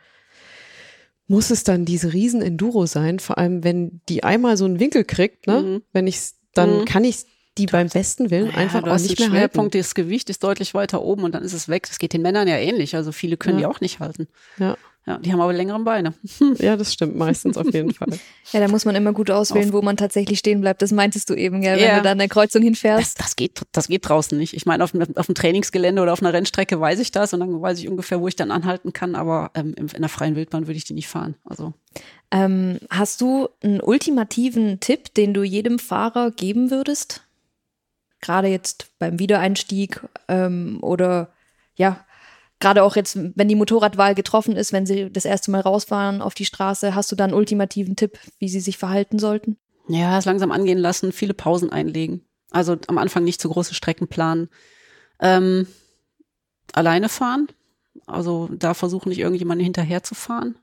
muss 1.27 1.49
es 1.49 1.63
dann 1.63 1.85
diese 1.85 2.11
riesen 2.13 2.41
Enduro 2.41 2.85
sein? 2.85 3.19
Vor 3.19 3.37
allem, 3.37 3.63
wenn 3.63 4.01
die 4.09 4.23
einmal 4.23 4.57
so 4.57 4.65
einen 4.65 4.79
Winkel 4.79 5.03
kriegt, 5.05 5.47
ne? 5.47 5.61
Mhm. 5.61 5.81
Wenn 5.93 6.07
ich's, 6.07 6.35
dann 6.53 6.79
Mhm. 6.81 6.85
kann 6.85 7.03
ich 7.05 7.25
die 7.57 7.65
beim 7.65 7.87
besten 7.89 8.29
Willen 8.31 8.47
Ja, 8.51 8.55
einfach 8.57 8.83
auch 8.83 8.97
nicht 8.99 9.19
mehr 9.19 9.29
Schwerpunkt, 9.29 9.73
halten. 9.75 9.77
das 9.83 9.93
Gewicht 9.95 10.29
ist 10.29 10.43
deutlich 10.43 10.73
weiter 10.73 11.01
oben 11.01 11.23
und 11.23 11.33
dann 11.35 11.43
ist 11.43 11.53
es 11.53 11.67
weg. 11.69 11.85
Das 11.87 11.99
geht 11.99 12.13
den 12.13 12.21
Männern 12.21 12.47
ja 12.47 12.55
ähnlich. 12.57 12.95
Also 12.95 13.11
viele 13.11 13.37
können 13.37 13.59
Ja. 13.59 13.67
die 13.67 13.73
auch 13.75 13.81
nicht 13.81 13.99
halten. 13.99 14.27
Ja. 14.57 14.77
Ja, 15.07 15.17
die 15.17 15.33
haben 15.33 15.41
aber 15.41 15.51
längere 15.51 15.79
Beine. 15.79 16.13
Ja, 16.59 16.77
das 16.77 16.93
stimmt 16.93 17.15
meistens 17.15 17.57
auf 17.57 17.73
jeden 17.73 17.91
Fall. 17.91 18.09
Ja, 18.53 18.59
da 18.59 18.67
muss 18.67 18.85
man 18.85 18.93
immer 18.95 19.13
gut 19.13 19.31
auswählen, 19.31 19.73
wo 19.73 19.81
man 19.81 19.97
tatsächlich 19.97 20.37
stehen 20.37 20.61
bleibt. 20.61 20.81
Das 20.83 20.91
meintest 20.91 21.29
du 21.31 21.33
eben, 21.33 21.61
gell, 21.61 21.77
wenn 21.77 21.83
Ja. 21.87 21.97
du 21.97 22.03
da 22.03 22.11
an 22.11 22.19
der 22.19 22.27
Kreuzung 22.29 22.61
Das, 22.61 22.65
hinfährst. 22.67 23.19
das, 23.19 23.35
geht, 23.35 23.61
das 23.71 23.87
geht 23.87 24.07
draußen 24.07 24.37
nicht. 24.37 24.53
Ich 24.53 24.67
meine, 24.67 24.83
auf, 24.83 24.91
dem- 24.91 25.17
auf 25.17 25.25
dem 25.25 25.33
Trainingsgelände 25.33 26.03
oder 26.03 26.13
auf 26.13 26.21
einer 26.21 26.33
Rennstrecke 26.33 26.79
weiß 26.79 26.99
ich 26.99 27.11
das 27.11 27.33
und 27.33 27.39
dann 27.39 27.61
weiß 27.61 27.79
ich 27.79 27.87
ungefähr, 27.89 28.21
wo 28.21 28.27
ich 28.27 28.35
dann 28.35 28.51
anhalten 28.51 28.93
kann, 28.93 29.15
aber 29.15 29.49
ähm, 29.55 29.73
in 29.75 29.87
in 29.87 30.01
der 30.01 30.09
freien 30.09 30.35
Wildbahn 30.35 30.67
würde 30.67 30.77
ich 30.77 30.85
die 30.85 30.93
nicht 30.93 31.07
fahren. 31.07 31.33
Also 31.45 31.73
Ähm, 32.31 32.77
hast 32.91 33.21
du 33.21 33.49
einen 33.63 33.81
ultimativen 33.81 34.79
Tipp, 34.81 35.13
den 35.15 35.33
du 35.33 35.41
jedem 35.43 35.79
Fahrer 35.79 36.29
geben 36.29 36.69
würdest? 36.69 37.21
Gerade 38.21 38.49
jetzt 38.49 38.91
beim 38.99 39.17
Wiedereinstieg 39.17 40.01
ähm, 40.27 40.77
oder 40.81 41.33
ja, 41.75 42.05
gerade 42.61 42.83
auch 42.83 42.95
jetzt, 42.95 43.17
wenn 43.35 43.47
die 43.47 43.55
Motorradwahl 43.55 44.15
getroffen 44.15 44.55
ist, 44.55 44.71
wenn 44.71 44.85
sie 44.85 45.11
das 45.11 45.25
erste 45.25 45.51
Mal 45.51 45.61
rausfahren 45.61 46.21
auf 46.21 46.33
die 46.33 46.45
Straße, 46.45 46.95
hast 46.95 47.11
du 47.11 47.15
da 47.15 47.25
einen 47.25 47.33
ultimativen 47.33 47.95
Tipp, 47.95 48.17
wie 48.39 48.47
sie 48.47 48.61
sich 48.61 48.77
verhalten 48.77 49.19
sollten? 49.19 49.57
ja, 49.87 50.17
es 50.17 50.25
langsam 50.25 50.51
angehen 50.51 50.77
lassen, 50.77 51.11
viele 51.11 51.33
Pausen 51.33 51.71
einlegen. 51.71 52.25
Also 52.49 52.77
am 52.87 52.97
Anfang 52.97 53.23
nicht 53.23 53.41
zu 53.41 53.49
große 53.49 53.73
Strecken 53.73 54.07
planen. 54.07 54.49
Ähm, 55.19 55.67
alleine 56.73 57.09
fahren. 57.09 57.47
Also 58.07 58.49
da 58.51 58.73
versuchen 58.73 59.09
nicht 59.09 59.19
irgendjemanden 59.19 59.63
hinterher 59.63 60.03
zu 60.03 60.15
fahren. 60.15 60.55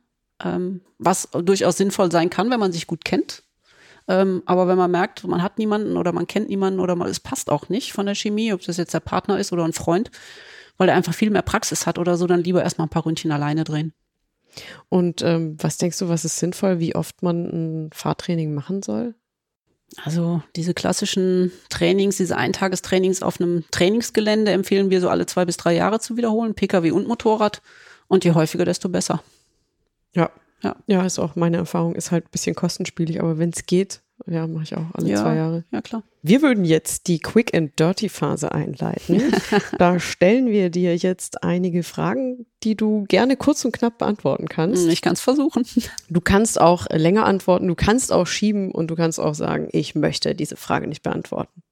Ähm, 0.42 0.82
was 0.99 1.28
durchaus 1.32 1.76
sinnvoll 1.76 2.12
sein 2.12 2.30
kann, 2.30 2.51
wenn 2.51 2.61
man 2.61 2.72
sich 2.72 2.86
gut 2.86 3.05
kennt. 3.05 3.42
Ähm, 4.07 4.42
aber 4.46 4.68
wenn 4.68 4.78
man 4.78 4.90
merkt, 4.90 5.26
man 5.26 5.42
hat 5.42 5.59
niemanden 5.59 5.96
oder 5.96 6.12
man 6.12 6.26
kennt 6.26 6.49
niemanden 6.49 6.80
oder 6.80 6.96
mal, 6.96 7.11
es 7.11 7.20
passt 7.20 7.51
auch 7.51 7.68
nicht 7.68 7.92
von 7.92 8.07
der 8.07 8.14
Chemie, 8.14 8.53
ob 8.53 8.62
das 8.62 8.76
jetzt 8.76 8.94
der 8.94 9.01
Partner 9.01 9.38
ist 9.38 9.53
oder 9.53 9.64
ein 9.64 9.72
Freund, 9.72 10.11
weil 10.79 10.89
er 10.89 10.95
einfach 10.95 11.14
viel 11.14 11.31
mehr 11.31 11.43
Praxis 11.43 11.87
hat 11.87 11.99
oder 11.99 12.16
so, 12.16 12.26
dann 12.26 12.43
lieber 12.43 12.62
erstmal 12.62 12.87
ein 12.87 12.91
paar 12.91 13.05
Ründchen 13.05 13.33
alleine 13.33 13.64
drehen. 13.64 13.93
Und 14.89 15.22
ähm, 15.22 15.57
was 15.61 15.76
denkst 15.76 15.99
du, 15.99 16.09
was 16.09 16.24
ist 16.24 16.39
sinnvoll, 16.39 16.81
wie 16.81 16.95
oft 16.95 17.22
man 17.22 17.45
ein 17.45 17.91
Fahrtraining 17.93 18.55
machen 18.55 18.83
soll? 18.83 19.14
Also 20.05 20.43
diese 20.55 20.74
klassischen 20.74 21.53
Trainings, 21.70 22.16
diese 22.16 22.37
Eintagestrainings 22.37 23.22
auf 23.22 23.41
einem 23.41 23.64
Trainingsgelände 23.70 24.51
empfehlen 24.53 24.91
wir 24.91 25.01
so 25.01 25.09
alle 25.09 25.26
zwei 25.26 25.45
bis 25.45 25.57
drei 25.57 25.74
Jahre 25.74 25.99
zu 25.99 26.16
wiederholen, 26.16 26.55
Pkw 26.55 26.91
und 26.91 27.09
Motorrad. 27.09 27.62
Und 28.07 28.24
je 28.24 28.33
häufiger, 28.33 28.64
desto 28.64 28.89
besser. 28.89 29.22
Ja. 30.14 30.31
Ja. 30.62 30.76
Ja, 30.87 31.07
ist 31.07 31.18
auch 31.18 31.37
meine 31.37 31.59
Erfahrung, 31.59 31.95
ist 31.95 32.11
halt 32.11 32.26
ein 32.26 32.31
bisschen 32.31 32.55
kostenspielig, 32.55 33.20
aber 33.20 33.39
wenn 33.39 33.51
es 33.51 33.66
geht, 33.66 34.03
ja, 34.26 34.46
mache 34.46 34.64
ich 34.64 34.76
auch 34.76 34.84
alle 34.94 35.08
Ja. 35.08 35.22
zwei 35.22 35.36
Jahre. 35.36 35.64
Ja, 35.70 35.80
klar. 35.80 36.02
Wir 36.22 36.42
würden 36.42 36.64
jetzt 36.64 37.06
die 37.06 37.18
Quick 37.20 37.54
and 37.54 37.78
Dirty 37.78 38.08
Phase 38.08 38.52
einleiten. 38.52 39.32
da 39.78 40.00
stellen 40.00 40.48
wir 40.48 40.70
dir 40.70 40.96
jetzt 40.96 41.42
einige 41.44 41.82
Fragen, 41.82 42.46
die 42.62 42.74
du 42.76 43.04
gerne 43.08 43.36
kurz 43.36 43.64
und 43.64 43.72
knapp 43.72 43.98
beantworten 43.98 44.48
kannst. 44.48 44.86
Ich 44.88 45.00
kann 45.02 45.12
es 45.14 45.20
versuchen. 45.20 45.64
Du 46.10 46.20
kannst 46.20 46.60
auch 46.60 46.86
länger 46.90 47.24
antworten, 47.26 47.68
du 47.68 47.74
kannst 47.74 48.12
auch 48.12 48.26
schieben 48.26 48.72
und 48.72 48.88
du 48.88 48.96
kannst 48.96 49.20
auch 49.20 49.34
sagen, 49.34 49.68
ich 49.72 49.94
möchte 49.94 50.34
diese 50.34 50.56
Frage 50.56 50.86
nicht 50.88 51.02
beantworten. 51.02 51.62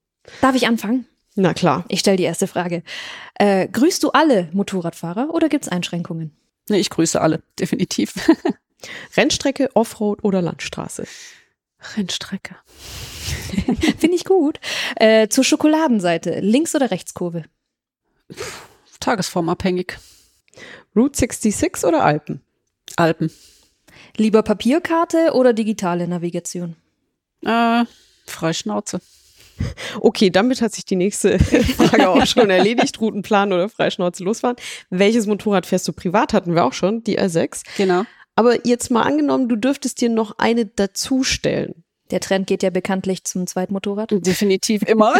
Darf 0.40 0.54
ich 0.54 0.66
anfangen? 0.66 1.06
Na 1.34 1.52
klar. 1.52 1.84
Ich 1.88 2.00
stelle 2.00 2.16
die 2.16 2.22
erste 2.24 2.46
Frage. 2.46 2.82
Äh, 3.34 3.68
grüßt 3.68 4.02
du 4.02 4.10
alle 4.12 4.48
Motorradfahrer 4.52 5.34
oder 5.34 5.48
gibt 5.48 5.64
es 5.64 5.68
Einschränkungen? 5.72 6.30
Nee, 6.68 6.78
ich 6.78 6.90
grüße 6.90 7.20
alle, 7.20 7.42
definitiv. 7.60 8.14
Rennstrecke, 9.16 9.70
Offroad 9.74 10.22
oder 10.24 10.42
Landstraße? 10.42 11.06
Rennstrecke. 11.94 12.56
Finde 13.98 14.16
ich 14.16 14.24
gut. 14.24 14.58
Äh, 14.96 15.28
zur 15.28 15.44
Schokoladenseite, 15.44 16.40
Links- 16.40 16.74
oder 16.74 16.90
Rechtskurve? 16.90 17.44
Tagesformabhängig. 19.00 19.98
Route 20.94 21.18
66 21.18 21.84
oder 21.84 22.04
Alpen? 22.04 22.40
Alpen. 22.96 23.30
Lieber 24.16 24.42
Papierkarte 24.42 25.32
oder 25.34 25.52
digitale 25.52 26.08
Navigation? 26.08 26.76
Äh, 27.44 27.84
Freischnauze. 28.26 29.00
Okay, 30.00 30.30
damit 30.30 30.60
hat 30.60 30.74
sich 30.74 30.84
die 30.84 30.96
nächste 30.96 31.38
Frage 31.76 32.08
auch 32.08 32.26
schon 32.26 32.50
erledigt. 32.50 33.00
Routenplan 33.00 33.52
oder 33.52 33.68
Freischnauze 33.68 34.22
losfahren. 34.24 34.56
Welches 34.90 35.26
Motorrad 35.26 35.66
fährst 35.66 35.88
du 35.88 35.92
privat? 35.92 36.32
Hatten 36.32 36.54
wir 36.54 36.64
auch 36.64 36.72
schon, 36.72 37.02
die 37.02 37.18
R6. 37.18 37.62
Genau. 37.76 38.04
Aber 38.36 38.66
jetzt 38.66 38.90
mal 38.90 39.02
angenommen, 39.02 39.48
du 39.48 39.56
dürftest 39.56 40.00
dir 40.00 40.08
noch 40.10 40.38
eine 40.38 40.66
dazustellen. 40.66 41.82
Der 42.10 42.20
Trend 42.20 42.46
geht 42.46 42.62
ja 42.62 42.70
bekanntlich 42.70 43.24
zum 43.24 43.46
Zweitmotorrad. 43.48 44.10
Definitiv 44.12 44.82
immer. 44.82 45.14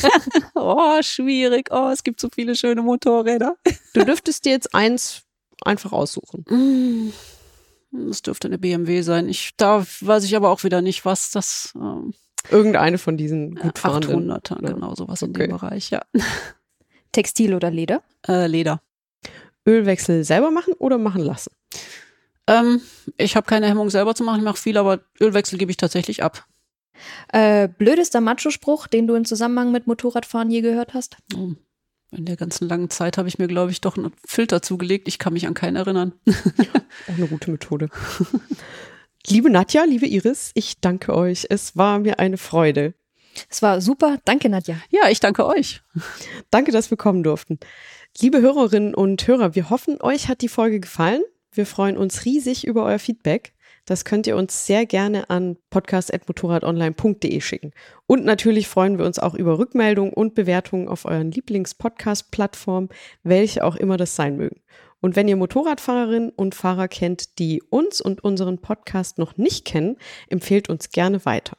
oh, 0.54 1.00
schwierig. 1.00 1.68
Oh, 1.70 1.88
es 1.90 2.02
gibt 2.04 2.20
so 2.20 2.28
viele 2.34 2.54
schöne 2.54 2.82
Motorräder. 2.82 3.56
Du 3.94 4.04
dürftest 4.04 4.44
dir 4.44 4.52
jetzt 4.52 4.74
eins 4.74 5.22
einfach 5.64 5.92
aussuchen. 5.92 6.44
Mm, 6.50 7.12
Das 8.10 8.20
dürfte 8.20 8.48
eine 8.48 8.58
BMW 8.58 9.00
sein. 9.00 9.28
Ich, 9.30 9.52
da 9.56 9.86
weiß 10.00 10.24
ich 10.24 10.36
aber 10.36 10.50
auch 10.50 10.62
wieder 10.64 10.82
nicht, 10.82 11.06
was 11.06 11.30
das 11.30 11.72
ähm, 11.76 12.12
Irgendeine 12.50 12.98
von 12.98 13.16
diesen 13.16 13.54
gut 13.54 13.78
fahrenden. 13.78 14.30
800er, 14.30 14.62
Ja. 14.62 14.72
genau, 14.74 14.94
sowas 14.94 15.22
in 15.22 15.30
Okay. 15.30 15.46
dem 15.46 15.52
Bereich, 15.56 15.88
ja. 15.90 16.02
Textil 17.12 17.54
oder 17.54 17.70
Leder? 17.70 18.02
Äh, 18.28 18.46
Leder. 18.46 18.82
Ölwechsel 19.66 20.22
selber 20.22 20.50
machen 20.50 20.74
oder 20.74 20.98
machen 20.98 21.22
lassen? 21.22 21.50
Ähm, 22.46 22.80
ich 23.16 23.36
habe 23.36 23.46
keine 23.46 23.66
Hemmung 23.66 23.90
selber 23.90 24.14
zu 24.14 24.22
machen, 24.24 24.38
ich 24.38 24.44
mache 24.44 24.56
viel, 24.60 24.76
aber 24.78 25.00
Ölwechsel 25.20 25.58
gebe 25.58 25.70
ich 25.70 25.76
tatsächlich 25.76 26.22
ab. 26.22 26.46
Äh, 27.32 27.68
blödester 27.68 28.20
Macho-Spruch, 28.20 28.86
den 28.86 29.06
du 29.06 29.14
in 29.14 29.24
Zusammenhang 29.24 29.72
mit 29.72 29.86
Motorradfahren 29.86 30.50
je 30.50 30.60
gehört 30.60 30.94
hast? 30.94 31.16
Oh, 31.36 31.50
In 32.12 32.24
der 32.24 32.36
ganzen 32.36 32.68
langen 32.68 32.88
Zeit 32.90 33.18
habe 33.18 33.28
ich 33.28 33.38
mir, 33.38 33.48
glaube 33.48 33.70
ich, 33.72 33.80
doch 33.80 33.96
einen 33.96 34.12
Filter 34.26 34.62
zugelegt. 34.62 35.08
Ich 35.08 35.18
kann 35.18 35.32
mich 35.32 35.46
an 35.46 35.54
keinen 35.54 35.76
erinnern. 35.76 36.12
Auch 36.28 37.14
eine 37.16 37.26
gute 37.28 37.50
Methode. 37.50 37.90
liebe 39.26 39.50
Nadja, 39.50 39.84
liebe 39.84 40.06
Iris, 40.06 40.52
ich 40.54 40.80
danke 40.80 41.14
euch. 41.14 41.46
Es 41.50 41.76
war 41.76 41.98
mir 41.98 42.18
eine 42.18 42.38
Freude. 42.38 42.94
Es 43.50 43.60
war 43.60 43.80
super. 43.82 44.18
Danke, 44.24 44.48
Nadja. 44.48 44.76
Ja, 44.88 45.10
ich 45.10 45.20
danke 45.20 45.44
euch. 45.44 45.82
Danke, 46.50 46.72
dass 46.72 46.90
wir 46.90 46.96
kommen 46.96 47.22
durften. 47.22 47.58
Liebe 48.18 48.40
Hörerinnen 48.40 48.94
und 48.94 49.26
Hörer, 49.26 49.54
wir 49.54 49.68
hoffen, 49.68 50.00
euch 50.00 50.28
hat 50.28 50.40
die 50.40 50.48
Folge 50.48 50.80
gefallen. 50.80 51.22
Wir 51.56 51.64
freuen 51.64 51.96
uns 51.96 52.26
riesig 52.26 52.66
über 52.66 52.84
euer 52.84 52.98
Feedback. 52.98 53.54
Das 53.86 54.04
könnt 54.04 54.26
ihr 54.26 54.36
uns 54.36 54.66
sehr 54.66 54.84
gerne 54.84 55.30
an 55.30 55.56
podcast.motorradonline.de 55.70 57.40
schicken. 57.40 57.70
Und 58.06 58.26
natürlich 58.26 58.68
freuen 58.68 58.98
wir 58.98 59.06
uns 59.06 59.18
auch 59.18 59.34
über 59.34 59.58
Rückmeldungen 59.58 60.12
und 60.12 60.34
Bewertungen 60.34 60.86
auf 60.86 61.06
euren 61.06 61.30
Lieblings-Podcast-Plattformen, 61.30 62.90
welche 63.22 63.64
auch 63.64 63.76
immer 63.76 63.96
das 63.96 64.16
sein 64.16 64.36
mögen. 64.36 64.60
Und 65.00 65.16
wenn 65.16 65.28
ihr 65.28 65.36
Motorradfahrerinnen 65.36 66.30
und 66.30 66.54
Fahrer 66.54 66.88
kennt, 66.88 67.38
die 67.38 67.62
uns 67.62 68.02
und 68.02 68.22
unseren 68.22 68.58
Podcast 68.58 69.16
noch 69.16 69.38
nicht 69.38 69.64
kennen, 69.64 69.96
empfehlt 70.28 70.68
uns 70.68 70.90
gerne 70.90 71.24
weiter. 71.24 71.56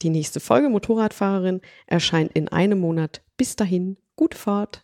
Die 0.00 0.10
nächste 0.10 0.40
Folge 0.40 0.70
Motorradfahrerin 0.70 1.60
erscheint 1.86 2.32
in 2.32 2.48
einem 2.48 2.78
Monat. 2.78 3.22
Bis 3.36 3.56
dahin, 3.56 3.98
gute 4.16 4.38
Fahrt. 4.38 4.83